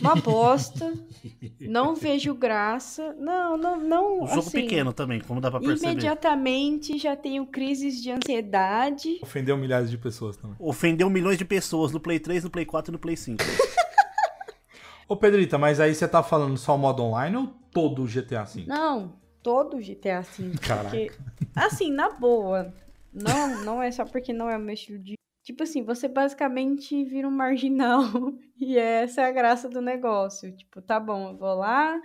Uma 0.00 0.14
bosta, 0.14 0.94
não 1.60 1.96
vejo 1.96 2.32
graça, 2.36 3.16
não, 3.18 3.56
não, 3.56 3.80
não, 3.80 4.22
Um 4.22 4.26
jogo 4.28 4.38
assim, 4.38 4.60
pequeno 4.60 4.92
também, 4.92 5.20
como 5.22 5.40
dá 5.40 5.50
pra 5.50 5.58
perceber. 5.58 5.90
Imediatamente 5.94 6.98
já 6.98 7.16
tenho 7.16 7.44
crises 7.46 8.00
de 8.00 8.12
ansiedade. 8.12 9.18
ofendeu 9.20 9.56
milhares 9.56 9.90
de 9.90 9.98
pessoas 9.98 10.36
também. 10.36 10.54
Ofendeu 10.56 11.10
milhões 11.10 11.36
de 11.36 11.44
pessoas 11.44 11.90
no 11.90 11.98
Play 11.98 12.20
3, 12.20 12.44
no 12.44 12.50
Play 12.50 12.64
4 12.64 12.92
e 12.92 12.92
no 12.92 12.98
Play 13.00 13.16
5. 13.16 13.42
Ô, 15.08 15.16
Pedrita, 15.16 15.58
mas 15.58 15.80
aí 15.80 15.92
você 15.92 16.06
tá 16.06 16.22
falando 16.22 16.56
só 16.56 16.76
o 16.76 16.78
modo 16.78 17.02
online 17.02 17.38
ou 17.38 17.57
todo 17.72 18.02
o 18.02 18.06
GTA 18.06 18.44
V? 18.44 18.64
Não, 18.66 19.18
todo 19.42 19.78
GTA 19.78 20.20
V. 20.20 20.52
Caraca. 20.60 20.90
Porque, 20.90 21.10
assim, 21.54 21.90
na 21.90 22.10
boa, 22.10 22.72
não, 23.12 23.64
não 23.64 23.82
é 23.82 23.90
só 23.90 24.04
porque 24.04 24.32
não 24.32 24.48
é 24.48 24.56
o 24.56 24.60
meu 24.60 24.74
estilo 24.74 24.98
de. 24.98 25.14
Tipo 25.42 25.62
assim, 25.62 25.82
você 25.82 26.08
basicamente 26.08 27.04
vira 27.04 27.26
um 27.26 27.32
marginal. 27.32 28.02
E 28.60 28.76
essa 28.76 29.20
é 29.20 29.24
a 29.24 29.30
graça 29.30 29.68
do 29.68 29.80
negócio. 29.80 30.50
Tipo, 30.50 30.82
tá 30.82 30.98
bom, 30.98 31.28
eu 31.30 31.36
vou 31.36 31.54
lá, 31.54 31.96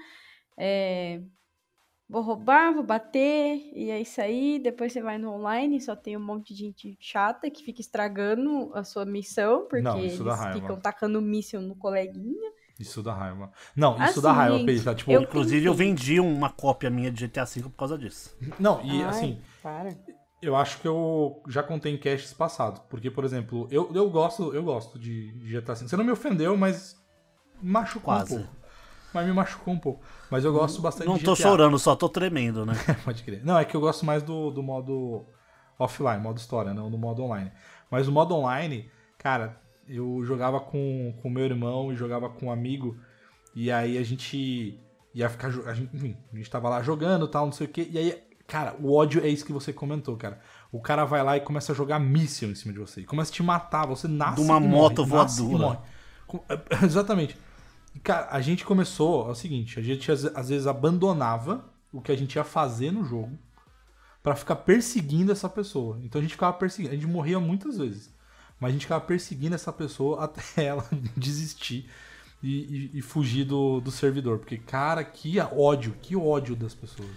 é, 0.56 1.20
vou 2.08 2.22
roubar, 2.22 2.72
vou 2.72 2.84
bater, 2.84 3.72
e 3.74 3.90
é 3.90 4.00
isso 4.00 4.22
aí. 4.22 4.60
Depois 4.60 4.94
você 4.94 5.02
vai 5.02 5.18
no 5.18 5.32
online, 5.32 5.82
só 5.82 5.96
tem 5.96 6.16
um 6.16 6.24
monte 6.24 6.54
de 6.54 6.60
gente 6.60 6.96
chata 7.00 7.50
que 7.50 7.64
fica 7.64 7.82
estragando 7.82 8.70
a 8.76 8.84
sua 8.84 9.04
missão, 9.04 9.66
porque 9.68 9.82
Não, 9.82 9.98
eles 9.98 10.20
ficam 10.54 10.80
tacando 10.80 11.20
míssil 11.20 11.60
no 11.60 11.76
coleguinha. 11.76 12.52
Isso 12.80 13.04
dá 13.04 13.14
raiva. 13.14 13.52
Não, 13.76 13.94
isso 13.96 14.04
Assim, 14.04 14.22
dá 14.22 14.32
raiva, 14.34 14.58
gente, 14.58 14.66
Pedrita. 14.66 14.96
Tipo, 14.96 15.12
eu- 15.12 15.22
Inclusive, 15.22 15.66
eu 15.66 15.74
vendi 15.74 16.20
uma 16.20 16.50
cópia 16.50 16.90
minha 16.90 17.12
de 17.12 17.28
GTA 17.28 17.46
V 17.46 17.62
por 17.64 17.72
causa 17.78 17.98
disso. 17.98 18.36
não, 18.60 18.82
e 18.84 18.90
Ai, 19.04 19.10
assim, 19.10 19.42
Para. 19.62 19.96
eu 20.42 20.56
acho 20.56 20.80
que 20.80 20.88
eu 20.88 21.42
já 21.48 21.62
contei 21.62 21.94
em 21.94 21.98
casts 21.98 22.34
passados. 22.34 22.82
Porque, 22.90 23.12
por 23.12 23.24
exemplo, 23.24 23.68
eu, 23.72 23.92
eu 23.94 24.10
gosto, 24.10 24.54
eu 24.54 24.64
gosto 24.64 24.98
de, 25.00 25.32
de 25.40 25.52
GTA 25.60 25.74
V. 25.76 25.88
Você 25.88 25.96
não 25.96 26.04
me 26.04 26.12
ofendeu, 26.12 26.58
mas 26.58 26.96
machucou 27.62 28.14
Quase. 28.14 28.34
um 28.34 28.38
pouco. 28.40 28.54
Mas 29.14 29.28
me 29.28 29.34
machucou 29.34 29.72
um 29.74 29.80
pouco. 29.80 30.04
Mas 30.32 30.44
eu 30.44 30.52
gosto 30.52 30.82
bastante 30.82 31.08
Não 31.08 31.18
de 31.18 31.24
tô 31.24 31.36
chorando, 31.36 31.78
só 31.78 31.96
tô 31.96 32.10
tremendo, 32.10 32.66
né? 32.66 32.74
Pode 33.06 33.22
crer. 33.24 33.46
Não, 33.46 33.58
é 33.60 33.64
que 33.64 33.76
eu 33.78 33.80
gosto 33.82 34.04
mais 34.04 34.24
do, 34.24 34.50
do 34.50 34.64
modo 34.64 35.24
offline, 35.78 36.20
modo 36.20 36.40
história, 36.40 36.74
não 36.74 36.90
do 36.90 36.98
modo 36.98 37.22
online. 37.24 37.52
Mas 37.92 38.08
o 38.08 38.12
modo 38.12 38.34
online, 38.34 38.90
cara, 39.20 39.62
eu 39.88 40.24
jogava 40.24 40.60
com 40.60 41.14
o 41.24 41.30
meu 41.30 41.46
irmão 41.46 41.92
e 41.92 41.96
jogava 41.96 42.30
com 42.30 42.48
um 42.48 42.52
amigo. 42.52 42.98
E 43.56 43.72
aí 43.72 43.98
a 43.98 44.04
gente 44.04 44.80
ia 45.14 45.30
ficar. 45.30 45.48
A 45.68 45.74
gente, 45.74 45.96
enfim, 45.96 46.18
a 46.32 46.36
gente 46.38 46.50
tava 46.50 46.70
lá 46.70 46.82
jogando 46.82 47.28
tal, 47.28 47.46
não 47.46 47.52
sei 47.54 47.68
o 47.68 47.70
quê. 47.70 47.88
E 47.92 47.98
aí, 47.98 48.24
cara, 48.48 48.76
o 48.80 48.94
ódio 48.94 49.24
é 49.24 49.28
isso 49.28 49.46
que 49.46 49.54
você 49.54 49.72
comentou, 49.72 50.16
cara. 50.18 50.40
O 50.72 50.82
cara 50.82 51.06
vai 51.06 51.24
lá 51.24 51.38
e 51.38 51.42
começa 51.42 51.72
a 51.72 51.76
jogar 51.76 52.00
míssil 52.00 52.50
em 52.50 52.56
cima 52.56 52.74
de 52.74 52.80
você. 52.80 53.02
E 53.02 53.06
começa 53.06 53.32
a 53.32 53.34
te 53.34 53.44
matar, 53.44 53.86
você 53.86 54.08
nasce. 54.08 54.38
De 54.38 54.42
uma 54.42 54.60
moto 54.60 55.06
voadora. 55.06 55.82
Com- 56.26 56.44
Exatamente. 56.84 57.38
E, 57.96 58.00
cara, 58.00 58.28
a 58.32 58.42
gente 58.42 58.66
começou, 58.66 59.28
é 59.28 59.32
o 59.32 59.36
seguinte, 59.36 59.80
a 59.80 59.84
gente 59.84 60.12
às 60.12 60.26
às 60.26 60.50
vezes 60.50 60.66
abandonava 60.66 61.72
o 61.92 62.02
que 62.02 62.12
a 62.12 62.18
gente 62.18 62.36
ia 62.36 62.44
fazer 62.44 62.90
no 62.92 63.04
jogo 63.06 63.38
pra 64.24 64.36
ficar 64.36 64.56
perseguindo 64.56 65.32
essa 65.32 65.48
pessoa. 65.48 66.00
Então 66.02 66.18
a 66.18 66.22
gente 66.24 66.32
ficava 66.32 66.54
perseguindo, 66.54 66.94
a 66.94 66.98
gente 66.98 67.06
morria 67.08 67.40
muitas 67.40 67.78
vezes, 67.78 68.12
mas 68.64 68.70
a 68.70 68.74
gente 68.74 68.82
ficava 68.86 69.06
perseguindo 69.06 69.54
essa 69.56 69.72
pessoa 69.72 70.24
até 70.26 70.66
ela 70.66 70.84
desistir 71.16 71.90
e, 72.42 72.92
e- 72.94 72.98
e 73.00 73.02
fugir 73.02 73.46
do, 73.46 73.80
do 73.80 73.92
servidor. 73.92 74.40
Porque, 74.40 74.58
cara, 74.58 75.04
que 75.04 75.40
ódio, 75.40 75.94
que 76.02 76.16
ódio 76.16 76.56
das 76.56 76.74
pessoas. 76.74 77.10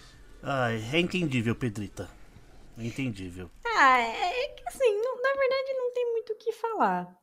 Ai, 0.43 0.83
é 0.93 1.01
entendível, 1.01 1.55
Pedrita. 1.55 2.09
É 2.79 2.85
entendível. 2.87 3.51
Ah, 3.65 3.99
é 3.99 4.49
que 4.49 4.63
assim, 4.69 4.93
não- 5.03 5.23
na 5.23 5.33
verdade 5.39 5.73
não 5.79 5.93
tem 5.95 6.13
muito 6.13 6.33
o 6.33 6.37
que 6.37 6.53
falar. 6.53 7.17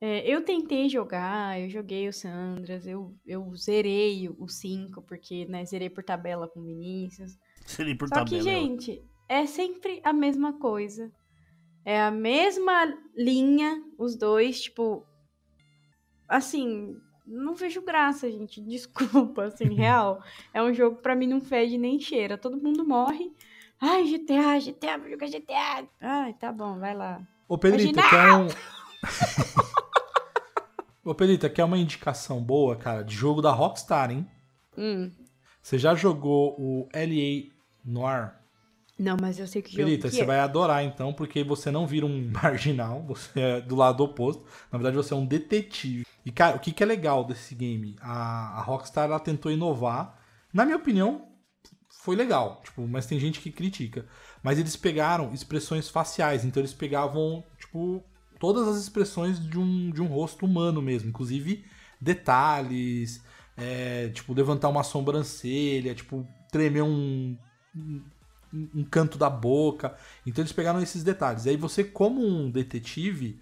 É, 0.00 0.28
eu 0.30 0.42
tentei 0.44 0.88
jogar, 0.90 1.58
eu 1.60 1.70
joguei 1.70 2.06
o 2.08 2.12
Sandras, 2.12 2.86
eu, 2.86 3.14
eu 3.24 3.54
zerei 3.56 4.28
o 4.28 4.46
5, 4.48 5.00
porque, 5.02 5.46
né, 5.46 5.64
zerei 5.64 5.88
por 5.88 6.04
tabela 6.04 6.48
com 6.48 6.60
o 6.60 6.64
Vinícius. 6.64 7.32
Seria 7.64 7.96
por 7.96 8.08
Só 8.08 8.16
que, 8.24 8.38
tabela. 8.38 8.42
gente, 8.42 9.02
é 9.28 9.46
sempre 9.46 10.00
a 10.04 10.12
mesma 10.12 10.58
coisa. 10.58 11.10
É 11.86 12.02
a 12.02 12.10
mesma 12.10 12.92
linha, 13.16 13.80
os 13.96 14.16
dois, 14.16 14.60
tipo. 14.62 15.06
Assim, 16.28 16.96
não 17.24 17.54
vejo 17.54 17.80
graça, 17.80 18.28
gente. 18.28 18.60
Desculpa, 18.66 19.44
assim, 19.44 19.66
real. 19.72 20.20
É 20.52 20.60
um 20.60 20.74
jogo 20.74 20.96
pra 20.96 21.14
mim 21.14 21.28
não 21.28 21.40
fede 21.40 21.78
nem 21.78 22.00
cheira. 22.00 22.36
Todo 22.36 22.60
mundo 22.60 22.84
morre. 22.84 23.32
Ai, 23.80 24.02
GTA, 24.04 24.58
GTA, 24.58 24.98
vou 24.98 25.08
jogar 25.08 25.28
GTA. 25.28 25.86
Ai, 26.00 26.34
tá 26.34 26.50
bom, 26.50 26.76
vai 26.80 26.92
lá. 26.92 27.20
Ô, 27.48 27.56
Imagina- 27.62 28.10
quer 28.10 28.32
um. 28.32 28.48
Ô, 31.08 31.14
Pedrita, 31.14 31.48
quer 31.48 31.62
uma 31.62 31.78
indicação 31.78 32.42
boa, 32.42 32.74
cara, 32.74 33.04
de 33.04 33.14
jogo 33.14 33.40
da 33.40 33.52
Rockstar, 33.52 34.10
hein? 34.10 34.28
Hum. 34.76 35.12
Você 35.62 35.78
já 35.78 35.94
jogou 35.94 36.56
o 36.58 36.88
LA 36.92 37.52
Noir? 37.84 38.34
Não, 38.98 39.16
mas 39.20 39.38
eu 39.38 39.46
sei 39.46 39.60
que 39.60 39.72
jogo 39.72 39.84
Pedrita, 39.84 40.08
que 40.08 40.16
você 40.16 40.22
é. 40.22 40.26
vai 40.26 40.40
adorar 40.40 40.82
então, 40.82 41.12
porque 41.12 41.44
você 41.44 41.70
não 41.70 41.86
vira 41.86 42.06
um 42.06 42.30
marginal, 42.32 43.02
você 43.02 43.40
é 43.40 43.60
do 43.60 43.76
lado 43.76 44.02
oposto. 44.02 44.44
Na 44.72 44.78
verdade, 44.78 44.96
você 44.96 45.12
é 45.12 45.16
um 45.16 45.26
detetive. 45.26 46.06
E, 46.24 46.32
cara, 46.32 46.56
o 46.56 46.60
que, 46.60 46.72
que 46.72 46.82
é 46.82 46.86
legal 46.86 47.22
desse 47.24 47.54
game? 47.54 47.96
A, 48.00 48.58
a 48.58 48.62
Rockstar 48.62 49.04
ela 49.04 49.20
tentou 49.20 49.52
inovar. 49.52 50.18
Na 50.52 50.64
minha 50.64 50.78
opinião, 50.78 51.28
foi 51.88 52.16
legal. 52.16 52.62
Tipo, 52.64 52.86
mas 52.86 53.06
tem 53.06 53.20
gente 53.20 53.40
que 53.40 53.50
critica. 53.50 54.06
Mas 54.42 54.58
eles 54.58 54.76
pegaram 54.76 55.32
expressões 55.34 55.88
faciais. 55.90 56.44
Então 56.44 56.60
eles 56.60 56.72
pegavam, 56.72 57.44
tipo, 57.58 58.02
todas 58.40 58.66
as 58.66 58.78
expressões 58.78 59.38
de 59.38 59.58
um, 59.58 59.90
de 59.90 60.00
um 60.00 60.06
rosto 60.06 60.46
humano 60.46 60.80
mesmo. 60.80 61.10
Inclusive 61.10 61.64
detalhes. 62.00 63.22
é, 63.56 64.08
tipo, 64.08 64.32
levantar 64.32 64.70
uma 64.70 64.82
sobrancelha. 64.82 65.94
Tipo, 65.94 66.26
tremer 66.50 66.82
um, 66.82 67.36
um, 68.74 68.84
canto 68.84 69.18
da 69.18 69.28
boca. 69.30 69.96
Então 70.26 70.42
eles 70.42 70.52
pegaram 70.52 70.80
esses 70.80 71.02
detalhes. 71.02 71.46
E 71.46 71.50
aí 71.50 71.56
você, 71.56 71.84
como 71.84 72.24
um 72.26 72.50
detetive, 72.50 73.40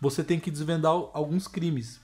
você 0.00 0.22
tem 0.24 0.38
que 0.40 0.50
desvendar 0.50 0.92
alguns 0.92 1.48
crimes. 1.48 2.00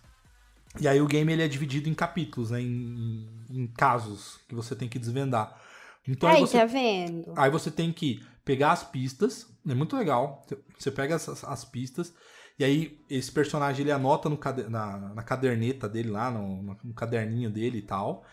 E 0.81 0.89
aí 0.89 1.01
o 1.01 1.07
game 1.07 1.31
ele 1.33 1.43
é 1.43 1.49
dividido 1.49 1.89
em 1.89 1.95
capítulos, 1.95 2.51
né? 2.51 2.61
Em, 2.61 3.29
em 3.51 3.67
casos 3.67 4.39
que 4.49 4.55
você 4.55 4.75
tem 4.75 4.89
que 4.89 4.99
desvendar. 4.99 5.61
Então 6.09 6.29
aí 6.29 6.37
Aí, 6.37 6.41
você, 6.41 6.59
tá 6.59 6.65
vendo? 6.65 7.33
aí 7.37 7.51
você 7.51 7.71
tem 7.71 7.93
que 7.93 8.25
pegar 8.45 8.73
as 8.73 8.83
pistas, 8.83 9.47
é 9.69 9.75
muito 9.75 9.97
legal. 9.97 10.45
Você 10.79 10.91
pega 10.91 11.15
as, 11.17 11.45
as 11.45 11.65
pistas 11.65 12.13
e 12.59 12.65
aí 12.65 12.99
esse 13.09 13.31
personagem 13.31 13.83
ele 13.83 13.93
anota 13.93 14.29
no 14.29 14.39
na, 14.69 14.99
na 15.15 15.23
caderneta 15.23 15.89
dele 15.89 16.11
lá, 16.11 16.31
no- 16.31 16.63
no 16.83 16.95
caderninho 16.95 17.51
dele 17.51 17.79
e 17.79 17.83
tal. 17.83 18.25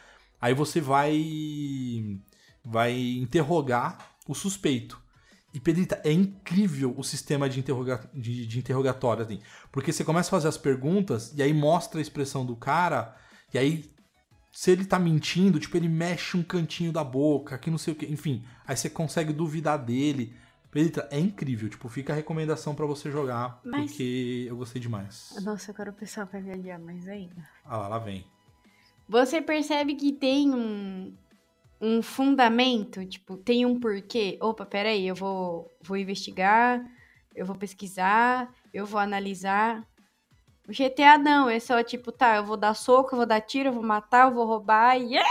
Aí 0.42 0.54
você 0.54 0.80
vai 0.82 2.20
vai 2.64 2.94
interrogar 3.18 3.98
o 4.30 4.36
suspeito. 4.36 5.02
E 5.52 5.60
Pedrita, 5.60 6.00
é 6.06 6.12
incrível 6.12 6.94
o 6.96 7.04
sistema 7.04 7.50
de, 7.50 7.60
interroga 7.60 8.08
de, 8.14 8.46
de 8.46 8.60
interrogatório, 8.60 9.24
assim. 9.24 9.40
Porque 9.72 9.92
você 9.92 10.04
começa 10.04 10.30
a 10.30 10.38
fazer 10.38 10.48
as 10.48 10.58
perguntas 10.58 11.34
e 11.36 11.42
aí 11.42 11.52
mostra 11.52 12.00
a 12.00 12.02
expressão 12.02 12.46
do 12.46 12.56
cara, 12.56 13.16
e 13.52 13.58
aí, 13.58 13.92
se 14.52 14.70
ele 14.70 14.86
tá 14.86 15.00
mentindo, 15.00 15.60
tipo, 15.60 15.76
ele 15.76 15.90
mexe 15.90 16.38
um 16.38 16.44
cantinho 16.44 16.92
da 16.92 17.04
boca, 17.04 17.58
que 17.58 17.72
não 17.72 17.80
sei 17.80 17.94
o 17.94 17.96
que, 17.96 18.06
enfim. 18.06 18.46
Aí 18.68 18.78
você 18.78 18.88
consegue 18.88 19.34
duvidar 19.34 19.84
dele. 19.84 20.36
Pedrita, 20.70 21.08
é 21.10 21.20
incrível, 21.20 21.68
tipo, 21.68 21.90
fica 21.90 22.14
a 22.14 22.16
recomendação 22.16 22.76
pra 22.76 22.86
você 22.86 23.10
jogar, 23.10 23.60
Mas- 23.66 23.90
porque 23.90 24.46
eu 24.48 24.56
gostei 24.56 24.80
demais. 24.80 25.34
Nossa, 25.42 25.72
agora 25.72 25.90
o 25.90 25.94
pessoal 25.94 26.28
vai 26.32 26.44
odiar 26.54 26.80
mais 26.80 27.08
ainda. 27.08 27.50
Ah 27.66 27.78
lá, 27.78 27.88
lá 27.88 27.98
vem. 27.98 28.24
Você 29.08 29.42
percebe 29.42 29.96
que 29.96 30.12
tem 30.14 30.54
um, 30.54 31.12
um 31.82 32.02
fundamento, 32.02 33.06
tipo, 33.06 33.38
tem 33.38 33.66
um 33.66 33.80
porquê. 33.80 34.38
Opa, 34.42 34.66
peraí, 34.66 35.08
eu 35.08 35.16
vou, 35.16 35.72
vou 35.82 35.96
investigar, 35.98 36.84
eu 37.36 37.46
vou 37.46 37.56
pesquisar, 37.56 38.54
eu 38.74 38.86
vou 38.86 39.00
analisar. 39.00 39.86
O 40.68 40.72
GTA 40.74 41.18
não, 41.18 41.50
é 41.50 41.60
só 41.60 41.82
tipo, 41.82 42.12
tá, 42.12 42.36
eu 42.38 42.46
vou 42.46 42.58
dar 42.58 42.74
soco, 42.76 43.14
eu 43.14 43.18
vou 43.18 43.26
dar 43.26 43.42
tiro, 43.42 43.70
eu 43.70 43.74
vou 43.74 43.82
matar, 43.84 44.28
eu 44.28 44.34
vou 44.36 44.46
roubar 44.46 44.98
e. 45.00 45.18
É, 45.18 45.24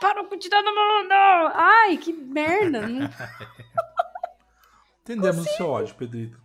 para 0.00 0.22
com 0.24 0.38
tirar 0.38 0.62
no 0.62 0.70
mundo! 0.70 1.12
Ai, 1.54 1.96
que 1.96 2.12
merda! 2.12 2.86
não- 2.86 3.08
Entendemos 5.02 5.46
o 5.46 5.56
seu 5.56 5.68
ódio, 5.68 5.94
Pedrito. 5.98 6.38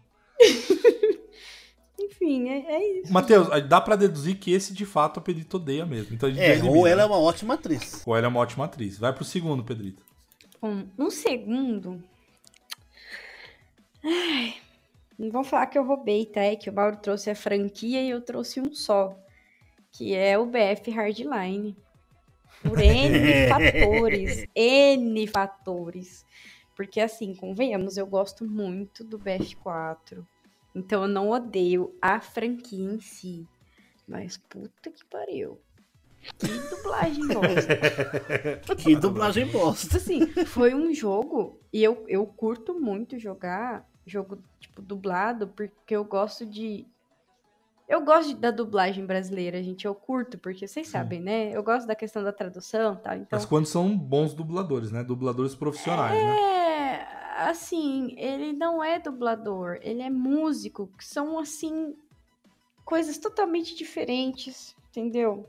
Enfim, 2.21 2.49
é, 2.49 2.59
é 2.71 2.99
isso. 3.01 3.13
Matheus, 3.13 3.47
dá 3.67 3.79
pra 3.79 3.95
deduzir 3.95 4.37
que 4.37 4.51
esse 4.51 4.73
de 4.73 4.85
fato 4.85 5.19
a 5.19 5.21
Pedrito 5.23 5.55
odeia 5.57 5.85
mesmo. 5.85 6.13
Então 6.13 6.27
a 6.27 6.31
gente 6.31 6.41
É, 6.41 6.51
elimina. 6.53 6.75
ou 6.75 6.85
ela 6.85 7.01
é 7.03 7.05
uma 7.05 7.17
ótima 7.19 7.53
atriz. 7.53 8.03
Ou 8.05 8.15
ela 8.15 8.25
é 8.25 8.29
uma 8.29 8.39
ótima 8.41 8.65
atriz. 8.65 8.97
Vai 8.97 9.13
pro 9.13 9.23
segundo, 9.23 9.63
Pedrito. 9.63 10.03
Um, 10.61 10.85
um 10.97 11.09
segundo. 11.09 12.03
Ai, 14.03 14.55
não 15.17 15.31
vão 15.31 15.43
falar 15.43 15.67
que 15.67 15.77
eu 15.77 15.85
roubei, 15.85 16.25
tá? 16.25 16.41
É 16.41 16.55
que 16.55 16.69
o 16.69 16.73
Mauro 16.73 16.97
trouxe 16.97 17.29
a 17.29 17.35
franquia 17.35 18.01
e 18.01 18.09
eu 18.09 18.21
trouxe 18.21 18.59
um 18.59 18.73
só. 18.73 19.17
Que 19.91 20.13
é 20.13 20.37
o 20.37 20.45
BF 20.45 20.91
Hardline. 20.91 21.75
Por 22.61 22.79
N 22.83 23.47
fatores. 23.49 24.45
N 24.55 25.27
fatores. 25.27 26.25
Porque 26.75 26.99
assim, 27.01 27.33
convenhamos, 27.35 27.97
eu 27.97 28.05
gosto 28.07 28.45
muito 28.45 29.03
do 29.03 29.17
BF4. 29.19 30.23
Então 30.73 31.03
eu 31.03 31.07
não 31.07 31.29
odeio 31.29 31.95
a 32.01 32.19
franquia 32.19 32.83
em 32.83 32.99
si. 32.99 33.47
Mas 34.07 34.37
puta 34.37 34.89
que 34.89 35.05
pariu. 35.05 35.59
Que 36.37 36.47
dublagem 36.47 37.27
bosta. 37.33 38.75
Que 38.75 38.95
dublagem 38.95 39.45
bosta. 39.47 39.97
assim, 39.97 40.27
foi 40.45 40.73
um 40.73 40.93
jogo 40.93 41.59
e 41.71 41.83
eu, 41.83 42.03
eu 42.07 42.25
curto 42.25 42.79
muito 42.79 43.17
jogar 43.19 43.87
jogo 44.05 44.39
tipo 44.59 44.81
dublado 44.81 45.47
porque 45.47 45.95
eu 45.95 46.03
gosto 46.03 46.45
de 46.45 46.87
eu 47.89 48.05
gosto 48.05 48.35
da 48.35 48.51
dublagem 48.51 49.03
brasileira, 49.03 49.63
gente. 49.63 49.85
Eu 49.85 49.95
curto 49.95 50.37
porque 50.37 50.67
vocês 50.67 50.87
sabem, 50.87 51.19
né? 51.19 51.49
Eu 51.51 51.63
gosto 51.63 51.87
da 51.87 51.95
questão 51.95 52.23
da 52.23 52.31
tradução, 52.31 52.93
e 52.93 52.97
tal. 52.97 53.15
Então, 53.15 53.39
Mas 53.39 53.45
quando 53.45 53.65
são 53.65 53.97
bons 53.97 54.31
dubladores, 54.31 54.91
né? 54.91 55.03
Dubladores 55.03 55.55
profissionais, 55.55 56.13
né? 56.13 56.58
É, 57.39 57.49
assim, 57.49 58.15
ele 58.17 58.53
não 58.53 58.83
é 58.83 58.99
dublador, 58.99 59.77
ele 59.81 60.01
é 60.01 60.09
músico, 60.09 60.87
que 60.97 61.05
são 61.05 61.39
assim 61.39 61.95
coisas 62.85 63.17
totalmente 63.17 63.75
diferentes, 63.75 64.75
entendeu? 64.89 65.47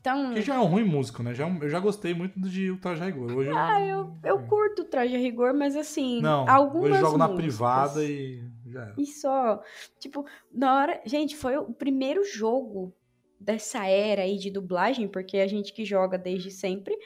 Então, 0.00 0.32
Que 0.32 0.40
já 0.40 0.54
é 0.54 0.58
um 0.58 0.64
ruim 0.64 0.84
músico, 0.84 1.22
né? 1.22 1.34
Já, 1.34 1.46
é 1.46 1.58
eu 1.60 1.68
já 1.68 1.78
gostei 1.78 2.14
muito 2.14 2.40
de 2.40 2.70
Ultraja 2.70 3.04
Rigor. 3.04 3.36
Hoje 3.36 3.50
ah, 3.54 3.84
eu, 3.84 4.16
eu 4.24 4.38
curto 4.46 4.80
o 4.82 4.84
traje 4.86 5.14
a 5.14 5.18
rigor, 5.18 5.52
mas 5.52 5.76
assim, 5.76 6.22
Não, 6.22 6.48
algumas 6.48 6.90
eu 6.90 6.96
jogo 6.96 7.18
na 7.18 7.28
músicas- 7.28 7.44
privada 7.44 8.04
e 8.04 8.42
já 8.66 8.82
era. 8.82 8.94
E 8.96 9.06
só. 9.06 9.62
Tipo, 9.98 10.24
na 10.50 10.74
hora. 10.74 11.02
Gente, 11.04 11.36
foi 11.36 11.58
o 11.58 11.70
primeiro 11.72 12.24
jogo 12.24 12.94
dessa 13.38 13.86
era 13.86 14.22
aí 14.22 14.38
de 14.38 14.50
dublagem, 14.50 15.06
porque 15.06 15.36
a 15.36 15.46
gente 15.46 15.72
que 15.72 15.84
joga 15.84 16.16
desde 16.16 16.50
sempre 16.50 16.96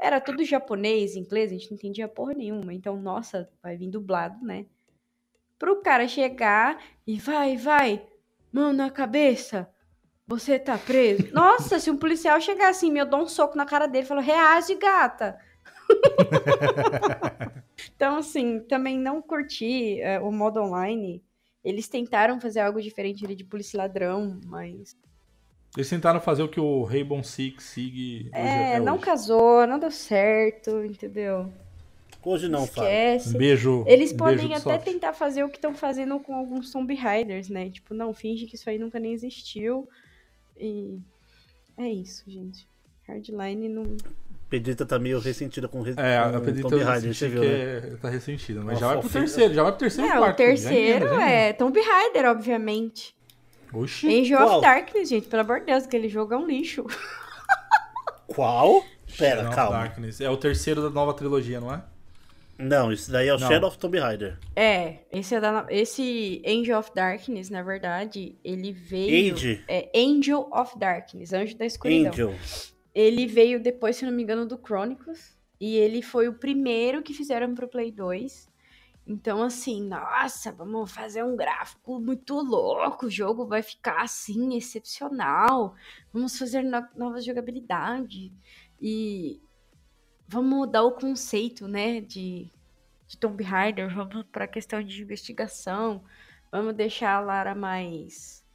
era 0.00 0.20
tudo 0.20 0.44
japonês, 0.44 1.14
inglês, 1.16 1.50
a 1.50 1.54
gente 1.54 1.70
não 1.70 1.76
entendia 1.76 2.08
porra 2.08 2.34
nenhuma. 2.34 2.72
Então, 2.72 3.00
nossa, 3.00 3.50
vai 3.62 3.76
vir 3.76 3.90
dublado, 3.90 4.44
né? 4.44 4.66
Pro 5.58 5.82
cara 5.82 6.08
chegar 6.08 6.82
e 7.06 7.18
vai, 7.18 7.56
vai, 7.56 8.06
mão 8.52 8.72
na 8.72 8.90
cabeça, 8.90 9.68
você 10.26 10.58
tá 10.58 10.78
preso. 10.78 11.28
Nossa, 11.34 11.78
se 11.78 11.90
um 11.90 11.96
policial 11.96 12.40
chegar 12.40 12.70
assim, 12.70 12.96
eu 12.98 13.04
dou 13.04 13.22
um 13.22 13.26
soco 13.26 13.56
na 13.56 13.66
cara 13.66 13.86
dele 13.86 14.04
e 14.04 14.08
falo, 14.08 14.20
reage, 14.20 14.74
gata. 14.76 15.38
Então, 17.96 18.16
assim, 18.16 18.60
também 18.60 18.98
não 18.98 19.22
curti 19.22 20.00
é, 20.00 20.18
o 20.20 20.30
modo 20.30 20.60
online. 20.60 21.22
Eles 21.62 21.88
tentaram 21.88 22.40
fazer 22.40 22.60
algo 22.60 22.80
diferente 22.80 23.24
ali 23.24 23.34
de 23.34 23.44
polícia 23.44 23.78
ladrão, 23.78 24.40
mas. 24.46 24.96
Eles 25.76 25.88
tentaram 25.88 26.20
fazer 26.20 26.42
o 26.42 26.48
que 26.48 26.58
o 26.58 26.82
Rainbow 26.82 27.22
Six 27.22 27.62
Sig 27.62 27.90
hoje 28.26 28.30
É, 28.32 28.72
é 28.74 28.80
não 28.80 28.94
hoje. 28.94 29.04
casou, 29.04 29.66
não 29.66 29.78
deu 29.78 29.90
certo, 29.90 30.84
entendeu? 30.84 31.50
Hoje 32.22 32.48
não, 32.48 32.66
Fábio. 32.66 32.82
Esquece. 32.90 33.34
Um 33.34 33.38
beijo. 33.38 33.84
Eles 33.86 34.12
um 34.12 34.16
podem 34.16 34.48
beijo 34.48 34.64
do 34.64 34.70
até 34.70 34.78
tentar 34.78 35.12
fazer 35.12 35.42
o 35.44 35.48
que 35.48 35.56
estão 35.56 35.74
fazendo 35.74 36.18
com 36.20 36.34
alguns 36.34 36.70
Tomb 36.70 36.92
Raiders, 36.94 37.48
né? 37.48 37.70
Tipo, 37.70 37.94
não, 37.94 38.12
finge 38.12 38.46
que 38.46 38.56
isso 38.56 38.68
aí 38.68 38.78
nunca 38.78 38.98
nem 38.98 39.12
existiu. 39.12 39.88
E. 40.58 40.98
É 41.78 41.88
isso, 41.88 42.24
gente. 42.26 42.66
Hardline 43.08 43.68
não. 43.68 43.96
Pedrita 44.50 44.84
tá 44.84 44.98
meio 44.98 45.18
ressentida 45.20 45.68
com, 45.68 45.80
re... 45.80 45.94
É, 45.96 46.18
a 46.18 46.40
Pedrita 46.40 46.68
Tomb 46.68 46.82
Raider, 46.82 47.14
você 47.14 47.28
viu, 47.28 47.40
que 47.40 47.48
né? 47.48 47.76
é- 47.94 47.96
tá 48.02 48.10
ressentida. 48.10 48.60
Mas 48.60 48.74
Uma 48.74 48.80
já 48.80 48.86
vai 48.88 48.98
pro 49.00 49.08
terceiro, 49.08 49.54
já 49.54 49.62
vai 49.62 49.72
pro 49.72 49.78
terceiro 49.78 50.08
e 50.08 50.12
É, 50.12 50.14
o 50.14 50.18
quarto. 50.18 50.38
já 50.38 50.44
terceiro 50.44 51.06
emenda, 51.06 51.08
já 51.20 51.30
é 51.30 51.52
Tomb 51.52 51.80
Raider, 51.80 52.24
obviamente. 52.26 53.14
Oxi. 53.72 54.06
Angel 54.08 54.38
Qual? 54.38 54.58
of 54.58 54.62
Darkness, 54.62 55.08
gente, 55.08 55.28
pelo 55.28 55.42
amor 55.42 55.60
de 55.60 55.66
Deus, 55.66 55.84
aquele 55.84 56.08
jogo 56.08 56.34
é 56.34 56.36
um 56.36 56.46
lixo. 56.46 56.84
Qual? 58.26 58.84
Pera, 59.18 59.36
Shadow 59.36 59.48
of 59.48 59.56
calma. 59.56 59.78
Darkness. 59.78 60.20
É 60.20 60.30
o 60.30 60.36
terceiro 60.36 60.82
da 60.82 60.90
nova 60.90 61.14
trilogia, 61.14 61.60
não 61.60 61.72
é? 61.72 61.82
Não, 62.60 62.92
isso 62.92 63.10
daí 63.10 63.28
é 63.28 63.34
o 63.34 63.38
Não. 63.38 63.48
Shadow 63.48 63.68
of 63.68 63.78
Tomb 63.78 63.98
Raider. 63.98 64.38
É, 64.54 64.98
esse, 65.10 65.34
é 65.34 65.40
da, 65.40 65.66
esse 65.70 66.42
Angel 66.46 66.78
of 66.78 66.90
Darkness, 66.94 67.48
na 67.48 67.62
verdade, 67.62 68.36
ele 68.44 68.70
veio. 68.70 69.34
Age. 69.34 69.64
É 69.66 69.90
Angel 69.96 70.48
of 70.52 70.78
Darkness, 70.78 71.32
Anjo 71.32 71.56
da 71.56 71.64
Escuridão. 71.64 72.12
Angel. 72.12 72.34
Ele 72.94 73.26
veio 73.26 73.60
depois, 73.60 73.96
se 73.96 74.04
não 74.04 74.12
me 74.12 74.22
engano, 74.22 74.44
do 74.44 74.58
Chronicles. 74.58 75.38
E 75.58 75.76
ele 75.76 76.02
foi 76.02 76.28
o 76.28 76.34
primeiro 76.34 77.02
que 77.02 77.14
fizeram 77.14 77.54
pro 77.54 77.68
Play 77.68 77.90
2. 77.90 78.49
Então, 79.10 79.42
assim, 79.42 79.82
nossa, 79.82 80.52
vamos 80.52 80.92
fazer 80.92 81.24
um 81.24 81.34
gráfico 81.34 81.98
muito 81.98 82.32
louco. 82.36 83.06
O 83.06 83.10
jogo 83.10 83.44
vai 83.44 83.60
ficar 83.60 84.02
assim, 84.02 84.56
excepcional. 84.56 85.74
Vamos 86.12 86.38
fazer 86.38 86.62
no 86.62 86.80
nova 86.94 87.20
jogabilidade. 87.20 88.32
E 88.80 89.42
vamos 90.28 90.56
mudar 90.56 90.84
o 90.84 90.92
conceito, 90.92 91.66
né, 91.66 92.00
de, 92.00 92.52
de 93.08 93.18
Tomb 93.18 93.42
Raider. 93.42 93.92
Vamos 93.92 94.24
pra 94.30 94.46
questão 94.46 94.80
de 94.80 95.02
investigação. 95.02 96.04
Vamos 96.52 96.76
deixar 96.76 97.16
a 97.16 97.20
Lara 97.20 97.54
mais. 97.56 98.46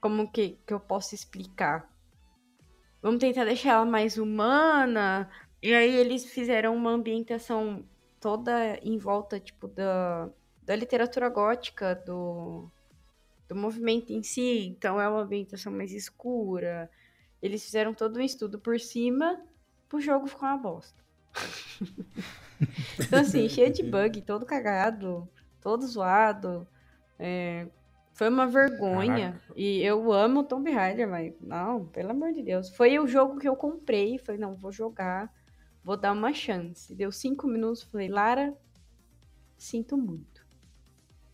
Como 0.00 0.28
que, 0.28 0.58
que 0.66 0.74
eu 0.74 0.80
posso 0.80 1.14
explicar? 1.14 1.88
Vamos 3.00 3.20
tentar 3.20 3.44
deixar 3.44 3.74
ela 3.74 3.86
mais 3.86 4.18
humana. 4.18 5.30
E 5.62 5.72
aí 5.72 5.94
eles 5.94 6.24
fizeram 6.24 6.74
uma 6.74 6.90
ambientação 6.90 7.86
toda 8.20 8.76
em 8.82 8.98
volta, 8.98 9.38
tipo, 9.38 9.68
da, 9.68 10.28
da 10.62 10.76
literatura 10.76 11.28
gótica, 11.28 11.94
do, 11.94 12.70
do 13.48 13.54
movimento 13.56 14.12
em 14.12 14.22
si, 14.22 14.66
então 14.68 15.00
é 15.00 15.08
uma 15.08 15.22
ambientação 15.22 15.72
mais 15.72 15.92
escura. 15.92 16.90
Eles 17.40 17.64
fizeram 17.64 17.94
todo 17.94 18.18
um 18.18 18.22
estudo 18.22 18.58
por 18.58 18.78
cima 18.78 19.40
pro 19.88 20.00
jogo 20.00 20.26
ficar 20.26 20.54
uma 20.54 20.58
bosta. 20.58 21.02
então, 22.98 23.20
assim, 23.20 23.48
cheio 23.48 23.72
de 23.72 23.82
bug, 23.82 24.22
todo 24.22 24.44
cagado, 24.44 25.28
todo 25.60 25.86
zoado. 25.86 26.66
É, 27.18 27.66
foi 28.12 28.28
uma 28.28 28.46
vergonha. 28.46 29.32
Caraca. 29.32 29.52
E 29.56 29.80
eu 29.80 30.12
amo 30.12 30.42
Tomb 30.42 30.70
Raider, 30.70 31.08
mas 31.08 31.32
não, 31.40 31.86
pelo 31.86 32.10
amor 32.10 32.32
de 32.32 32.42
Deus. 32.42 32.68
Foi 32.70 32.98
o 32.98 33.06
jogo 33.06 33.38
que 33.38 33.48
eu 33.48 33.54
comprei. 33.54 34.18
Falei, 34.18 34.40
não, 34.40 34.56
vou 34.56 34.72
jogar, 34.72 35.32
vou 35.84 35.96
dar 35.96 36.12
uma 36.12 36.32
chance. 36.32 36.94
Deu 36.94 37.10
cinco 37.12 37.46
minutos, 37.46 37.82
falei, 37.82 38.08
Lara, 38.08 38.54
sinto 39.56 39.96
muito. 39.96 40.46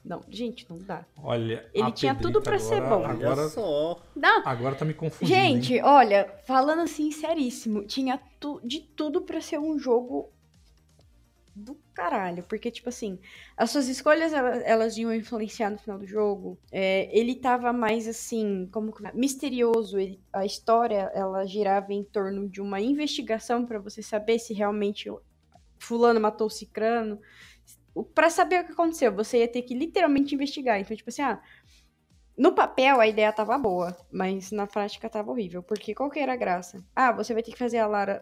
Não, 0.05 0.21
gente, 0.29 0.69
não 0.69 0.77
dá. 0.77 1.07
Olha, 1.23 1.67
Ele 1.73 1.83
a 1.85 1.91
tinha 1.91 2.15
tudo 2.15 2.43
pra 2.43 2.53
Pedrita 2.59 2.75
ser 2.77 2.81
bom. 2.83 3.01
Olha 3.03 3.09
Agora, 3.11 3.49
só. 3.49 4.03
Não, 4.15 4.47
agora 4.47 4.75
tá 4.75 4.85
me 4.85 4.93
confundindo. 4.93 5.39
hein? 5.39 5.63
Gente, 5.63 5.81
olha, 5.83 6.31
falando 6.45 6.83
assim, 6.83 7.11
seríssimo, 7.11 7.87
tinha 7.87 8.21
tu- 8.39 8.61
de 8.63 8.81
tudo 8.81 9.23
pra 9.23 9.41
ser 9.41 9.59
um 9.59 9.79
jogo 9.79 10.31
do 11.57 11.75
caralho. 11.95 12.43
Porque, 12.45 12.71
tipo 12.71 12.89
assim, 12.89 13.19
as 13.57 13.71
suas 13.71 13.89
escolhas, 13.89 14.33
elas, 14.33 14.63
elas 14.65 14.97
iam 14.99 15.15
influenciar 15.15 15.71
no 15.71 15.79
final 15.79 15.99
do 15.99 16.07
jogo. 16.07 16.59
É, 16.71 17.09
ele 17.17 17.35
tava 17.37 17.73
mais, 17.73 18.07
assim, 18.09 18.69
como 18.73 18.93
que- 18.93 19.03
misterioso. 19.17 19.99
Ele- 19.99 20.21
a 20.33 20.45
história, 20.45 21.11
ela 21.15 21.47
girava 21.47 21.93
em 21.93 22.05
torno 22.05 22.49
de 22.49 22.61
uma 22.61 22.81
investigação 22.81 23.65
pra 23.65 23.79
você 23.79 24.03
saber 24.03 24.39
se 24.39 24.53
realmente 24.53 25.09
fulano 25.79 26.21
matou 26.21 26.49
o 26.49 26.51
cicrano. 26.51 27.21
Pra 28.15 28.29
saber 28.29 28.63
o 28.63 28.67
que 28.67 28.73
aconteceu, 28.73 29.15
você 29.15 29.39
ia 29.39 29.49
ter 29.49 29.63
que 29.63 29.75
literalmente 29.75 30.35
investigar. 30.35 30.81
Então, 30.81 30.97
tipo 30.97 31.11
assim, 31.11 31.23
ah, 31.23 31.41
no 32.37 32.53
papel 32.53 32.99
a 33.01 33.07
ideia 33.07 33.33
tava 33.33 33.57
boa, 33.57 33.97
mas 34.11 34.51
na 34.51 34.67
prática 34.67 35.09
tava 35.09 35.31
horrível. 35.31 35.63
Porque 35.63 35.95
qual 35.95 36.11
que 36.11 36.19
era 36.19 36.33
a 36.33 36.37
graça? 36.37 36.85
Ah, 36.95 37.13
você 37.13 37.33
vai 37.33 37.43
ter 37.43 37.53
que 37.53 37.59
fazer 37.59 37.79
a 37.79 37.87
Lara 37.87 38.19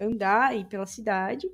andar 0.00 0.48
aí 0.48 0.64
pela 0.64 0.86
cidade, 0.86 1.48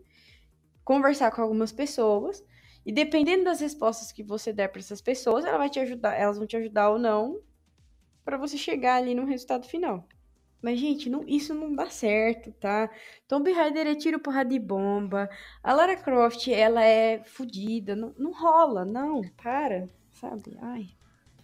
conversar 0.89 1.31
com 1.31 1.43
algumas 1.43 1.71
pessoas, 1.71 2.43
e 2.87 2.91
dependendo 2.91 3.45
das 3.45 3.61
respostas 3.61 4.11
que 4.11 4.23
você 4.23 4.55
der 4.55 4.69
pra 4.69 4.81
essas 4.81 5.03
pessoas, 5.03 5.45
ela 5.45 5.59
vai 5.59 5.69
te 5.69 5.79
ajudar, 5.79 6.15
elas 6.15 6.39
vão 6.39 6.47
te 6.47 6.57
ajudar 6.57 6.89
ou 6.89 6.99
não 6.99 7.43
pra 8.25 8.39
você 8.39 8.57
chegar 8.57 8.95
ali 8.95 9.15
no 9.15 9.27
resultado 9.27 9.67
final. 9.67 10.09
Mas, 10.63 10.81
gente, 10.81 11.11
não- 11.11 11.25
isso 11.29 11.53
não 11.53 11.75
dá 11.75 11.91
certo, 11.91 12.53
tá? 12.53 12.91
Tomb 13.29 13.53
Raider 13.53 13.87
é 13.87 13.95
tiro, 13.95 14.19
porrada 14.19 14.49
de 14.49 14.59
bomba. 14.59 15.29
A 15.63 15.75
Lara 15.75 15.95
Croft, 15.95 16.49
ela 16.49 16.83
é 16.83 17.23
fodida. 17.23 17.95
Não, 17.95 18.15
não 18.17 18.33
rola, 18.33 18.87
não. 18.87 19.21
Para, 19.43 19.91
sabe? 20.11 20.57
Ai, 20.63 20.87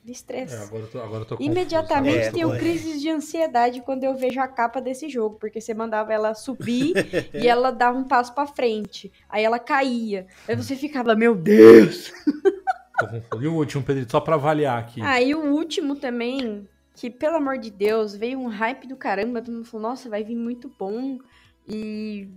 me 0.04 0.12
estressa. 0.12 0.56
É, 0.56 0.62
agora 0.64 0.82
eu 0.82 0.90
tô, 0.90 1.00
agora 1.00 1.22
eu 1.22 1.24
tô. 1.24 1.36
Imediatamente 1.40 2.18
É, 2.18 2.30
tenho 2.30 2.50
ué. 2.50 2.58
crises 2.58 3.00
de 3.00 3.08
ansiedade 3.08 3.80
quando 3.80 4.04
eu 4.04 4.14
vejo 4.14 4.38
a 4.38 4.46
capa 4.46 4.80
desse 4.80 5.08
jogo, 5.08 5.36
porque 5.40 5.60
você 5.60 5.72
mandava 5.72 6.12
ela 6.12 6.34
subir 6.34 6.92
e 7.32 7.48
ela 7.48 7.70
dava 7.70 7.98
um 7.98 8.04
passo 8.04 8.34
pra 8.34 8.46
frente. 8.46 9.10
Aí 9.28 9.42
ela 9.42 9.58
caía. 9.58 10.26
Aí 10.46 10.54
você 10.54 10.76
ficava, 10.76 11.14
meu 11.14 11.34
Deus! 11.34 12.12
E 13.40 13.46
o 13.48 13.54
último, 13.54 13.82
Pedrito, 13.82 14.12
só 14.12 14.20
pra 14.20 14.36
avaliar 14.36 14.78
aqui. 14.78 15.02
Ah, 15.02 15.20
e 15.20 15.34
o 15.34 15.52
último 15.52 15.96
também, 15.96 16.66
que 16.94 17.10
pelo 17.10 17.36
amor 17.36 17.58
de 17.58 17.68
Deus, 17.68 18.14
veio 18.14 18.38
um 18.38 18.46
hype 18.46 18.86
do 18.86 18.96
caramba, 18.96 19.42
todo 19.42 19.52
mundo 19.52 19.66
falou, 19.66 19.88
nossa, 19.88 20.08
vai 20.08 20.22
vir 20.22 20.36
muito 20.36 20.72
bom. 20.78 21.18
E. 21.68 22.28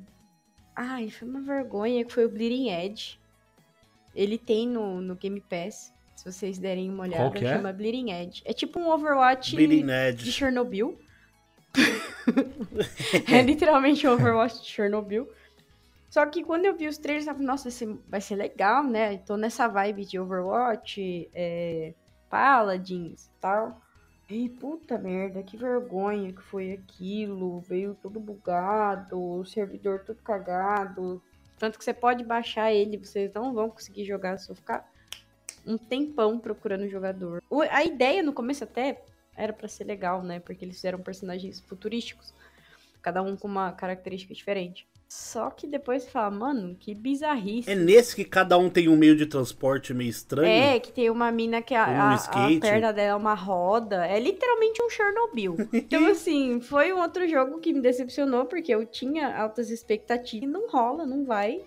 Ai, 0.76 1.09
foi 1.11 1.28
uma 1.28 1.41
vergonha 1.41 2.03
que 2.03 2.11
foi 2.11 2.26
o 2.26 2.30
Bleeding 2.30 2.70
Edge. 2.72 3.20
Ele 4.15 4.38
tem 4.38 4.68
no, 4.68 4.99
no 4.99 5.15
Game 5.15 5.39
Pass. 5.41 5.93
Se 6.28 6.39
vocês 6.39 6.57
derem 6.57 6.89
uma 6.89 7.03
olhada, 7.03 7.23
Qual 7.23 7.32
que 7.32 7.45
é? 7.45 7.55
chama 7.55 7.71
Bleeding 7.71 8.11
Edge. 8.11 8.41
É 8.45 8.51
tipo 8.51 8.80
um 8.80 8.89
Overwatch 8.89 9.55
de. 9.55 10.32
Chernobyl. 10.32 10.99
é 13.32 13.41
literalmente 13.41 14.05
um 14.05 14.11
Overwatch 14.11 14.61
de 14.61 14.67
Chernobyl. 14.67 15.30
Só 16.09 16.25
que 16.25 16.43
quando 16.43 16.65
eu 16.65 16.75
vi 16.75 16.88
os 16.88 16.97
trailers, 16.97 17.28
eu 17.28 17.34
falei, 17.34 17.47
nossa, 17.47 17.63
vai 17.63 17.71
ser, 17.71 17.99
vai 18.09 18.21
ser 18.21 18.36
legal, 18.36 18.84
né? 18.84 19.17
Tô 19.19 19.38
nessa 19.38 19.67
vibe 19.67 20.05
de 20.05 20.19
Overwatch, 20.19 21.30
é, 21.34 21.93
Paladins 22.30 23.25
e 23.25 23.32
tal. 23.39 23.82
E 24.30 24.49
puta 24.49 24.97
merda, 24.97 25.41
que 25.41 25.55
vergonha 25.55 26.34
que 26.34 26.41
foi 26.41 26.73
aquilo. 26.73 27.61
Veio 27.61 27.95
tudo 28.01 28.19
bugado, 28.19 29.17
o 29.17 29.45
servidor 29.45 29.99
tudo 29.99 30.21
cagado. 30.21 31.21
Tanto 31.57 31.78
que 31.78 31.86
você 31.86 31.93
pode 31.93 32.23
baixar 32.25 32.73
ele, 32.73 32.97
vocês 32.97 33.32
não 33.34 33.53
vão 33.53 33.69
conseguir 33.69 34.03
jogar, 34.03 34.38
só 34.38 34.53
ficar 34.53 34.86
um 35.68 35.78
tempão 35.78 36.39
procurando 36.39 36.84
o 36.86 36.89
jogador. 36.89 37.43
O- 37.49 37.61
a 37.61 37.84
ideia 37.84 38.24
no 38.24 38.34
começo 38.34 38.63
até 38.63 39.01
era 39.36 39.53
pra 39.53 39.68
ser 39.68 39.84
legal, 39.84 40.24
né? 40.24 40.39
Porque 40.39 40.63
eles 40.65 40.76
fizeram 40.78 40.99
personagens 40.99 41.59
futurísticos, 41.59 42.34
cada 43.01 43.22
um 43.22 43.36
com 43.36 43.47
uma 43.47 43.72
característica 43.72 44.34
diferente. 44.34 44.88
Só 45.09 45.49
que 45.49 45.65
depois 45.65 46.03
você 46.03 46.09
fala, 46.09 46.30
mano, 46.30 46.76
que 46.78 46.93
bizarrice. 46.93 47.70
É 47.72 47.76
nesse 47.76 48.13
que 48.13 48.26
cada 48.26 48.57
um 48.57 48.70
tem 48.70 48.89
um 48.89 48.97
meio 48.97 49.15
de 49.15 49.26
transporte 49.26 49.93
meio 49.93 50.09
estranho. 50.09 50.49
É, 50.49 50.80
que 50.82 50.91
tem 50.91 51.09
uma 51.09 51.32
mina 51.32 51.61
que 51.61 51.74
a, 51.74 51.88
Um 51.88 52.01
a- 52.01 52.15
a 52.15 52.59
perna 52.59 52.91
dela 52.91 53.11
é 53.11 53.15
uma 53.15 53.34
roda. 53.34 54.05
É 54.05 54.20
literalmente 54.20 54.82
um 54.84 54.89
Chernobyl. 54.89 55.55
Então, 55.74 56.05
assim, 56.07 56.59
foi 56.59 56.91
um 56.91 56.99
outro 56.99 57.26
jogo 57.26 57.59
que 57.59 57.72
me 57.72 57.80
decepcionou, 57.80 58.45
porque 58.47 58.74
eu 58.76 58.86
tinha 58.86 59.34
altas 59.38 59.70
expectativas. 59.70 60.43
E 60.43 60.51
não 60.51 60.68
rola, 60.68 61.05
não 61.05 61.24
vai. 61.24 61.61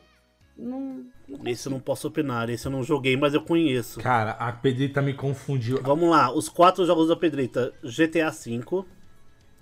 Não. 0.60 1.04
não 1.28 1.46
Esse 1.46 1.66
eu 1.68 1.70
não 1.72 1.80
posso 1.80 2.08
opinar, 2.08 2.48
esse 2.50 2.66
eu 2.66 2.70
não 2.72 2.82
joguei, 2.82 3.16
mas 3.16 3.34
eu 3.34 3.42
conheço. 3.42 4.00
Cara, 4.00 4.32
a 4.32 4.52
Pedrita 4.52 5.00
me 5.00 5.14
confundiu. 5.14 5.80
Vamos 5.82 6.08
lá, 6.10 6.32
os 6.32 6.48
quatro 6.48 6.84
jogos 6.84 7.08
da 7.08 7.16
Pedrita: 7.16 7.72
GTA 7.82 8.30
V, 8.30 8.84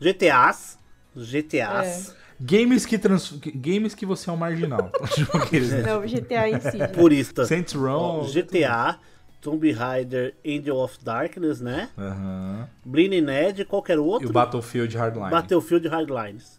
GTAs, 0.01 0.79
GTAs, 1.17 2.17
Games 2.41 2.87
que, 2.87 2.97
trans... 2.97 3.33
Games 3.55 3.95
que 3.95 4.07
você 4.07 4.31
é 4.31 4.33
um 4.33 4.37
marginal. 4.37 4.91
Né? 5.51 5.83
Não, 5.83 6.03
GTA 6.03 6.49
em 6.49 6.61
si. 6.61 6.79
já. 6.79 6.89
Purista. 6.89 7.45
Saints 7.45 7.73
Row. 7.73 8.25
GTA, 8.27 8.99
Tomb 9.41 9.71
Raider, 9.73 10.37
Angel 10.47 10.77
of 10.77 10.99
Darkness, 11.03 11.61
né? 11.61 11.89
Aham. 11.99 12.69
Bleeding 12.85 13.29
Edge, 13.29 13.65
qualquer 13.65 13.97
E 13.97 14.01
outro. 14.01 14.29
o 14.29 14.33
Battlefield 14.33 14.97
Hardline. 14.97 15.31
Battlefield 15.31 15.89
Hardlines. 15.89 16.58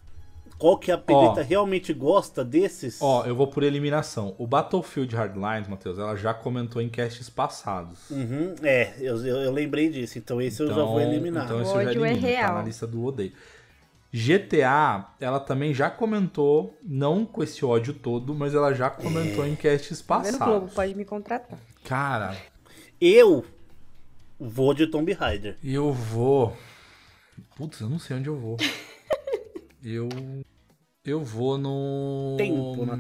Qual 0.60 0.78
que 0.78 0.92
a 0.92 0.98
Pedrita 0.98 1.42
realmente 1.42 1.94
gosta 1.94 2.44
desses? 2.44 3.02
Ó, 3.02 3.26
eu 3.26 3.34
vou 3.34 3.48
por 3.48 3.64
eliminação. 3.64 4.36
O 4.38 4.46
Battlefield 4.46 5.16
Hardlines, 5.16 5.68
Matheus, 5.70 5.98
ela 5.98 6.16
já 6.18 6.34
comentou 6.34 6.82
em 6.82 6.90
casts 6.90 7.30
passados. 7.30 8.10
Uhum, 8.12 8.54
é, 8.62 8.94
eu, 9.00 9.26
eu, 9.26 9.38
eu 9.38 9.52
lembrei 9.54 9.90
disso, 9.90 10.18
então 10.20 10.42
esse 10.42 10.62
eu 10.62 10.68
já 10.68 10.84
vou 10.84 11.00
eliminar. 11.00 11.46
Então 11.46 11.60
O 11.60 11.62
esse 11.62 11.72
eu 11.72 11.82
já 11.84 11.90
é 11.90 11.94
elimino, 11.94 12.22
tá 12.22 12.28
real. 12.28 12.54
na 12.56 12.64
lista 12.64 12.86
do 12.86 13.04
odeio. 13.06 13.32
GTA, 14.12 15.08
ela 15.20 15.40
também 15.40 15.74
já 15.74 15.90
comentou, 15.90 16.76
não 16.84 17.26
com 17.26 17.42
esse 17.44 17.64
ódio 17.64 17.94
todo, 17.94 18.34
mas 18.34 18.54
ela 18.56 18.74
já 18.74 18.90
comentou 18.90 19.46
em 19.46 19.56
casts 19.56 20.02
Tá 20.02 20.18
vendo, 20.18 20.38
Globo? 20.38 20.46
passados. 20.52 20.74
Pode 20.74 20.96
me 20.96 21.06
contratar. 21.06 21.58
Cara, 21.86 22.36
Eu 23.00 23.46
vou 24.40 24.74
de 24.74 24.88
Tomb 24.88 25.14
Raider. 25.14 25.58
eu 25.64 25.94
vou. 25.94 26.58
Putz, 27.56 27.80
eu 27.80 27.88
não 27.90 28.00
sei 28.00 28.18
onde 28.18 28.28
eu 28.28 28.36
vou. 28.38 28.58
eu. 29.84 30.10
Eu 31.06 31.24
vou 31.24 31.58
no. 31.58 32.36
Tempo 32.38 32.86
na... 32.86 33.00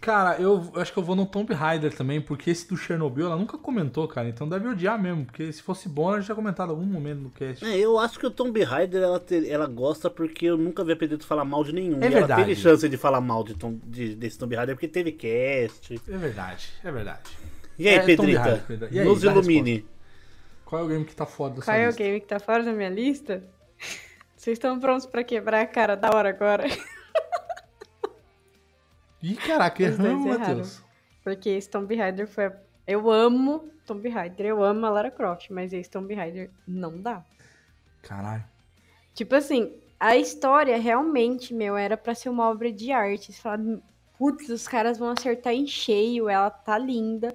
Cara, 0.00 0.36
eu 0.42 0.72
acho 0.74 0.92
que 0.92 0.98
eu 0.98 1.02
vou 1.02 1.14
no 1.14 1.24
Tomb 1.24 1.54
Raider 1.54 1.94
também, 1.94 2.20
porque 2.20 2.50
esse 2.50 2.68
do 2.68 2.76
Chernobyl 2.76 3.26
ela 3.26 3.36
nunca 3.36 3.56
comentou, 3.56 4.08
cara. 4.08 4.28
Então 4.28 4.48
deve 4.48 4.66
odiar 4.66 5.00
mesmo, 5.00 5.24
porque 5.24 5.52
se 5.52 5.62
fosse 5.62 5.88
bom 5.88 6.08
ela 6.08 6.18
já 6.20 6.24
tinha 6.26 6.34
comentado 6.34 6.70
algum 6.70 6.84
momento 6.84 7.20
no 7.20 7.30
cast. 7.30 7.64
É, 7.64 7.78
eu 7.78 7.96
acho 8.00 8.18
que 8.18 8.26
o 8.26 8.30
Tomb 8.30 8.60
Raider 8.64 9.00
ela, 9.00 9.20
te- 9.20 9.48
ela 9.48 9.66
gosta 9.68 10.10
porque 10.10 10.46
eu 10.46 10.56
nunca 10.58 10.82
vi 10.82 10.90
a 10.92 10.96
Pedrito 10.96 11.24
falar 11.24 11.44
mal 11.44 11.62
de 11.62 11.72
nenhum. 11.72 11.98
É 12.02 12.04
e 12.04 12.06
ela 12.06 12.18
verdade. 12.20 12.42
teve 12.42 12.56
chance 12.56 12.88
de 12.88 12.96
falar 12.96 13.20
mal 13.20 13.44
de, 13.44 13.54
Tom- 13.54 13.78
de- 13.86 14.16
desse 14.16 14.36
Tomb 14.36 14.56
Raider 14.56 14.74
porque 14.74 14.88
teve 14.88 15.12
cast. 15.12 15.94
É 16.08 16.16
verdade, 16.16 16.70
é 16.82 16.90
verdade. 16.90 17.20
E 17.78 17.88
aí, 17.88 17.94
É, 17.94 18.02
Pedrita? 18.04 18.40
Raider. 18.66 18.88
E 18.90 18.98
aí, 18.98 19.04
nos 19.06 19.22
ilumine. 19.22 19.86
Qual 20.64 20.82
é 20.82 20.84
o 20.84 20.88
game 20.88 21.04
que 21.04 21.14
tá 21.14 21.26
fora 21.26 21.50
da 21.54 21.56
sua 21.62 21.66
Qual 21.66 21.76
é 21.76 21.84
o 21.84 21.86
lista? 21.86 22.02
game 22.02 22.20
que 22.20 22.26
tá 22.26 22.40
fora 22.40 22.64
da 22.64 22.72
minha 22.72 22.88
lista? 22.90 23.44
Vocês 24.42 24.56
estão 24.56 24.76
prontos 24.80 25.06
pra 25.06 25.22
quebrar 25.22 25.60
a 25.60 25.66
cara 25.68 25.94
da 25.96 26.10
hora 26.12 26.28
agora? 26.30 26.64
Ih, 29.22 29.36
caraca, 29.36 29.80
erramos. 29.80 30.26
Matheus. 30.36 30.82
Porque 31.22 31.48
esse 31.50 31.70
Tomb 31.70 31.94
Raider 31.94 32.26
foi. 32.26 32.46
a- 32.46 32.56
Eu 32.84 33.08
amo 33.08 33.70
Tomb 33.86 34.08
Raider, 34.08 34.46
eu 34.46 34.60
amo 34.64 34.84
a 34.84 34.90
Lara 34.90 35.12
Croft, 35.12 35.48
mas 35.50 35.72
esse 35.72 35.88
Tomb 35.88 36.12
Raider 36.12 36.50
não 36.66 37.00
dá. 37.00 37.24
Caralho. 38.02 38.42
Tipo 39.14 39.36
assim, 39.36 39.80
a 40.00 40.16
história 40.16 40.76
realmente, 40.76 41.54
meu, 41.54 41.76
era 41.76 41.96
pra 41.96 42.12
ser 42.12 42.28
uma 42.28 42.50
obra 42.50 42.72
de 42.72 42.90
arte. 42.90 43.32
Você 43.32 43.40
fala, 43.40 43.62
putz, 44.18 44.48
os 44.48 44.66
caras 44.66 44.98
vão 44.98 45.10
acertar 45.10 45.52
em 45.52 45.68
cheio, 45.68 46.28
ela 46.28 46.50
tá 46.50 46.76
linda. 46.76 47.32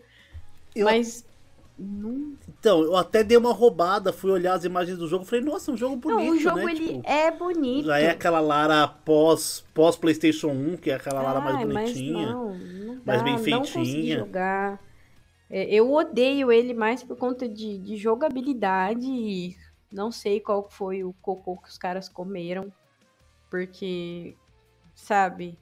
Eu- 0.76 0.84
Mas. 0.84 1.26
Não, 1.80 2.34
Então, 2.48 2.82
eu 2.82 2.96
até 2.96 3.24
dei 3.24 3.38
uma 3.38 3.54
roubada, 3.54 4.12
fui 4.12 4.32
olhar 4.32 4.54
as 4.54 4.64
imagens 4.64 4.98
do 4.98 5.08
jogo 5.08 5.26
falei, 5.26 5.46
nossa, 5.46 5.72
um 5.72 5.78
jogo 5.78 5.96
bonito, 5.96 6.26
não 6.26 6.36
o 6.36 6.40
jogo 6.40 6.58
né? 6.58 6.72
ele 6.72 6.88
Tipo, 6.88 7.02
é 7.08 7.32
bonito. 7.32 7.86
Já 7.86 8.00
é 8.00 8.10
aquela 8.10 8.40
Lara 8.40 8.88
pós, 8.88 9.64
pós 9.76 9.96
PlayStation 9.96 10.48
1, 10.50 10.78
que 10.78 10.90
é 10.90 10.96
aquela 10.96 11.22
Lara 11.22 11.40
mais 11.40 11.56
Ai, 11.58 11.66
bonitinha. 11.66 12.28
Mas 12.28 12.32
não, 12.36 12.56
não 12.58 12.96
dá, 12.96 13.02
mais 13.06 13.22
bem 13.22 13.34
Não 13.52 13.64
feitinha. 13.64 14.20
jogar. 14.20 14.80
É, 15.50 15.64
eu 15.74 15.94
odeio 15.94 16.52
ele 16.52 16.74
mais 16.74 17.04
por 17.04 17.16
conta 17.16 17.48
de, 17.48 17.78
de 17.78 17.96
jogabilidade. 17.96 19.06
e 19.06 19.56
Não 19.92 20.12
sei 20.12 20.40
qual 20.40 20.68
foi 20.70 21.04
o 21.04 21.14
cocô 21.22 21.58
que 21.58 21.70
os 21.70 21.78
caras 21.78 22.10
comeram. 22.10 22.72
Porque, 23.50 24.36
sabe? 24.96 25.58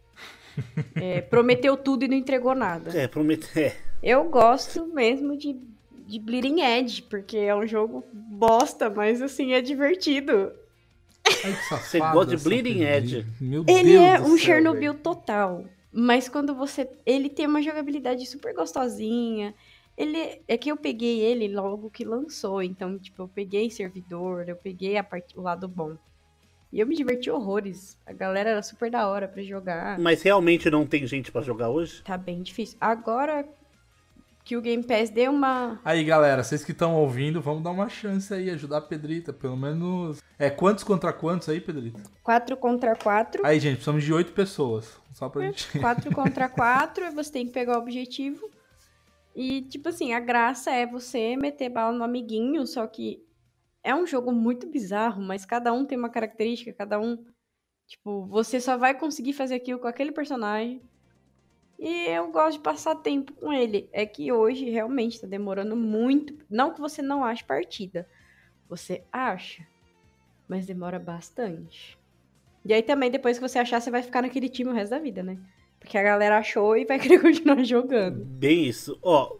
é, 0.95 1.21
prometeu 1.21 1.75
tudo 1.77 2.03
e 2.03 2.07
não 2.07 2.15
entregou 2.15 2.55
nada. 2.55 2.97
É, 2.97 3.07
prometer. 3.07 3.75
É. 4.01 4.11
Eu 4.11 4.29
gosto 4.29 4.85
mesmo 4.85 5.35
de, 5.35 5.59
de 6.05 6.19
Bleeding 6.19 6.61
Edge, 6.61 7.01
porque 7.03 7.37
é 7.37 7.55
um 7.55 7.65
jogo 7.65 8.03
bosta, 8.13 8.89
mas 8.89 9.21
assim, 9.21 9.53
é 9.53 9.61
divertido. 9.61 10.51
Ai, 11.27 11.53
safada 11.69 11.83
Você 11.83 11.99
gosta 11.99 12.35
de 12.37 12.43
Bleeding. 12.43 12.83
Edge? 12.83 13.25
Meu 13.41 13.65
Ele 13.67 13.93
Deus 13.93 14.03
é 14.03 14.19
um 14.19 14.25
céu, 14.25 14.37
Chernobyl 14.37 14.91
velho. 14.93 15.03
total. 15.03 15.65
Mas 15.91 16.27
quando 16.29 16.53
você. 16.53 16.89
Ele 17.05 17.29
tem 17.29 17.47
uma 17.47 17.61
jogabilidade 17.61 18.25
super 18.25 18.53
gostosinha. 18.53 19.53
Ele. 19.97 20.41
É 20.47 20.57
que 20.57 20.69
eu 20.71 20.77
peguei 20.77 21.21
ele 21.21 21.47
logo 21.47 21.89
que 21.89 22.03
lançou. 22.03 22.61
Então, 22.61 22.99
tipo, 22.99 23.23
eu 23.23 23.27
peguei 23.27 23.69
servidor, 23.71 24.47
eu 24.47 24.55
peguei 24.55 24.97
a 24.97 25.03
parte, 25.03 25.37
o 25.37 25.41
lado 25.41 25.67
bom. 25.67 25.95
E 26.71 26.79
eu 26.81 26.85
me 26.85 26.95
diverti 26.95 27.31
horrores. 27.31 27.97
A 28.05 28.11
galera 28.11 28.49
era 28.49 28.61
super 28.61 28.91
da 28.91 29.07
hora 29.07 29.27
pra 29.27 29.41
jogar. 29.41 29.97
Mas 29.97 30.21
realmente 30.21 30.69
não 30.69 30.85
tem 30.85 31.07
gente 31.07 31.31
pra 31.31 31.41
jogar 31.41 31.69
hoje? 31.69 32.03
Tá 32.03 32.17
bem 32.17 32.41
difícil. 32.43 32.77
Agora 32.81 33.47
que 34.45 34.55
o 34.55 34.61
Game 34.61 34.83
Pass 34.83 35.09
deu 35.09 35.31
uma. 35.31 35.81
Aí, 35.83 36.03
galera, 36.03 36.43
vocês 36.43 36.63
que 36.63 36.71
estão 36.71 36.95
ouvindo, 36.95 37.41
vamos 37.41 37.63
dar 37.63 37.71
uma 37.71 37.89
chance 37.89 38.31
aí, 38.31 38.51
ajudar 38.51 38.77
a 38.77 38.81
Pedrita, 38.81 39.33
pelo 39.33 39.57
menos. 39.57 40.21
É, 40.37 40.51
quantos 40.51 40.83
contra 40.83 41.11
quantos 41.11 41.49
aí, 41.49 41.59
Pedrita? 41.59 41.99
4 42.21 42.55
contra 42.55 42.95
4. 42.95 43.43
Aí, 43.43 43.59
gente, 43.59 43.77
precisamos 43.77 44.03
de 44.03 44.13
oito 44.13 44.33
pessoas. 44.33 45.01
Só 45.13 45.27
pra 45.29 45.41
gente. 45.47 45.67
4 45.81 46.13
contra 46.13 46.47
4, 46.47 47.11
você 47.11 47.31
tem 47.31 47.47
que 47.47 47.53
pegar 47.53 47.75
o 47.75 47.81
objetivo. 47.81 48.47
E, 49.35 49.63
tipo 49.63 49.89
assim, 49.89 50.13
a 50.13 50.19
graça 50.19 50.69
é 50.71 50.85
você 50.85 51.35
meter 51.35 51.69
bala 51.69 51.97
no 51.97 52.03
amiguinho, 52.03 52.67
só 52.67 52.85
que 52.85 53.25
é 53.83 53.95
um 53.95 54.05
jogo 54.05 54.31
muito 54.31 54.69
bizarro, 54.69 55.23
mas 55.23 55.43
cada 55.43 55.73
um 55.73 55.85
tem 55.85 55.97
uma 55.97 56.09
característica, 56.09 56.71
cada 56.71 56.99
um. 56.99 57.17
Tipo, 57.87 58.25
você 58.27 58.61
só 58.61 58.77
vai 58.77 58.93
conseguir 58.93 59.33
fazer 59.33 59.55
aquilo 59.55 59.79
com 59.79 59.87
aquele 59.87 60.11
personagem. 60.11 60.83
E 61.77 62.07
eu 62.07 62.31
gosto 62.31 62.57
de 62.57 62.63
passar 62.63 62.95
tempo 62.95 63.33
com 63.33 63.51
ele. 63.51 63.89
É 63.91 64.05
que 64.05 64.31
hoje 64.31 64.69
realmente 64.69 65.19
tá 65.19 65.27
demorando 65.27 65.75
muito. 65.75 66.33
Não 66.49 66.73
que 66.73 66.79
você 66.79 67.01
não 67.01 67.23
ache 67.23 67.43
partida. 67.43 68.07
Você 68.69 69.03
acha, 69.11 69.65
mas 70.47 70.65
demora 70.65 70.97
bastante. 70.97 71.97
E 72.63 72.73
aí 72.73 72.81
também, 72.81 73.11
depois 73.11 73.37
que 73.37 73.47
você 73.47 73.59
achar, 73.59 73.79
você 73.79 73.91
vai 73.91 74.01
ficar 74.01 74.21
naquele 74.21 74.49
time 74.49 74.71
o 74.71 74.73
resto 74.73 74.91
da 74.91 74.99
vida, 74.99 75.21
né? 75.21 75.37
Porque 75.79 75.97
a 75.97 76.03
galera 76.03 76.39
achou 76.39 76.75
e 76.75 76.85
vai 76.85 76.97
querer 76.99 77.21
continuar 77.21 77.63
jogando. 77.63 78.25
Bem 78.25 78.65
isso. 78.65 78.97
Ó, 79.03 79.37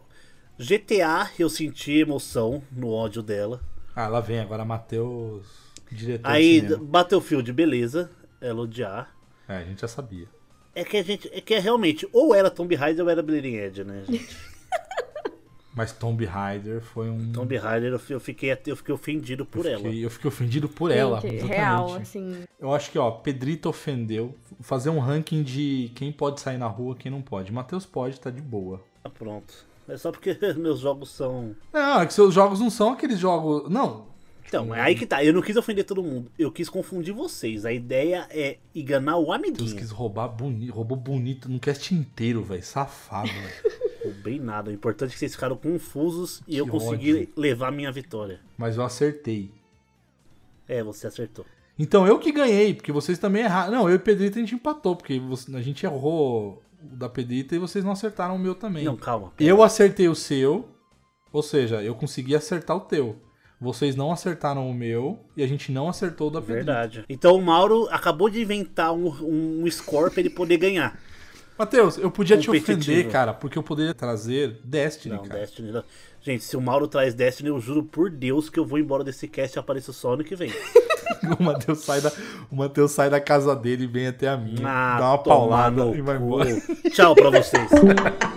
GTA 0.58 1.30
eu 1.38 1.50
senti 1.50 1.98
emoção 1.98 2.62
no 2.70 2.90
ódio 2.90 3.22
dela. 3.22 3.60
Ah, 3.96 4.08
lá 4.08 4.20
vem, 4.20 4.38
agora 4.38 4.64
Matheus, 4.64 5.46
diretor 5.90 6.30
Aí. 6.30 6.60
Battlefield, 6.76 7.52
beleza. 7.52 8.10
Ela 8.40 8.60
odiar. 8.60 9.16
É, 9.48 9.56
a 9.56 9.64
gente 9.64 9.80
já 9.80 9.88
sabia. 9.88 10.28
É 10.76 10.84
que 10.84 10.98
a 10.98 11.02
gente. 11.02 11.30
É 11.32 11.40
que 11.40 11.54
é 11.54 11.58
realmente, 11.58 12.06
ou 12.12 12.34
era 12.34 12.50
Tomb 12.50 12.74
Raider 12.74 13.02
ou 13.02 13.10
era 13.10 13.22
Bleeding 13.22 13.54
Edge, 13.54 13.82
né, 13.82 14.04
gente? 14.06 14.36
Mas 15.74 15.90
Tomb 15.92 16.22
Raider 16.24 16.82
foi 16.82 17.10
um... 17.10 17.32
Tomb 17.32 17.54
Raider 17.54 17.92
eu, 17.92 18.00
eu 18.08 18.20
fiquei, 18.20 18.50
eu 18.66 18.76
fiquei 18.76 18.94
ofendido 18.94 19.44
por 19.44 19.66
eu 19.66 19.72
ela. 19.72 19.82
fiquei, 19.82 20.04
eu 20.04 20.10
fiquei 20.10 20.28
ofendido 20.28 20.68
por 20.70 20.90
ela. 20.90 21.20
Gente, 21.20 21.34
exatamente. 21.34 21.56
real, 21.58 21.94
assim. 21.94 22.44
Eu 22.58 22.72
acho 22.72 22.90
que, 22.90 22.98
ó, 22.98 23.10
Pedrito 23.10 23.68
ofendeu. 23.68 24.34
Fazer 24.60 24.88
um 24.88 24.98
ranking 24.98 25.42
de 25.42 25.92
quem 25.94 26.10
pode 26.10 26.40
sair 26.40 26.56
na 26.56 26.66
rua, 26.66 26.96
quem 26.96 27.10
não 27.10 27.20
pode. 27.20 27.52
Matheus 27.52 27.84
pode, 27.84 28.18
tá 28.18 28.30
de 28.30 28.40
boa. 28.40 28.82
Ah, 29.04 29.10
pronto. 29.10 29.66
É 29.88 29.96
só 29.98 30.10
porque 30.10 30.38
meus 30.56 30.80
jogos 30.80 31.10
são. 31.10 31.54
Não, 31.72 32.00
é 32.00 32.06
que 32.06 32.12
seus 32.14 32.32
jogos 32.32 32.58
não 32.58 32.70
são 32.70 32.92
aqueles 32.92 33.18
jogos. 33.18 33.70
Não. 33.70 34.06
Então, 34.48 34.74
é 34.74 34.80
aí 34.80 34.94
que 34.94 35.06
tá. 35.06 35.22
Eu 35.24 35.32
não 35.32 35.42
quis 35.42 35.56
ofender 35.56 35.84
todo 35.84 36.02
mundo. 36.02 36.30
Eu 36.38 36.50
quis 36.52 36.68
confundir 36.68 37.12
vocês. 37.12 37.64
A 37.64 37.72
ideia 37.72 38.26
é 38.30 38.58
enganar 38.74 39.16
o 39.16 39.24
Deus 39.24 39.34
amiguinho. 39.34 39.76
quis 39.76 39.90
roubar 39.90 40.28
bonito. 40.28 40.72
Roubou 40.72 40.96
bonito 40.96 41.48
no 41.48 41.58
cast 41.58 41.94
inteiro, 41.94 42.42
velho. 42.42 42.62
Safado, 42.62 43.28
velho. 43.28 43.76
Roubei 44.04 44.38
nada. 44.38 44.70
O 44.70 44.72
importante 44.74 45.10
é 45.10 45.12
que 45.12 45.18
vocês 45.18 45.34
ficaram 45.34 45.56
confusos 45.56 46.42
e 46.46 46.56
eu 46.56 46.66
consegui 46.66 47.14
ódio. 47.14 47.28
levar 47.36 47.68
a 47.68 47.72
minha 47.72 47.90
vitória. 47.90 48.40
Mas 48.56 48.76
eu 48.76 48.84
acertei. 48.84 49.50
É, 50.68 50.82
você 50.82 51.06
acertou. 51.06 51.44
Então 51.78 52.06
eu 52.06 52.18
que 52.18 52.32
ganhei, 52.32 52.72
porque 52.72 52.90
vocês 52.90 53.18
também 53.18 53.42
erraram. 53.42 53.72
Não, 53.72 53.88
eu 53.88 53.96
e 53.96 53.98
Pedrito 53.98 54.38
a 54.38 54.40
gente 54.40 54.54
empatou, 54.54 54.96
porque 54.96 55.20
a 55.54 55.60
gente 55.60 55.84
errou 55.84 56.62
o 56.82 56.96
da 56.96 57.08
Pedrita 57.08 57.54
e 57.54 57.58
vocês 57.58 57.84
não 57.84 57.92
acertaram 57.92 58.36
o 58.36 58.38
meu 58.38 58.54
também. 58.54 58.84
Não, 58.84 58.96
calma. 58.96 59.32
Eu 59.38 59.62
acertei 59.62 60.08
o 60.08 60.14
seu, 60.14 60.68
ou 61.32 61.42
seja, 61.42 61.82
eu 61.82 61.94
consegui 61.94 62.34
acertar 62.34 62.76
o 62.76 62.80
teu. 62.80 63.16
Vocês 63.60 63.96
não 63.96 64.12
acertaram 64.12 64.68
o 64.68 64.74
meu 64.74 65.18
e 65.36 65.42
a 65.42 65.46
gente 65.46 65.72
não 65.72 65.88
acertou 65.88 66.28
o 66.28 66.30
da 66.30 66.40
Pedrita. 66.40 66.64
Verdade. 66.64 67.04
Então 67.08 67.34
o 67.36 67.42
Mauro 67.42 67.88
acabou 67.90 68.28
de 68.28 68.40
inventar 68.42 68.92
um, 68.92 69.08
um 69.62 69.70
score 69.70 70.10
pra 70.10 70.20
ele 70.20 70.30
poder 70.30 70.58
ganhar. 70.58 70.98
Matheus, 71.58 71.96
eu 71.96 72.10
podia 72.10 72.36
te 72.36 72.50
ofender, 72.50 73.08
cara, 73.08 73.32
porque 73.32 73.56
eu 73.56 73.62
poderia 73.62 73.94
trazer 73.94 74.60
Destiny, 74.62 75.14
Não, 75.16 75.22
cara. 75.24 75.40
Destiny. 75.40 75.72
não. 75.72 75.82
Gente, 76.20 76.44
se 76.44 76.54
o 76.54 76.60
Mauro 76.60 76.86
traz 76.86 77.14
Destiny, 77.14 77.48
eu 77.48 77.58
juro 77.58 77.82
por 77.82 78.10
Deus 78.10 78.50
que 78.50 78.58
eu 78.58 78.66
vou 78.66 78.78
embora 78.78 79.02
desse 79.02 79.26
cast 79.26 79.56
e 79.56 79.60
apareço 79.60 79.90
só 79.92 80.12
ano 80.14 80.24
que 80.24 80.36
vem. 80.36 80.52
O 81.38 81.42
Matheus 81.42 81.78
sai, 81.84 82.00
da, 82.00 82.12
o 82.50 82.56
Matheus 82.56 82.90
sai 82.90 83.08
da 83.08 83.20
casa 83.20 83.54
dele 83.56 83.84
e 83.84 83.86
vem 83.86 84.08
até 84.08 84.28
a 84.28 84.36
minha, 84.36 84.66
Ah, 84.68 84.98
dá 84.98 85.08
uma 85.10 85.18
paulada 85.18 85.84
no 85.84 85.94
e 85.96 86.00
vai 86.00 86.16
embora. 86.16 86.50
Tchau 86.92 87.14
pra 87.14 87.30
vocês. 87.30 87.70